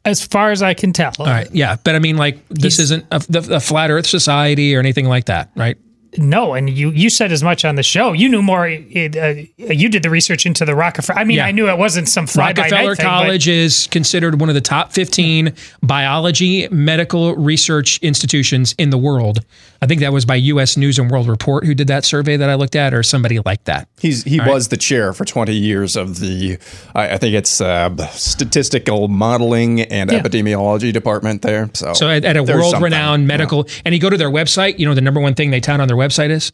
[0.06, 1.12] As far as I can tell.
[1.18, 1.46] All right.
[1.52, 1.76] Yeah.
[1.84, 3.22] But I mean, like, this He's- isn't a,
[3.56, 5.76] a flat earth society or anything like that, right?
[6.16, 8.12] No, and you you said as much on the show.
[8.12, 8.68] You knew more.
[8.68, 11.18] It, uh, you did the research into the Rockefeller.
[11.18, 11.46] I mean, Yeah.
[11.46, 14.54] I knew it wasn't some fly Rockefeller night thing, but- College is considered one of
[14.54, 19.40] the top 15 biology medical research institutions in the world.
[19.82, 20.76] I think that was by U.S.
[20.76, 23.64] News and World Report who did that survey that I looked at, or somebody like
[23.64, 23.86] that.
[24.00, 24.54] He's he All right.
[24.54, 26.58] was the chair for 20 years of the
[26.94, 30.20] I, I think it's uh, statistical modeling and Yeah.
[30.22, 31.68] epidemiology department there.
[31.74, 34.78] So So at, at a world-renowned medical, and you go to their website.
[34.78, 36.52] You know the number one thing they tout on their website is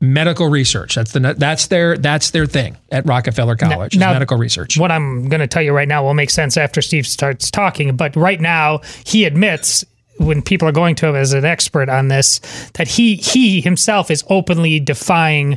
[0.00, 0.96] medical research.
[0.96, 3.96] That's the that's their that's their thing at Rockefeller College.
[3.96, 4.78] now- medical research.
[4.78, 7.96] What I'm going to tell you right now will make sense after Steve starts talking.
[7.96, 9.84] But right now, he admits
[10.18, 12.40] when people are going to him as an expert on this
[12.74, 15.56] that he he himself is openly defying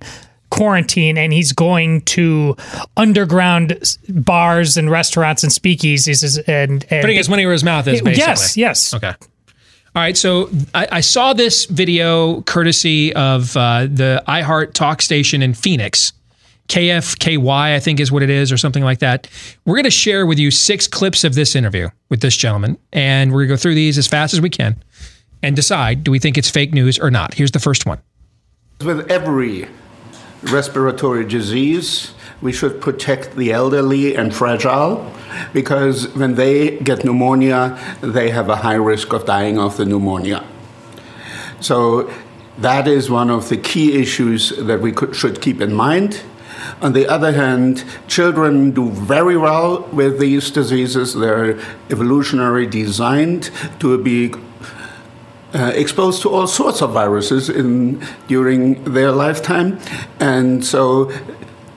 [0.52, 2.56] quarantine and he's going to
[2.96, 3.78] underground
[4.10, 8.02] bars and restaurants and speakeasies and, and putting his money where his mouth is.
[8.02, 8.16] Basically.
[8.18, 9.14] yes yes Okay.
[9.96, 10.18] All right.
[10.18, 16.12] So I, I saw this video courtesy of uh, the iHeart talk station in Phoenix.
[16.68, 19.30] KFKY, I think is what it is, or something like that.
[19.66, 23.32] We're going to share with you six clips of this interview with this gentleman, and
[23.32, 24.84] we're going to go through these as fast as we can
[25.44, 27.36] and decide do we think it's fake news or not.
[27.36, 28.02] Here's the first one.
[28.84, 29.68] With every
[30.42, 32.16] respiratory disease,
[32.46, 35.12] we should protect the elderly and fragile
[35.52, 37.60] because when they get pneumonia,
[38.02, 40.46] they have a high risk of dying of the pneumonia.
[41.60, 42.14] So
[42.60, 46.22] that is one of the key issues that we could, should keep in mind.
[46.84, 51.16] On the other hand, children do very well with these diseases.
[51.16, 51.58] They're
[51.90, 53.50] evolutionary designed
[53.80, 54.34] to be
[55.56, 59.80] uh, exposed to all sorts of viruses in during their lifetime,
[60.20, 61.12] and so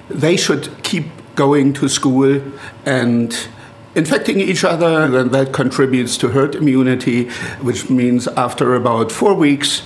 [0.09, 2.43] they should keep going to school
[2.85, 3.49] and
[3.95, 7.29] infecting each other, and that contributes to herd immunity,
[7.61, 9.83] which means after about four weeks.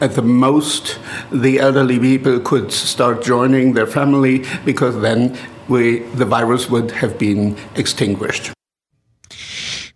[0.00, 0.98] At the most,
[1.30, 5.38] the elderly people could start joining their family because then
[5.68, 8.53] we, the virus would have been extinguished.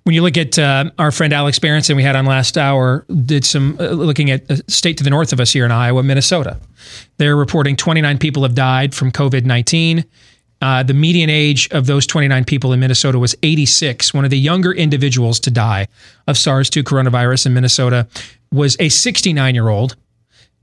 [0.09, 3.45] When you look at uh, our friend Alex Berenson, we had on last hour, did
[3.45, 6.59] some uh, looking at a state to the north of us here in Iowa, Minnesota.
[7.19, 10.07] They're reporting 29 people have died from COVID 19.
[10.63, 14.15] Uh, the median age of those 29 people in Minnesota was 86.
[14.15, 15.89] One of the younger individuals to die
[16.27, 18.09] of SARS 2 coronavirus in Minnesota
[18.51, 19.95] was a 69 year old.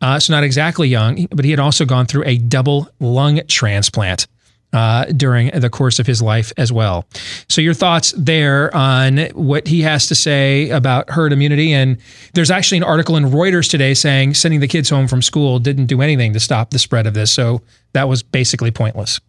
[0.01, 4.25] Uh, so, not exactly young, but he had also gone through a double lung transplant
[4.75, 7.05] uh, during the course of his life as well.
[7.47, 11.71] So, your thoughts there on what he has to say about herd immunity?
[11.71, 11.97] And
[12.33, 15.85] there's actually an article in Reuters today saying sending the kids home from school didn't
[15.85, 17.31] do anything to stop the spread of this.
[17.31, 17.61] So,
[17.93, 19.21] that was basically pointless.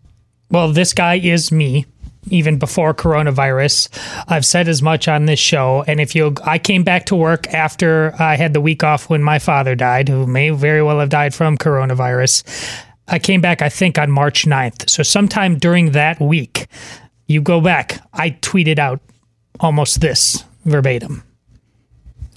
[0.51, 1.87] Well, this guy is me.
[2.29, 3.89] Even before coronavirus,
[4.27, 5.85] I've said as much on this show.
[5.87, 9.23] And if you, I came back to work after I had the week off when
[9.23, 12.43] my father died, who may very well have died from coronavirus.
[13.09, 14.91] I came back, I think, on March 9th.
[14.91, 16.67] So sometime during that week,
[17.27, 19.01] you go back, I tweeted out
[19.61, 21.23] almost this verbatim.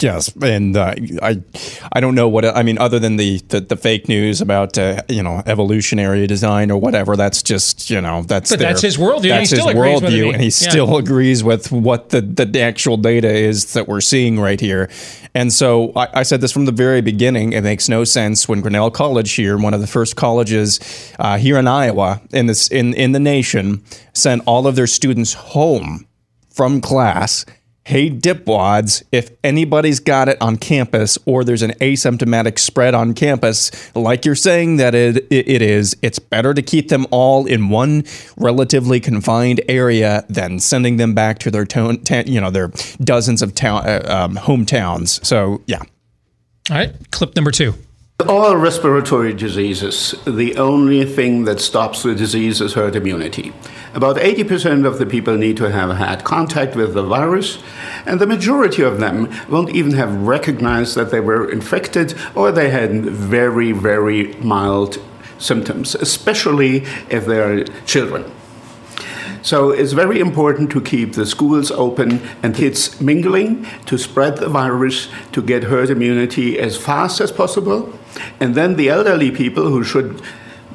[0.00, 1.42] Yes, and uh, I
[1.92, 5.02] I don't know what I mean other than the the, the fake news about uh,
[5.08, 7.16] you know evolutionary design or whatever.
[7.16, 9.68] That's just you know that's But their- that's his worldview, and he That's his still
[9.68, 10.70] agrees with worldview, and he Yeah.
[10.70, 14.88] still agrees with what the the actual data is that we're seeing right here.
[15.34, 17.52] And so I, I said this from the very beginning.
[17.52, 20.80] It makes no sense when Grinnell College here, one of the first colleges
[21.20, 23.82] uh, here in Iowa in this in in the nation,
[24.14, 26.06] sent all of their students home
[26.50, 27.44] from class.
[27.90, 33.72] Hey, dipwads, if anybody's got it on campus or there's an asymptomatic spread on campus,
[33.96, 38.04] like you're saying that it, it, is, it's better to keep them all in one
[38.36, 42.70] relatively confined area than sending them back to their, to- ta- you know, their
[43.02, 45.26] dozens of town, uh, um, hometowns.
[45.26, 45.82] So, yeah.
[46.70, 47.74] All right, clip number two.
[48.28, 53.52] All respiratory diseases, the only thing that stops the disease is herd immunity.
[53.94, 57.62] About 80% of the people need to have had contact with the virus,
[58.04, 62.70] and the majority of them won't even have recognized that they were infected or they
[62.70, 64.98] had very, very mild
[65.38, 68.30] symptoms, especially if they are children.
[69.42, 74.48] So it's very important to keep the schools open and kids mingling to spread the
[74.48, 77.98] virus to get herd immunity as fast as possible.
[78.38, 80.22] And then the elderly people who should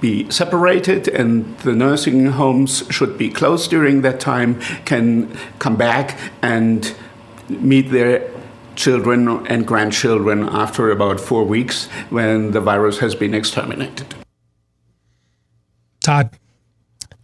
[0.02, 6.18] be separated and the nursing homes should be closed during that time can come back
[6.42, 6.94] and
[7.50, 8.30] meet their
[8.76, 14.14] children and grandchildren after about four weeks when the virus has been exterminated.
[16.02, 16.30] Todd.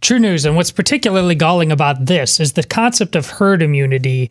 [0.00, 0.44] True news.
[0.44, 4.30] And what's particularly galling about this is the concept of herd immunity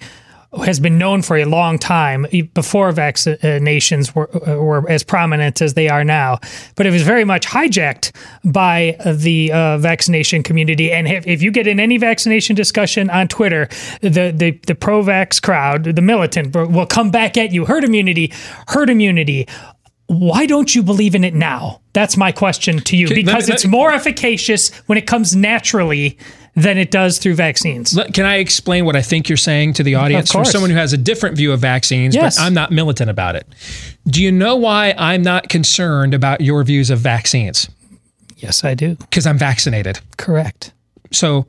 [0.66, 5.88] has been known for a long time before vaccinations were, were as prominent as they
[5.88, 6.40] are now.
[6.76, 8.12] But it was very much hijacked
[8.44, 10.92] by the uh, vaccination community.
[10.92, 13.70] And if, if, you get in any vaccination discussion on Twitter,
[14.02, 18.34] the, the, the pro vax crowd, the militant, will come back at you herd immunity,
[18.68, 19.48] herd immunity.
[20.08, 21.80] Why don't you believe in it now?
[21.94, 23.08] That's my question to you.
[23.08, 26.18] Because it's more efficacious when it comes naturally
[26.56, 27.98] than it does through vaccines.
[28.14, 30.92] Can I explain what I think you're saying to the audience from someone who has
[30.94, 32.38] a different view of vaccines, yes.
[32.38, 33.48] but I'm not militant about it?
[34.08, 37.70] Do you know why I'm not concerned about your views of vaccines?
[38.38, 38.96] Yes, I do.
[38.96, 40.00] Because I'm vaccinated.
[40.18, 40.74] Correct.
[41.12, 41.46] So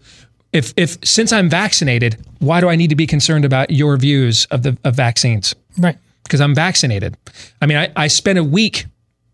[0.53, 4.47] if if since I'm vaccinated, why do I need to be concerned about your views
[4.51, 5.55] of the of vaccines?
[5.79, 5.97] Right.
[6.23, 7.17] Because I'm vaccinated.
[7.61, 8.87] I mean, I, I spent a week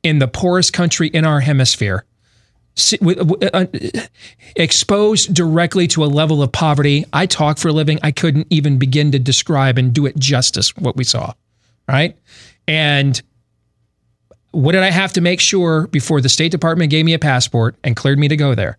[0.02, 2.04] in the poorest country in our hemisphere
[3.02, 3.66] Uh, uh,
[4.56, 7.04] exposed directly to a level of poverty.
[7.12, 7.98] I talk for a living.
[8.02, 11.34] I couldn't even begin to describe and do it justice what we saw.
[11.88, 12.16] Right.
[12.66, 13.20] And
[14.52, 17.76] what did I have to make sure before the State Department gave me a passport
[17.82, 18.78] and cleared me to go there?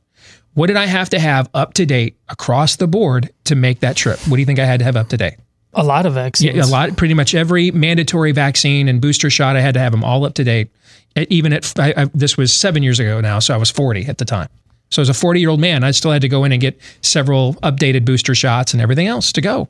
[0.54, 3.96] What did I have to have up to date across the board to make that
[3.96, 4.20] trip?
[4.28, 5.36] What do you think I had to have up to date?
[5.74, 6.56] A lot of vaccines.
[6.56, 6.98] Yeah, a lot.
[6.98, 10.34] Pretty much every mandatory vaccine and booster shot, I had to have them all up
[10.36, 10.72] to date
[11.16, 14.18] even at I, I, this was seven years ago now, so I was 40 at
[14.18, 14.50] the time.
[14.90, 16.80] So as a 40 year old man, I still had to go in and get
[17.02, 19.70] several updated booster shots and everything else to go.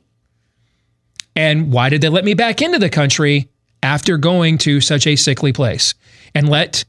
[1.36, 3.48] And why did they let me back into the country
[3.82, 5.94] after going to such a sickly place
[6.34, 6.84] and let,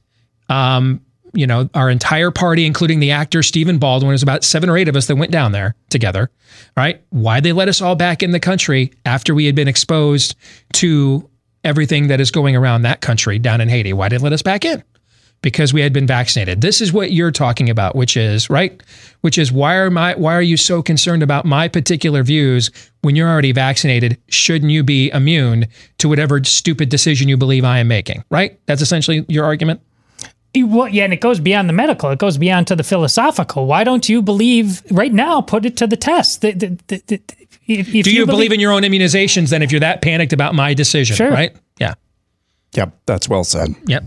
[0.49, 1.01] um,
[1.33, 4.87] you know, our entire party, including the actor Stephen Baldwin, there's about seven or eight
[4.87, 6.29] of us that went down there together.
[6.75, 7.01] Right?
[7.09, 10.35] Why they let us all back in the country after we had been exposed
[10.73, 11.29] to
[11.63, 13.93] everything that is going around that country down in Haiti.
[13.93, 14.83] Why did they let us back in?
[15.41, 16.61] Because we had been vaccinated.
[16.61, 18.81] This is what you're talking about, which is right,
[19.21, 22.69] which is why are my why are you so concerned about my particular views
[23.01, 24.19] when you're already vaccinated?
[24.29, 25.67] Shouldn't you be immune
[25.97, 28.23] to whatever stupid decision you believe I am making?
[28.29, 28.59] Right?
[28.67, 29.81] That's essentially your argument.
[30.55, 32.09] Well, yeah, and it goes beyond the medical.
[32.09, 33.67] It goes beyond to the philosophical.
[33.67, 35.39] Why don't you believe right now?
[35.41, 36.41] Put it to the test.
[36.41, 37.21] The, the, the,
[37.67, 40.01] if, if Do you, you believe, believe, in your own immunizations then if you're that
[40.01, 41.15] panicked about my decision?
[41.15, 41.31] Sure.
[41.31, 41.55] Right?
[41.79, 41.93] Yeah.
[42.73, 42.97] Yep.
[43.05, 43.75] That's well said.
[43.85, 44.03] Yep.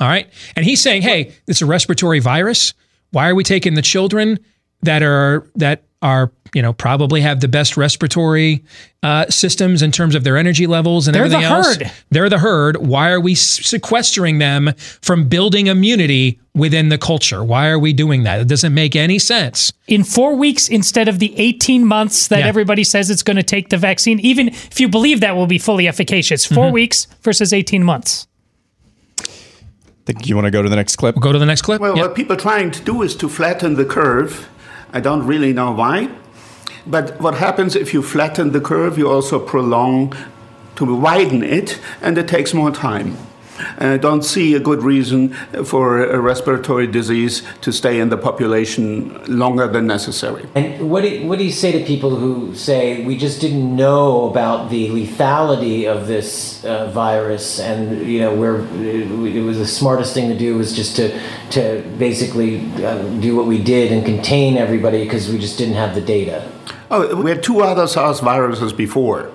[0.00, 0.28] All right.
[0.54, 2.74] And he's saying, hey, it's a respiratory virus.
[3.10, 4.38] Why are we taking the children
[4.82, 8.64] that are that are you know probably have the best respiratory
[9.02, 11.76] uh, systems in terms of their energy levels and They're everything the else.
[11.76, 11.92] Herd.
[12.10, 12.76] They're the herd.
[12.78, 14.72] Why are we sequestering them
[15.02, 17.44] from building immunity within the culture?
[17.44, 18.40] Why are we doing that?
[18.40, 19.72] It doesn't make any sense.
[19.86, 22.46] In four weeks instead of the 18 months that yeah.
[22.46, 25.58] everybody says it's going to take the vaccine, even if you believe that will be
[25.58, 26.74] fully efficacious, 4 mm-hmm.
[26.74, 28.26] weeks versus 18 months.
[30.08, 31.14] Think you want to go to the next clip?
[31.14, 31.82] We'll go to the next clip.
[31.82, 32.06] Well, yep.
[32.06, 34.48] what people are trying to do is to flatten the curve.
[34.90, 36.08] I don't really know why.
[36.88, 40.14] But what happens if you flatten the curve, you also prolong
[40.76, 43.16] to widen it, and it takes more time.
[43.76, 45.34] And I don't see a good reason
[45.64, 50.46] for a respiratory disease to stay in the population longer than necessary.
[50.54, 53.74] And what do, you, what do you say to people who say we just didn't
[53.74, 59.66] know about the lethality of this uh, virus, and you know, where it was the
[59.66, 61.20] smartest thing to do was just to
[61.50, 65.94] to basically uh, do what we did and contain everybody because we just didn't have
[65.94, 66.48] the data.
[66.90, 69.30] Oh, we had two other SARS viruses before.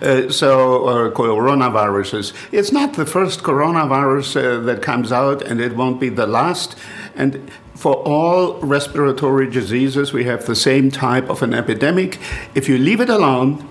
[0.00, 2.32] Uh, so, uh, coronaviruses.
[2.52, 6.76] It's not the first coronavirus uh, that comes out, and it won't be the last.
[7.16, 12.18] And for all respiratory diseases, we have the same type of an epidemic.
[12.54, 13.66] If you leave it alone,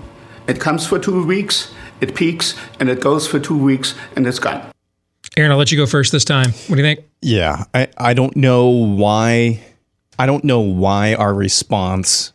[0.48, 4.40] it comes for two weeks, it peaks, and it goes for two weeks, and it's
[4.40, 4.72] gone.
[5.38, 6.52] Aaron, I'll let you go first this time.
[6.68, 7.06] What do you think?
[7.22, 9.62] Yeah, I, I don't know why.
[10.20, 12.32] I don't know why our response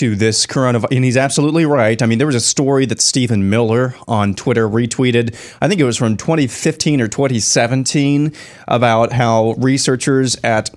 [0.00, 0.96] to this coronavirus.
[0.96, 2.00] And he's absolutely right.
[2.00, 5.34] I mean, there was a story that Stephen Miller on Twitter retweeted.
[5.60, 8.32] I think it was from 2015 or 2017
[8.66, 10.70] about how researchers at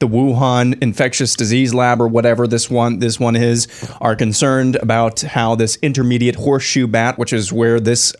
[0.00, 3.68] the Wuhan infectious disease lab or whatever this one this one is
[4.00, 8.12] are concerned about how this intermediate horseshoe bat, which is where this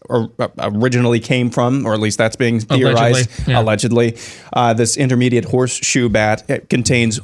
[0.60, 3.60] originally came from, or at least that's being theorized allegedly, yeah.
[3.60, 4.18] allegedly
[4.52, 7.18] uh, this intermediate horseshoe bat contains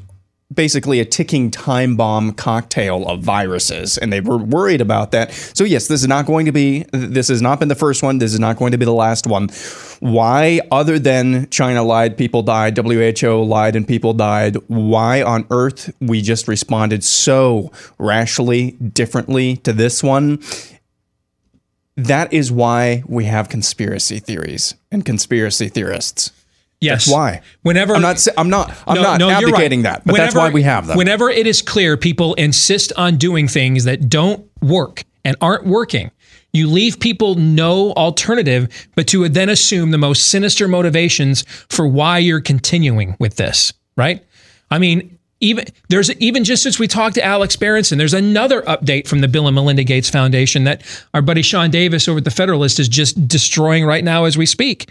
[0.52, 5.32] basically a ticking time bomb cocktail of viruses and they were worried about that.
[5.32, 8.18] So yes this is not going to be this has not been the first one.
[8.18, 9.48] This is not going to be the last one.
[10.00, 15.92] Why other than china lied people died who lied and people died why on earth
[16.00, 20.40] we just responded so rashly differently to this one?
[21.96, 26.32] That is why we have conspiracy theories and conspiracy theorists.
[26.80, 27.06] Yes.
[27.06, 27.40] That's why.
[27.62, 29.94] Whenever I'm not, I'm not, I'm No, not no, advocating right.
[29.94, 30.96] that, but that's why we have them.
[30.98, 36.10] Whenever it is clear people insist on doing things that don't work and aren't working,
[36.52, 42.18] you leave people no alternative but to then assume the most sinister motivations for why
[42.18, 44.24] you're continuing with this, right?
[44.70, 49.06] I mean, even there's even just since we talked to Alex Berenson, there's another update
[49.08, 50.82] from the Bill and Melinda Gates Foundation that
[51.12, 54.46] our buddy Sean Davis over at the Federalist is just destroying right now as we
[54.46, 54.90] speak.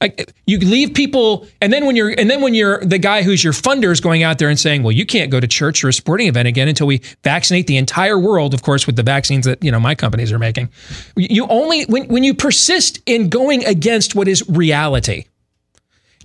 [0.00, 3.42] Like, you leave people, and then when you're, and then when you're the guy who's
[3.42, 5.88] your funder is going out there and saying, "Well, you can't go to church or
[5.88, 9.46] a sporting event again until we vaccinate the entire world." Of course, with the vaccines
[9.46, 10.68] that you know my companies are making,
[11.16, 15.24] you only when when you persist in going against what is reality,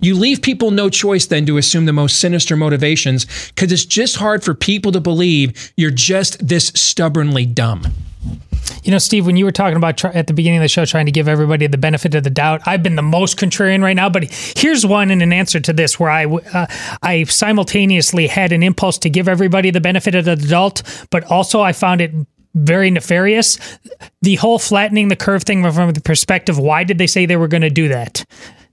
[0.00, 4.16] you leave people no choice then to assume the most sinister motivations because it's just
[4.16, 7.86] hard for people to believe you're just this stubbornly dumb.
[8.82, 10.84] You know, Steve, when you were talking about try- at the beginning of the show
[10.86, 13.94] trying to give everybody the benefit of the doubt, I've been the most contrarian right
[13.94, 14.08] now.
[14.08, 14.24] But
[14.56, 16.66] here's one in an answer to this where I uh,
[17.02, 21.60] I simultaneously had an impulse to give everybody the benefit of the doubt, but also
[21.60, 22.12] I found it
[22.54, 23.58] very nefarious.
[24.22, 27.48] The whole flattening the curve thing from the perspective, why did they say they were
[27.48, 28.24] going to do that?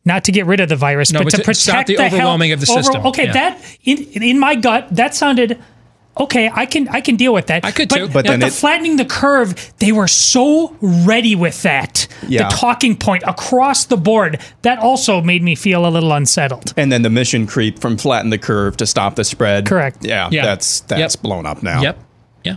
[0.05, 2.13] Not to get rid of the virus, No, but, but to to protect the health-
[2.13, 3.05] overwhelming of the over- system.
[3.07, 3.33] Okay, Yeah.
[3.33, 5.59] that in in my gut that sounded
[6.19, 6.49] okay.
[6.53, 7.65] I can I can deal with that.
[7.65, 8.05] I could but, too.
[8.07, 12.07] But But, then the it- flattening the curve, they were so ready with that.
[12.27, 12.49] Yeah.
[12.49, 14.39] The talking point across the board.
[14.63, 16.73] That also made me feel a little unsettled.
[16.77, 19.65] and then the mission creep from flatten the curve to stop the spread.
[19.65, 20.03] Correct.
[20.05, 20.45] Yeah, Yeah.
[20.45, 21.81] that's that's blown up now.
[21.81, 21.99] Yep.
[22.43, 22.55] Yeah.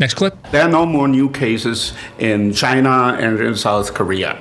[0.00, 0.36] Next clip.
[0.50, 4.36] There are no more new cases in China and in South Korea.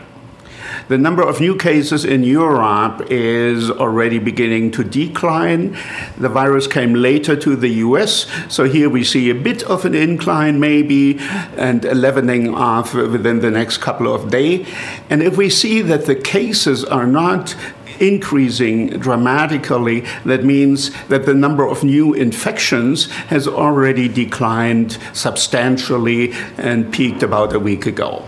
[0.90, 5.78] The number of new cases in Europe is already beginning to decline.
[6.18, 9.96] The virus came later to the US, so here we see a bit of an
[9.96, 11.20] incline maybe
[11.58, 14.68] and a leveling off within the next couple of days.
[15.10, 17.56] And if we see that the cases are not
[18.00, 26.92] increasing dramatically, that means that the number of new infections has already declined substantially and
[26.92, 28.26] peaked about a week ago.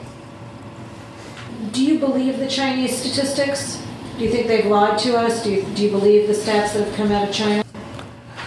[1.76, 3.84] Do you believe the Chinese statistics?
[4.18, 5.44] Do you think they've lied to us?
[5.44, 7.66] Do you, do you believe the stats that have come out of China?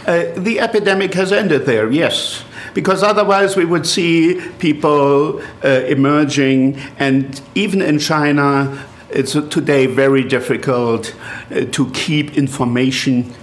[0.07, 2.43] Uh, the epidemic has ended there, yes.
[2.73, 10.25] Because otherwise, we would see people uh, emerging, and even in China, it's today very
[10.25, 11.15] difficult
[11.51, 13.35] uh, to keep information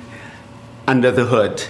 [0.88, 1.64] under the hood.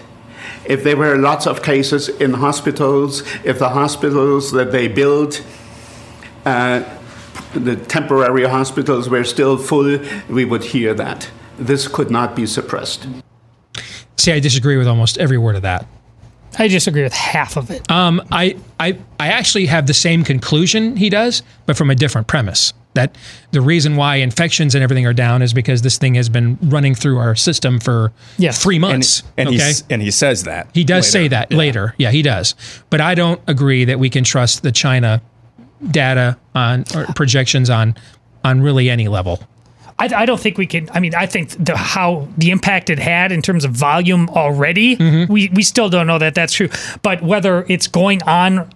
[0.63, 5.43] If there were lots of cases in hospitals, if the hospitals that they built,
[6.45, 6.85] uh,
[7.53, 9.99] the temporary hospitals were still full,
[10.29, 11.29] we would hear that.
[11.57, 13.07] This could not be suppressed.
[14.17, 15.87] See, I disagree with almost every word of that.
[16.57, 17.89] I disagree with half of it.
[17.91, 22.27] Um, I, I, I actually have the same conclusion he does, but from a different
[22.27, 22.73] premise.
[22.93, 23.17] That
[23.51, 26.95] the reason why infections and everything are down is because this thing has been running
[26.95, 28.13] through our system for
[28.53, 29.19] three months.
[29.35, 29.67] And, and, okay?
[29.67, 30.69] he's, and he says that.
[30.73, 31.11] He does later.
[31.11, 31.93] say that later.
[31.97, 32.55] Yeah, he does.
[32.89, 35.21] But I don't agree that we can trust the China
[35.91, 37.95] data on or projections on
[38.43, 39.39] on really any level.
[39.97, 40.89] I, I don't think we can.
[40.93, 44.97] I mean, I think the how the impact it had in terms of volume already,
[44.97, 45.31] mm-hmm.
[45.31, 46.69] we we still don't know that that's true.
[47.01, 48.69] But whether it's going on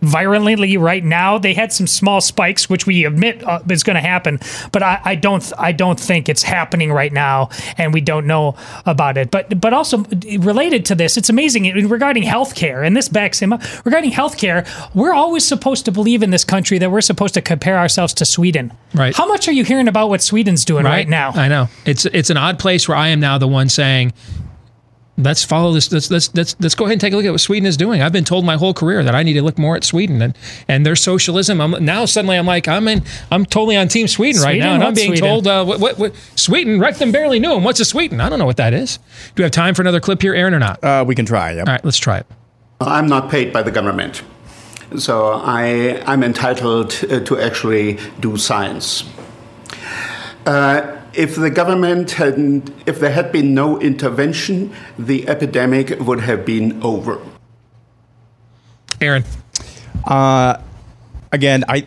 [0.00, 4.00] virulently right now, they had some small spikes, which we admit uh, is going to
[4.00, 4.40] happen.
[4.72, 8.56] But I, I don't I don't think it's happening right now, and we don't know
[8.86, 9.30] about it.
[9.30, 10.04] But but also
[10.38, 13.62] related to this, it's amazing regarding healthcare, and this backs him up.
[13.84, 17.78] Regarding healthcare, we're always supposed to believe in this country that we're supposed to compare
[17.78, 18.72] ourselves to Sweden.
[18.94, 19.14] Right.
[19.14, 21.30] How much are you hearing about what Sweden's doing right, now?
[21.30, 24.12] I know it's it's an odd place where I am now the one saying,
[25.18, 25.92] let's follow this.
[25.92, 28.00] Let's let's let's let's go ahead and take a look at what Sweden is doing.
[28.00, 30.36] I've been told my whole career that I need to look more at Sweden and
[30.68, 31.60] and their socialism.
[31.60, 34.84] I'm now suddenly I'm like I'm in I'm totally on Team Sweden, right now, and
[34.84, 35.28] I'm being Sweden?
[35.28, 36.80] told uh, what, what what Sweden.
[36.80, 37.64] Rectum barely knew him.
[37.64, 38.20] What's a Sweden?
[38.20, 38.98] I don't know what that is.
[39.34, 40.82] Do we have time for another clip here, Aaron, or not?
[40.82, 41.52] Uh, we can try.
[41.52, 41.66] Yep.
[41.66, 42.26] All right, let's try it.
[42.80, 44.22] I'm not paid by the government,
[44.98, 49.02] so I, I'm entitled uh, to actually do science.
[50.46, 56.44] Uh, if the government hadn't, if there had been no intervention, the epidemic would have
[56.44, 57.20] been over.
[59.00, 59.24] Aaron.
[60.04, 60.60] Uh,
[61.32, 61.86] again, I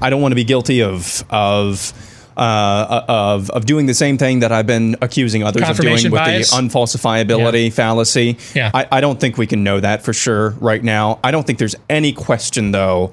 [0.00, 1.92] I don't want to be guilty of of.
[2.36, 6.12] Uh, of of doing the same thing that I've been accusing others of doing Confirmation
[6.12, 6.50] with bias?
[6.52, 8.38] the unfalsifiability fallacy.
[8.54, 8.70] Yeah.
[8.72, 11.18] I, I don't think we can know that for sure right now.
[11.24, 13.10] I don't think there's any question though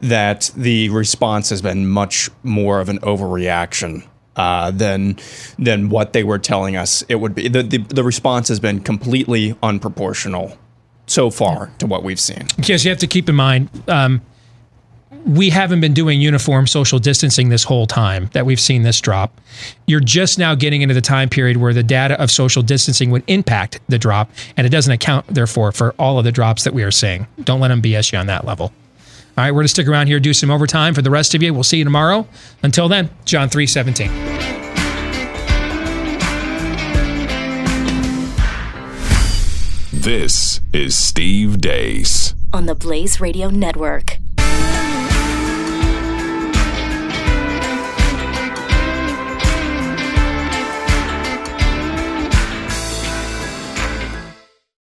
[0.00, 4.06] that the response has been much more of an overreaction
[4.36, 5.18] uh, than
[5.58, 7.48] than what they were telling us it would be.
[7.48, 10.56] The, the the response has been completely unproportional
[11.06, 12.46] so far to what we've seen.
[12.56, 14.20] Because you have to keep in mind, um,
[15.24, 19.40] we haven't been doing uniform social distancing this whole time that we've seen this drop.
[19.86, 23.24] You're just now getting into the time period where the data of social distancing would
[23.26, 26.82] impact the drop, and it doesn't account, therefore, for all of the drops that we
[26.82, 27.26] are seeing.
[27.42, 28.72] Don't let them BS you on that level.
[29.38, 31.42] All right, we're going to stick around here, do some overtime for the rest of
[31.42, 31.52] you.
[31.52, 32.26] We'll see you tomorrow.
[32.62, 34.10] Until then, John 317.
[39.92, 44.18] This is Steve Deace on the Blaze Radio Network.